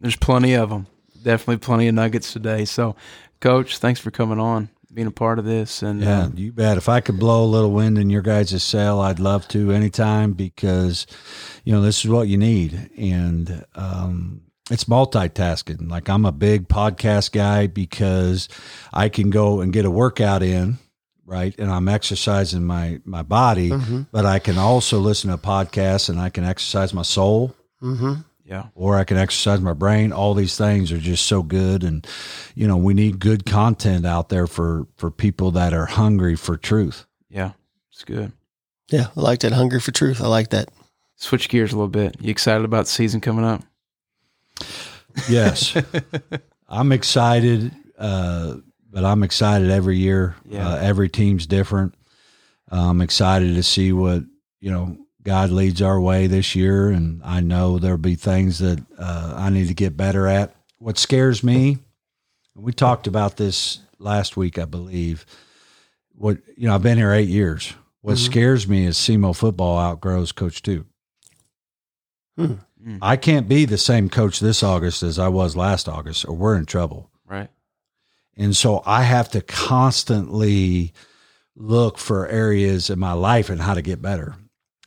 There's 0.00 0.16
plenty 0.16 0.54
of 0.54 0.68
them. 0.70 0.86
Definitely 1.22 1.58
plenty 1.58 1.88
of 1.88 1.94
nuggets 1.94 2.32
today. 2.32 2.66
So, 2.66 2.96
Coach, 3.40 3.78
thanks 3.78 4.00
for 4.00 4.10
coming 4.10 4.38
on, 4.38 4.68
being 4.92 5.06
a 5.06 5.12
part 5.12 5.38
of 5.38 5.46
this. 5.46 5.82
And 5.82 6.02
Yeah, 6.02 6.24
uh, 6.24 6.30
you 6.34 6.52
bet. 6.52 6.76
If 6.76 6.88
I 6.90 7.00
could 7.00 7.18
blow 7.18 7.44
a 7.44 7.46
little 7.46 7.72
wind 7.72 7.96
in 7.96 8.10
your 8.10 8.20
guys' 8.20 8.62
sail, 8.62 9.00
I'd 9.00 9.18
love 9.18 9.48
to 9.48 9.72
anytime 9.72 10.32
because, 10.32 11.06
you 11.64 11.72
know, 11.72 11.80
this 11.80 12.04
is 12.04 12.10
what 12.10 12.28
you 12.28 12.36
need. 12.36 12.90
And 12.98 13.64
um, 13.74 14.42
it's 14.70 14.84
multitasking. 14.84 15.90
Like 15.90 16.08
I'm 16.08 16.24
a 16.24 16.32
big 16.32 16.68
podcast 16.68 17.32
guy 17.32 17.66
because 17.66 18.48
I 18.92 19.08
can 19.08 19.30
go 19.30 19.60
and 19.60 19.72
get 19.72 19.84
a 19.84 19.90
workout 19.90 20.42
in, 20.42 20.78
right? 21.26 21.54
And 21.58 21.70
I'm 21.70 21.88
exercising 21.88 22.64
my, 22.64 23.00
my 23.04 23.22
body, 23.22 23.72
but 24.12 24.24
I 24.26 24.38
can 24.38 24.58
also 24.58 24.98
listen 24.98 25.30
to 25.30 25.36
podcasts 25.38 26.08
and 26.08 26.18
I 26.20 26.28
can 26.30 26.44
exercise 26.44 26.94
my 26.94 27.02
soul 27.02 27.54
Mm-hmm. 27.82 28.22
yeah, 28.46 28.68
or 28.74 28.96
I 28.96 29.04
can 29.04 29.18
exercise 29.18 29.60
my 29.60 29.74
brain. 29.74 30.10
All 30.10 30.32
these 30.32 30.56
things 30.56 30.90
are 30.90 30.96
just 30.98 31.26
so 31.26 31.42
good, 31.42 31.84
and 31.84 32.06
you 32.54 32.66
know 32.66 32.78
we 32.78 32.94
need 32.94 33.18
good 33.18 33.44
content 33.44 34.06
out 34.06 34.30
there 34.30 34.46
for 34.46 34.86
for 34.96 35.10
people 35.10 35.50
that 35.50 35.74
are 35.74 35.84
hungry 35.84 36.34
for 36.34 36.56
truth. 36.56 37.04
yeah, 37.28 37.50
it's 37.92 38.04
good. 38.04 38.32
Yeah, 38.90 39.08
I 39.14 39.20
like 39.20 39.40
that. 39.40 39.52
Hungry 39.52 39.80
for 39.80 39.92
truth. 39.92 40.22
I 40.22 40.28
like 40.28 40.48
that. 40.50 40.70
Switch 41.16 41.50
gears 41.50 41.72
a 41.72 41.76
little 41.76 41.88
bit. 41.88 42.16
You 42.20 42.30
excited 42.30 42.64
about 42.64 42.86
the 42.86 42.90
season 42.92 43.20
coming 43.20 43.44
up? 43.44 43.62
Yes, 45.28 45.76
I'm 46.68 46.92
excited, 46.92 47.72
uh, 47.98 48.56
but 48.90 49.04
I'm 49.04 49.22
excited 49.22 49.70
every 49.70 49.98
year. 49.98 50.36
Yeah. 50.44 50.68
Uh, 50.68 50.76
every 50.76 51.08
team's 51.08 51.46
different. 51.46 51.94
I'm 52.68 53.00
excited 53.00 53.54
to 53.54 53.62
see 53.62 53.92
what 53.92 54.24
you 54.60 54.70
know 54.70 54.96
God 55.22 55.50
leads 55.50 55.80
our 55.80 56.00
way 56.00 56.26
this 56.26 56.54
year, 56.54 56.90
and 56.90 57.22
I 57.24 57.40
know 57.40 57.78
there'll 57.78 57.98
be 57.98 58.14
things 58.16 58.58
that 58.58 58.84
uh, 58.98 59.34
I 59.36 59.50
need 59.50 59.68
to 59.68 59.74
get 59.74 59.96
better 59.96 60.26
at. 60.26 60.54
What 60.78 60.98
scares 60.98 61.42
me, 61.42 61.78
we 62.54 62.72
talked 62.72 63.06
about 63.06 63.36
this 63.36 63.80
last 63.98 64.36
week, 64.36 64.58
I 64.58 64.64
believe. 64.64 65.24
What 66.16 66.38
you 66.56 66.68
know, 66.68 66.74
I've 66.74 66.82
been 66.82 66.98
here 66.98 67.12
eight 67.12 67.28
years. 67.28 67.72
What 68.02 68.18
scares 68.18 68.68
me 68.68 68.84
is 68.84 68.98
SEMO 68.98 69.34
football 69.34 69.78
outgrows 69.78 70.32
Coach 70.32 70.60
Tuke. 70.62 70.84
Hmm. 72.36 72.54
Mm. 72.84 72.98
I 73.00 73.16
can't 73.16 73.48
be 73.48 73.64
the 73.64 73.78
same 73.78 74.08
coach 74.08 74.40
this 74.40 74.62
August 74.62 75.02
as 75.02 75.18
I 75.18 75.28
was 75.28 75.56
last 75.56 75.88
August, 75.88 76.26
or 76.26 76.34
we're 76.34 76.56
in 76.56 76.66
trouble. 76.66 77.10
Right. 77.26 77.48
And 78.36 78.54
so 78.56 78.82
I 78.84 79.02
have 79.02 79.30
to 79.30 79.40
constantly 79.40 80.92
look 81.56 81.98
for 81.98 82.26
areas 82.28 82.90
in 82.90 82.98
my 82.98 83.12
life 83.12 83.48
and 83.48 83.60
how 83.60 83.74
to 83.74 83.82
get 83.82 84.02
better. 84.02 84.34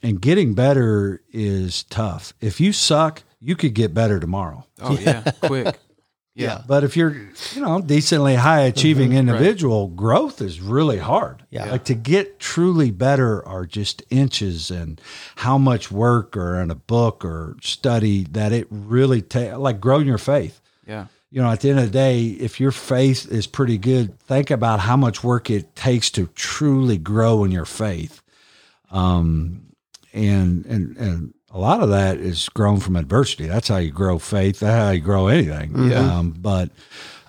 And 0.04 0.22
getting 0.22 0.54
better 0.54 1.22
is 1.32 1.84
tough. 1.84 2.34
If 2.40 2.60
you 2.60 2.72
suck, 2.72 3.24
you 3.40 3.56
could 3.56 3.74
get 3.74 3.94
better 3.94 4.20
tomorrow. 4.20 4.66
Oh 4.82 4.98
yeah, 4.98 5.32
quick. 5.42 5.80
Yeah. 6.44 6.62
But 6.68 6.84
if 6.84 6.96
you're, 6.96 7.16
you 7.56 7.62
know, 7.62 7.82
decently 7.82 8.36
high 8.36 8.62
achieving 8.62 9.14
individual, 9.14 9.88
growth 9.88 10.40
is 10.42 10.62
really 10.62 11.00
hard. 11.00 11.44
Yeah. 11.50 11.72
Like 11.72 11.86
to 11.86 11.96
get 11.96 12.40
truly 12.40 12.92
better 12.92 13.46
are 13.48 13.66
just 13.66 14.04
inches 14.10 14.70
and 14.70 15.02
how 15.38 15.58
much 15.58 15.92
work 15.92 16.38
or 16.38 16.62
in 16.62 16.70
a 16.70 16.76
book 16.76 17.26
or 17.26 17.58
study 17.62 18.24
that 18.32 18.52
it 18.52 18.68
really 18.70 19.22
takes, 19.22 19.58
like 19.58 19.80
growing 19.82 20.06
your 20.06 20.20
faith 20.20 20.62
Yeah. 20.86 21.08
you 21.32 21.42
know, 21.42 21.50
at 21.52 21.62
the 21.62 21.70
end 21.72 21.80
of 21.80 21.86
the 21.86 21.92
day, 21.92 22.28
if 22.28 22.60
your 22.60 22.72
faith 22.72 23.32
is 23.32 23.48
pretty 23.48 23.78
good, 23.80 24.20
think 24.20 24.52
about 24.52 24.80
how 24.82 24.96
much 24.96 25.24
work 25.24 25.50
it 25.50 25.76
takes 25.76 26.12
to 26.12 26.28
truly 26.36 26.98
grow 27.00 27.44
in 27.46 27.52
your 27.52 27.66
faith. 27.66 28.22
Um, 28.92 29.64
and 30.14 30.66
and 30.66 30.98
and 30.98 31.34
a 31.58 31.60
lot 31.60 31.82
of 31.82 31.90
that 31.90 32.18
is 32.18 32.50
grown 32.50 32.80
from 32.80 32.96
adversity. 32.96 33.48
That's 33.48 33.68
how 33.68 33.78
you 33.78 33.92
grow 33.92 34.20
faith. 34.20 34.60
That's 34.60 34.76
how 34.84 34.92
you 34.92 35.02
grow 35.02 35.28
anything. 35.28 35.90
Yeah. 35.90 36.18
Um, 36.18 36.32
but 36.32 36.70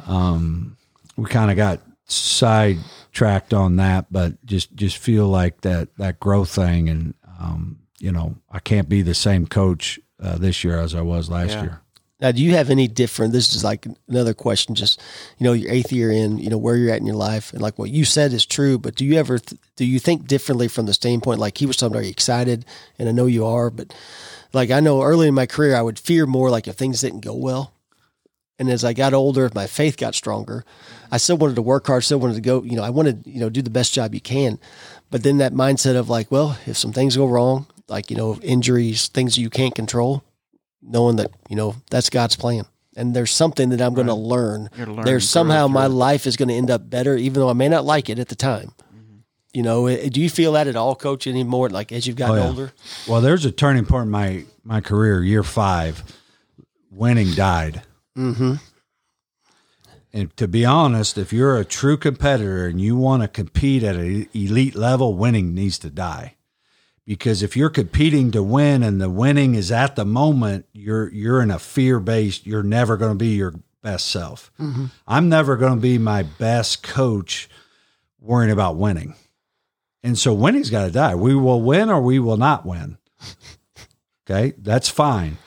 um, 0.07 0.77
we 1.17 1.25
kind 1.31 1.51
of 1.51 1.57
got 1.57 1.81
sidetracked 2.07 3.55
on 3.55 3.77
that, 3.77 4.07
but 4.13 4.45
just 4.45 4.75
just 4.75 4.99
feel 4.99 5.27
like 5.29 5.63
that 5.63 5.89
that 5.97 6.21
growth 6.21 6.51
thing 6.51 6.89
and 6.89 7.15
um, 7.41 7.79
you 7.99 8.13
know, 8.13 8.37
I 8.51 8.59
can't 8.61 8.89
be 8.89 9.03
the 9.03 9.15
same 9.15 9.47
coach 9.47 9.99
uh, 10.23 10.37
this 10.39 10.63
year 10.65 10.79
as 10.79 10.95
I 10.95 11.01
was 11.01 11.31
last 11.31 11.51
Yeah. 11.51 11.63
year. 11.63 11.81
Now, 12.21 12.33
do 12.33 12.43
you 12.43 12.53
have 12.53 12.69
any 12.69 12.89
different? 12.89 13.33
This 13.33 13.55
is 13.55 13.63
like 13.63 13.87
another 14.09 14.35
question. 14.35 14.75
Just 14.75 15.01
you 15.39 15.45
know, 15.45 15.53
your 15.53 15.71
eighth 15.71 15.93
year 15.93 16.11
in, 16.11 16.39
you 16.39 16.51
know, 16.51 16.59
where 16.59 16.77
you're 16.77 16.93
at 16.93 17.01
in 17.01 17.07
your 17.07 17.15
life, 17.17 17.53
and 17.53 17.63
like 17.63 17.79
what 17.79 17.91
you 17.91 18.05
said 18.05 18.33
is 18.33 18.45
true. 18.45 18.77
But 18.79 18.97
do 18.97 19.05
you 19.05 19.15
ever 19.15 19.39
do 19.77 19.85
you 19.85 20.01
think 20.01 20.27
differently 20.27 20.67
from 20.67 20.87
the 20.87 20.95
standpoint? 20.95 21.39
Like 21.39 21.59
he 21.59 21.67
was 21.67 21.77
talking, 21.77 21.97
are 21.97 22.03
you 22.03 22.11
excited? 22.11 22.65
And 22.99 23.09
I 23.09 23.13
know 23.13 23.27
you 23.27 23.47
are, 23.47 23.71
but 23.71 23.95
like 24.53 24.71
I 24.71 24.81
know 24.81 25.03
early 25.03 25.29
in 25.29 25.35
my 25.35 25.47
career, 25.47 25.77
I 25.77 25.83
would 25.83 25.99
fear 25.99 26.27
more 26.27 26.51
like 26.51 26.67
if 26.67 26.75
things 26.75 27.01
didn't 27.01 27.21
go 27.21 27.35
well. 27.35 27.73
And 28.59 28.69
as 28.69 28.85
I 28.85 28.93
got 28.93 29.15
older, 29.15 29.49
my 29.55 29.69
faith 29.69 29.97
got 29.97 30.17
stronger, 30.17 30.65
I 31.13 31.19
still 31.19 31.37
wanted 31.37 31.55
to 31.55 31.63
work 31.63 31.87
hard, 31.87 32.03
still 32.03 32.19
wanted 32.19 32.35
to 32.35 32.41
go, 32.41 32.65
you 32.65 32.75
know, 32.75 32.83
I 32.83 32.91
wanted, 32.91 33.25
you 33.25 33.39
know, 33.39 33.49
do 33.49 33.63
the 33.63 33.71
best 33.71 33.95
job 33.95 34.15
you 34.15 34.21
can. 34.21 34.59
But 35.13 35.23
then 35.23 35.39
that 35.39 35.53
mindset 35.53 35.95
of 35.95 36.09
like, 36.11 36.33
well, 36.33 36.59
if 36.67 36.77
some 36.77 36.93
things 36.93 37.17
go 37.17 37.27
wrong, 37.27 37.67
like, 37.87 38.11
you 38.11 38.17
know, 38.17 38.35
injuries, 38.43 39.07
things 39.07 39.39
you 39.39 39.49
can't 39.49 39.77
control, 39.77 40.25
knowing 40.83 41.17
that, 41.17 41.31
you 41.49 41.57
know, 41.57 41.77
that's 41.91 42.11
God's 42.11 42.37
plan. 42.37 42.65
And 42.97 43.15
there's 43.15 43.31
something 43.31 43.69
that 43.69 43.81
I'm 43.81 43.95
going 43.95 44.09
to 44.09 44.15
learn. 44.15 44.71
You're 44.77 45.05
There's 45.05 45.29
somehow 45.29 45.69
my 45.69 45.87
it. 45.87 45.91
life 45.91 46.27
is 46.27 46.37
going 46.37 46.49
to 46.49 46.55
end 46.55 46.71
up 46.71 46.91
better, 46.91 47.17
even 47.17 47.35
though 47.35 47.49
I 47.49 47.53
may 47.53 47.69
not 47.69 47.85
like 47.85 48.09
it 48.11 48.19
at 48.19 48.29
the 48.29 48.35
time. 48.35 48.73
You 49.55 49.63
know, 49.63 49.89
do 50.09 50.21
you 50.21 50.29
feel 50.29 50.53
that 50.53 50.67
at 50.67 50.77
all, 50.77 50.95
coach, 50.95 51.27
anymore? 51.27 51.69
Like 51.71 51.91
as 51.93 52.07
you've 52.07 52.17
gotten 52.17 52.37
Oh, 52.39 52.43
yeah. 52.43 52.49
older? 52.49 52.73
Well, 53.09 53.21
there's 53.21 53.45
a 53.45 53.51
turning 53.53 53.87
point 53.87 54.05
in 54.07 54.11
my 54.11 54.45
my 54.63 54.81
career. 54.81 55.23
Year 55.23 55.43
five, 55.43 56.03
winning 56.91 57.33
died. 57.35 57.83
Mm-hmm. 58.17 58.55
And 60.13 60.37
to 60.37 60.49
be 60.49 60.65
honest, 60.65 61.19
if 61.19 61.33
you're 61.33 61.57
a 61.57 61.65
true 61.65 61.97
competitor 61.97 62.67
and 62.67 62.81
you 62.81 62.97
want 62.97 63.23
to 63.23 63.29
compete 63.29 63.83
at 63.83 63.97
an 63.97 64.29
elite 64.35 64.75
level, 64.75 65.15
winning 65.15 65.55
needs 65.55 65.79
to 65.81 65.91
die. 65.91 66.35
Because 67.09 67.43
if 67.43 67.57
you're 67.57 67.71
competing 67.71 68.31
to 68.33 68.43
win 68.43 68.83
and 68.83 69.01
the 69.01 69.09
winning 69.09 69.55
is 69.55 69.73
at 69.73 69.97
the 69.97 70.05
moment, 70.05 70.67
you're 70.75 71.11
you're 71.11 71.41
in 71.41 71.51
a 71.51 71.59
fear 71.59 71.99
based. 71.99 72.47
You're 72.47 72.63
never 72.63 72.97
going 72.97 73.13
to 73.13 73.19
be 73.19 73.35
your 73.35 73.55
best 73.83 74.11
self. 74.11 74.53
Mm-hmm. 74.61 74.87
I'm 75.07 75.29
never 75.29 75.57
going 75.57 75.75
to 75.75 75.81
be 75.81 75.97
my 75.97 76.23
best 76.23 76.83
coach 76.83 77.49
worrying 78.21 78.53
about 78.53 78.77
winning. 78.77 79.15
And 80.03 80.19
so 80.19 80.35
winning's 80.35 80.71
got 80.71 80.85
to 80.85 80.91
die. 80.91 81.15
We 81.15 81.35
will 81.35 81.63
win 81.63 81.89
or 81.89 82.01
we 82.01 82.19
will 82.19 82.37
not 82.37 82.67
win. 82.67 82.99
Okay, 84.31 84.53
that's 84.59 84.91
fine 84.91 85.39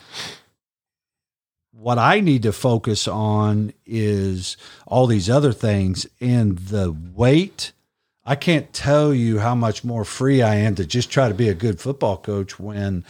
what 1.82 1.98
I 1.98 2.20
need 2.20 2.44
to 2.44 2.52
focus 2.52 3.08
on 3.08 3.74
is 3.88 4.56
all 4.86 5.08
these 5.08 5.32
other 5.32 5.52
things 5.52 6.06
and 6.20 6.58
the 6.58 6.92
weight. 6.92 7.72
I 8.24 8.36
can't 8.36 8.72
tell 8.72 9.14
you 9.14 9.40
how 9.40 9.56
much 9.56 9.84
more 9.84 10.06
free 10.06 10.42
I 10.42 10.56
am 10.56 10.76
to 10.76 10.86
just 10.86 11.10
try 11.10 11.28
to 11.28 11.34
be 11.34 11.50
a 11.50 11.54
good 11.54 11.80
football 11.80 12.18
coach 12.18 12.60
when 12.60 13.04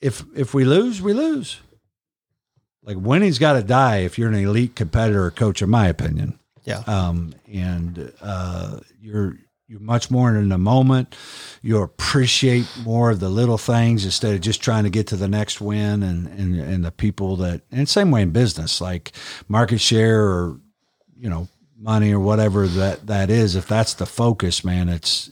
if 0.00 0.24
if 0.34 0.52
we 0.52 0.64
lose, 0.64 1.00
we 1.00 1.12
lose. 1.12 1.60
Like 2.82 2.96
winning's 2.98 3.38
got 3.38 3.54
to 3.54 3.62
die 3.62 3.98
if 3.98 4.18
you're 4.18 4.28
an 4.28 4.34
elite 4.34 4.76
competitor 4.76 5.24
or 5.24 5.30
coach, 5.30 5.62
in 5.62 5.70
my 5.70 5.88
opinion. 5.88 6.38
Yeah. 6.64 6.82
Um, 6.86 7.34
and 7.52 8.12
uh, 8.20 8.80
you're 9.00 9.38
you're 9.68 9.80
much 9.80 10.10
more 10.10 10.34
in 10.36 10.48
the 10.48 10.58
moment. 10.58 11.16
You 11.62 11.82
appreciate 11.82 12.66
more 12.84 13.10
of 13.10 13.20
the 13.20 13.28
little 13.28 13.58
things 13.58 14.04
instead 14.04 14.34
of 14.34 14.40
just 14.40 14.62
trying 14.62 14.84
to 14.84 14.90
get 14.90 15.08
to 15.08 15.16
the 15.16 15.28
next 15.28 15.60
win 15.60 16.02
and 16.02 16.26
and, 16.28 16.60
and 16.60 16.84
the 16.84 16.92
people 16.92 17.36
that 17.36 17.62
and 17.70 17.88
same 17.88 18.10
way 18.10 18.22
in 18.22 18.30
business, 18.30 18.80
like 18.80 19.12
market 19.48 19.80
share 19.80 20.24
or 20.24 20.60
you 21.16 21.28
know 21.28 21.48
money 21.78 22.12
or 22.12 22.20
whatever 22.20 22.66
that 22.66 23.06
that 23.06 23.30
is. 23.30 23.56
If 23.56 23.66
that's 23.66 23.94
the 23.94 24.06
focus, 24.06 24.64
man, 24.64 24.88
it's 24.88 25.30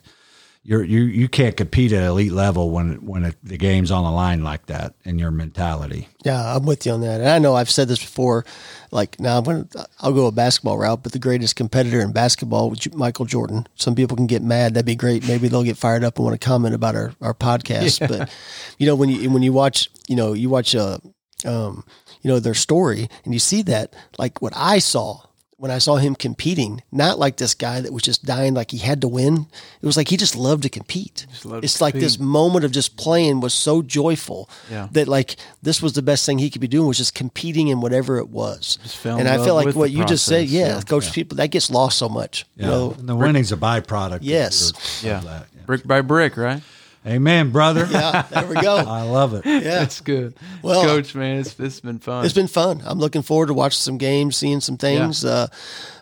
you're 0.67 0.83
you 0.83 1.03
you 1.03 1.29
can't 1.29 1.57
compete 1.57 1.93
at 1.93 2.03
elite 2.05 2.33
level 2.33 2.71
when 2.71 3.05
when 3.05 3.25
it, 3.25 3.37
the 3.43 3.59
game's 3.59 3.91
on 3.91 4.05
the 4.05 4.11
line 4.11 4.43
like 4.43 4.67
that 4.67 4.95
in 5.05 5.19
your 5.19 5.31
mentality. 5.31 6.09
Yeah, 6.25 6.57
I'm 6.57 6.65
with 6.65 6.87
you 6.87 6.93
on 6.93 7.03
that. 7.03 7.21
And 7.21 7.29
I 7.29 7.39
know 7.39 7.55
I've 7.55 7.71
said 7.71 7.89
this 7.89 8.01
before. 8.01 8.47
Like 8.91 9.21
now, 9.21 9.39
I'm 9.39 9.45
gonna, 9.45 9.67
I'll 10.01 10.13
go 10.13 10.27
a 10.27 10.33
basketball 10.33 10.79
route, 10.79 11.03
but 11.03 11.13
the 11.13 11.19
greatest 11.19 11.57
competitor 11.57 12.01
in 12.01 12.13
basketball, 12.13 12.71
was 12.71 12.93
Michael 12.95 13.27
Jordan. 13.27 13.67
Some 13.75 13.95
people 13.95 14.17
can 14.17 14.27
get 14.27 14.43
mad. 14.43 14.73
That'd 14.73 14.87
be 14.87 14.95
great. 14.95 15.29
Maybe 15.29 15.49
they'll 15.49 15.65
get 15.65 15.77
fired 15.77 16.03
up 16.03 16.17
and 16.17 16.25
want 16.25 16.41
to 16.41 16.47
comment 16.47 16.75
about 16.75 16.95
our, 16.95 17.13
our 17.21 17.35
podcast. 17.35 18.09
But 18.09 18.35
you 18.79 18.87
know, 18.87 18.95
when 18.95 19.11
you 19.11 19.31
when 19.31 19.43
you 19.43 19.53
watch, 19.53 19.91
you 20.09 20.17
know, 20.17 20.33
you 20.33 20.49
watch 20.49 20.75
a 20.75 20.99
um, 21.45 21.85
you 22.23 22.31
know, 22.31 22.41
their 22.41 22.55
story, 22.55 23.11
and 23.25 23.35
you 23.35 23.41
see 23.41 23.61
that, 23.63 23.95
like 24.19 24.41
what 24.41 24.55
I 24.57 24.79
saw 24.79 25.21
when 25.57 25.71
I 25.71 25.79
saw 25.79 25.97
him 25.97 26.15
competing, 26.15 26.83
not 26.91 27.19
like 27.19 27.37
this 27.37 27.55
guy 27.55 27.81
that 27.81 27.93
was 27.93 28.03
just 28.03 28.25
dying 28.25 28.55
like 28.55 28.73
he 28.73 28.79
had 28.79 29.01
to 29.03 29.09
win. 29.09 29.47
It 29.81 29.87
was 29.87 29.97
like 29.97 30.09
he 30.09 30.17
just 30.17 30.35
loved 30.37 30.65
to 30.65 30.69
compete. 30.69 31.27
loved 31.45 31.63
to 31.63 31.65
it's 31.65 31.81
like 31.81 31.95
this 31.95 32.19
moment 32.19 32.65
of 32.65 32.73
just 32.73 32.97
playing 32.97 33.41
was 33.41 33.55
so 33.55 33.81
joyful 33.81 34.51
Yeah. 34.71 34.89
that 34.93 35.07
like 35.09 35.37
this 35.63 35.81
was 35.81 35.93
the 35.93 36.03
best 36.03 36.27
thing 36.27 36.39
he 36.39 36.51
could 36.51 36.61
be 36.61 36.69
doing 36.69 36.89
was 36.89 36.99
just 36.99 37.15
competing 37.15 37.69
in 37.69 37.81
whatever 37.81 38.19
it 38.19 38.29
was. 38.31 38.79
Just 38.83 38.97
fell 38.97 39.15
in 39.15 39.21
and 39.21 39.29
I 39.29 39.45
feel 39.45 39.55
like 39.55 39.75
what 39.77 39.91
the 39.91 39.97
you 39.97 40.05
just 40.05 40.25
said, 40.27 40.49
yeah, 40.49 40.67
yeah. 40.77 40.81
coach 40.83 41.13
people 41.13 41.37
that 41.37 41.49
gets 41.49 41.71
lost 41.71 41.99
so 41.99 42.09
much. 42.09 42.45
Yeah, 42.57 42.65
You 42.67 42.71
know, 42.71 42.95
and 42.99 43.09
the 43.09 43.17
winning's 43.17 43.53
a 43.53 43.57
byproduct. 43.57 44.17
of 44.17 44.23
Yes. 44.23 45.03
Yeah. 45.05 45.21
that. 45.21 45.47
Yeah. 45.55 45.63
Brick 45.67 45.87
by 45.87 46.01
brick, 46.03 46.37
right? 46.37 46.63
Amen, 47.07 47.51
brother. 47.51 47.87
yeah, 47.91 48.23
there 48.23 48.47
we 48.47 48.55
go. 48.55 48.77
I 48.87 49.03
love 49.03 49.35
it. 49.35 49.45
Yeah. 49.45 49.59
That's 49.61 50.01
good. 50.01 50.35
Well- 50.63 50.83
Coach, 50.85 51.15
man, 51.15 51.41
it's, 51.41 51.59
it's 51.61 51.81
been 51.81 51.99
fun. 51.99 52.25
It's 52.25 52.33
been 52.35 52.47
fun. 52.47 52.81
I'm 52.85 52.99
looking 52.99 53.23
forward 53.23 53.49
to 53.49 53.55
watching 53.55 53.79
some 53.81 53.99
games, 53.99 54.37
seeing 54.37 54.61
some 54.61 54.77
things. 54.79 55.25
Uh, 55.25 55.49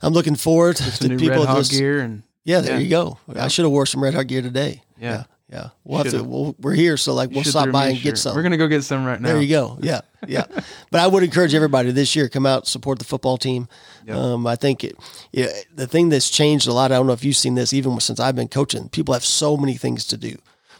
I'm 0.00 0.12
looking 0.12 0.36
forward 0.36 0.76
some 0.78 1.08
to 1.08 1.08
new 1.08 1.18
people 1.18 1.38
Red 1.40 1.48
Hawk 1.48 1.58
just 1.58 1.72
gear 1.72 2.00
and 2.00 2.22
Yeah, 2.44 2.60
there 2.60 2.74
Yeah. 2.74 2.80
you 2.80 2.90
go. 2.90 3.18
I 3.34 3.48
should 3.48 3.64
have 3.64 3.72
wore 3.72 3.86
some 3.86 4.00
Redhawk 4.02 4.28
gear 4.28 4.42
today. 4.42 4.82
Yeah. 4.96 5.10
yeah. 5.10 5.24
yeah. 5.48 5.68
We'll 5.84 5.98
have 5.98 6.06
to. 6.06 6.10
Should've. 6.12 6.26
We'll, 6.26 6.54
we're 6.60 6.74
here, 6.74 6.96
so 6.96 7.14
like 7.14 7.30
we'll 7.30 7.42
stop 7.44 7.70
by 7.72 7.86
me 7.86 7.90
a 7.90 7.94
and 7.94 8.02
get 8.02 8.18
some. 8.18 8.36
We're 8.36 8.42
gonna 8.44 8.56
go 8.56 8.68
get 8.68 8.84
some 8.84 9.04
right 9.04 9.20
now. 9.20 9.28
There 9.28 9.42
you 9.42 9.48
go. 9.48 9.78
Yeah, 9.82 10.02
yeah. 10.28 10.44
but 10.92 11.00
I 11.00 11.06
would 11.08 11.24
encourage 11.24 11.52
everybody 11.54 11.90
this 11.90 12.14
year 12.14 12.28
come 12.28 12.46
out 12.46 12.68
support 12.68 13.00
the 13.00 13.04
football 13.04 13.38
team. 13.38 13.66
Um, 14.08 14.46
I 14.46 14.54
think 14.56 14.84
it, 14.84 14.96
yeah, 15.32 15.48
the 15.74 15.86
thing 15.86 16.08
that's 16.10 16.30
changed 16.30 16.68
a 16.68 16.72
lot. 16.72 16.92
I 16.92 16.96
don't 16.96 17.06
know 17.08 17.12
if 17.12 17.24
you've 17.24 17.36
seen 17.36 17.54
this, 17.56 17.72
even 17.72 17.98
since 18.00 18.20
I've 18.20 18.36
been 18.36 18.48
coaching. 18.48 18.88
People 18.88 19.14
have 19.14 19.24
so 19.24 19.56
many 19.56 19.74
things 19.76 20.06
to 20.08 20.16
do. 20.16 20.36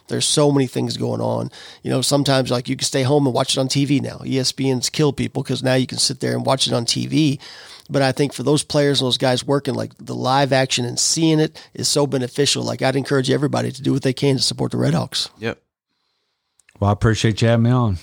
There's 0.07 0.25
so 0.25 0.51
many 0.51 0.67
things 0.67 0.97
going 0.97 1.21
on. 1.21 1.49
You 1.81 1.89
know, 1.89 2.01
sometimes 2.01 2.51
like 2.51 2.67
you 2.67 2.75
can 2.75 2.85
stay 2.85 3.03
home 3.03 3.25
and 3.25 3.33
watch 3.33 3.57
it 3.57 3.59
on 3.59 3.67
TV 3.67 4.01
now. 4.01 4.17
ESPN's 4.17 4.89
kill 4.89 5.13
people 5.13 5.43
because 5.43 5.63
now 5.63 5.75
you 5.75 5.87
can 5.87 5.97
sit 5.97 6.19
there 6.19 6.33
and 6.33 6.45
watch 6.45 6.67
it 6.67 6.73
on 6.73 6.85
TV. 6.85 7.39
But 7.89 8.01
I 8.01 8.11
think 8.11 8.33
for 8.33 8.43
those 8.43 8.63
players 8.63 9.01
and 9.01 9.07
those 9.07 9.17
guys 9.17 9.45
working, 9.45 9.75
like 9.75 9.91
the 9.97 10.15
live 10.15 10.53
action 10.53 10.85
and 10.85 10.99
seeing 10.99 11.39
it 11.39 11.69
is 11.73 11.87
so 11.87 12.07
beneficial. 12.07 12.63
Like 12.63 12.81
I'd 12.81 12.95
encourage 12.95 13.29
everybody 13.29 13.71
to 13.71 13.81
do 13.81 13.93
what 13.93 14.03
they 14.03 14.13
can 14.13 14.37
to 14.37 14.41
support 14.41 14.71
the 14.71 14.77
Redhawks. 14.77 15.29
Yep. 15.39 15.61
Well, 16.79 16.89
I 16.89 16.93
appreciate 16.93 17.41
you 17.41 17.47
having 17.47 17.63
me 17.63 17.71
on. 17.71 17.97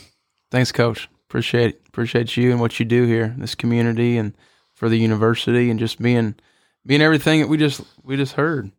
Thanks, 0.51 0.72
Coach. 0.72 1.09
Appreciate 1.28 1.80
appreciate 1.86 2.36
you 2.36 2.51
and 2.51 2.61
what 2.61 2.78
you 2.80 2.86
do 2.86 3.05
here, 3.05 3.24
in 3.24 3.40
this 3.40 3.55
community, 3.55 4.16
and 4.16 4.34
for 4.74 4.88
the 4.88 4.96
university, 4.96 5.70
and 5.70 5.78
just 5.78 6.01
being 6.01 6.34
being 6.84 7.03
everything 7.03 7.40
that 7.40 7.48
we 7.48 7.57
just 7.57 7.82
we 8.03 8.16
just 8.16 8.34
heard. 8.34 8.70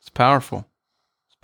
It's 0.00 0.10
powerful. 0.10 0.66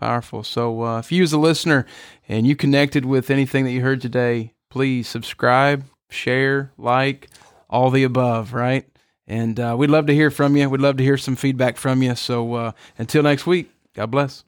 Powerful. 0.00 0.42
So, 0.42 0.82
uh, 0.82 0.98
if 0.98 1.12
you 1.12 1.22
as 1.22 1.34
a 1.34 1.38
listener 1.38 1.84
and 2.26 2.46
you 2.46 2.56
connected 2.56 3.04
with 3.04 3.30
anything 3.30 3.64
that 3.64 3.72
you 3.72 3.82
heard 3.82 4.00
today, 4.00 4.54
please 4.70 5.06
subscribe, 5.06 5.84
share, 6.08 6.72
like, 6.78 7.28
all 7.68 7.90
the 7.90 8.02
above. 8.02 8.54
Right. 8.54 8.88
And 9.26 9.60
uh, 9.60 9.76
we'd 9.78 9.90
love 9.90 10.06
to 10.06 10.14
hear 10.14 10.30
from 10.30 10.56
you. 10.56 10.70
We'd 10.70 10.80
love 10.80 10.96
to 10.96 11.04
hear 11.04 11.18
some 11.18 11.36
feedback 11.36 11.76
from 11.76 12.02
you. 12.02 12.14
So 12.14 12.54
uh, 12.54 12.72
until 12.96 13.22
next 13.22 13.46
week, 13.46 13.70
God 13.94 14.10
bless. 14.10 14.42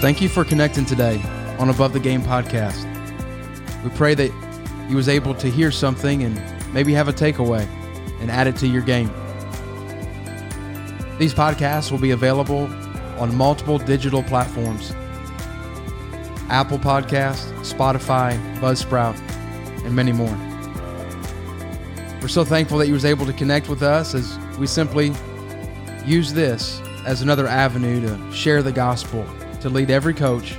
Thank 0.00 0.22
you 0.22 0.30
for 0.30 0.46
connecting 0.46 0.86
today 0.86 1.20
on 1.58 1.68
Above 1.68 1.92
the 1.92 2.00
Game 2.00 2.22
podcast. 2.22 2.86
We 3.84 3.90
pray 3.90 4.14
that 4.14 4.32
you 4.88 4.96
was 4.96 5.10
able 5.10 5.34
to 5.34 5.50
hear 5.50 5.70
something 5.70 6.22
and 6.22 6.42
maybe 6.72 6.94
have 6.94 7.08
a 7.08 7.12
takeaway 7.12 7.68
and 8.20 8.30
add 8.30 8.46
it 8.46 8.56
to 8.56 8.66
your 8.66 8.80
game. 8.80 9.10
These 11.20 11.34
podcasts 11.34 11.90
will 11.90 11.98
be 11.98 12.12
available 12.12 12.60
on 13.18 13.36
multiple 13.36 13.76
digital 13.76 14.22
platforms. 14.22 14.92
Apple 16.48 16.78
Podcast, 16.78 17.52
Spotify, 17.60 18.40
Buzzsprout, 18.58 19.18
and 19.84 19.94
many 19.94 20.12
more. 20.12 20.34
We're 22.22 22.28
so 22.28 22.42
thankful 22.42 22.78
that 22.78 22.86
you 22.86 22.94
was 22.94 23.04
able 23.04 23.26
to 23.26 23.34
connect 23.34 23.68
with 23.68 23.82
us 23.82 24.14
as 24.14 24.38
we 24.58 24.66
simply 24.66 25.12
use 26.06 26.32
this 26.32 26.80
as 27.04 27.20
another 27.20 27.46
avenue 27.46 28.00
to 28.00 28.32
share 28.32 28.62
the 28.62 28.72
gospel, 28.72 29.22
to 29.60 29.68
lead 29.68 29.90
every 29.90 30.14
coach 30.14 30.52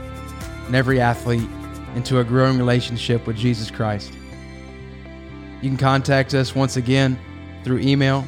and 0.68 0.76
every 0.76 1.02
athlete 1.02 1.50
into 1.96 2.20
a 2.20 2.24
growing 2.24 2.60
relationship 2.60 3.26
with 3.26 3.36
Jesus 3.36 3.72
Christ. 3.72 4.14
You 5.64 5.72
can 5.72 5.78
contact 5.78 6.36
us 6.36 6.54
once 6.54 6.78
again 6.78 7.20
through 7.64 7.80
email 7.80 8.28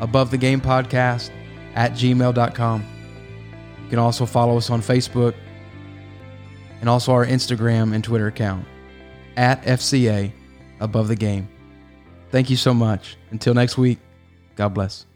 above 0.00 0.30
the 0.30 0.38
game 0.38 0.60
podcast 0.60 1.30
at 1.74 1.92
gmail.com. 1.92 2.84
You 3.84 3.90
can 3.90 3.98
also 3.98 4.26
follow 4.26 4.56
us 4.56 4.70
on 4.70 4.80
Facebook 4.82 5.34
and 6.80 6.88
also 6.88 7.12
our 7.12 7.26
Instagram 7.26 7.94
and 7.94 8.02
Twitter 8.04 8.26
account 8.26 8.66
at 9.36 9.62
FCA 9.62 10.32
above 10.80 11.08
the 11.08 11.16
game. 11.16 11.48
Thank 12.30 12.50
you 12.50 12.56
so 12.56 12.74
much. 12.74 13.16
Until 13.30 13.54
next 13.54 13.78
week, 13.78 13.98
God 14.56 14.74
bless. 14.74 15.06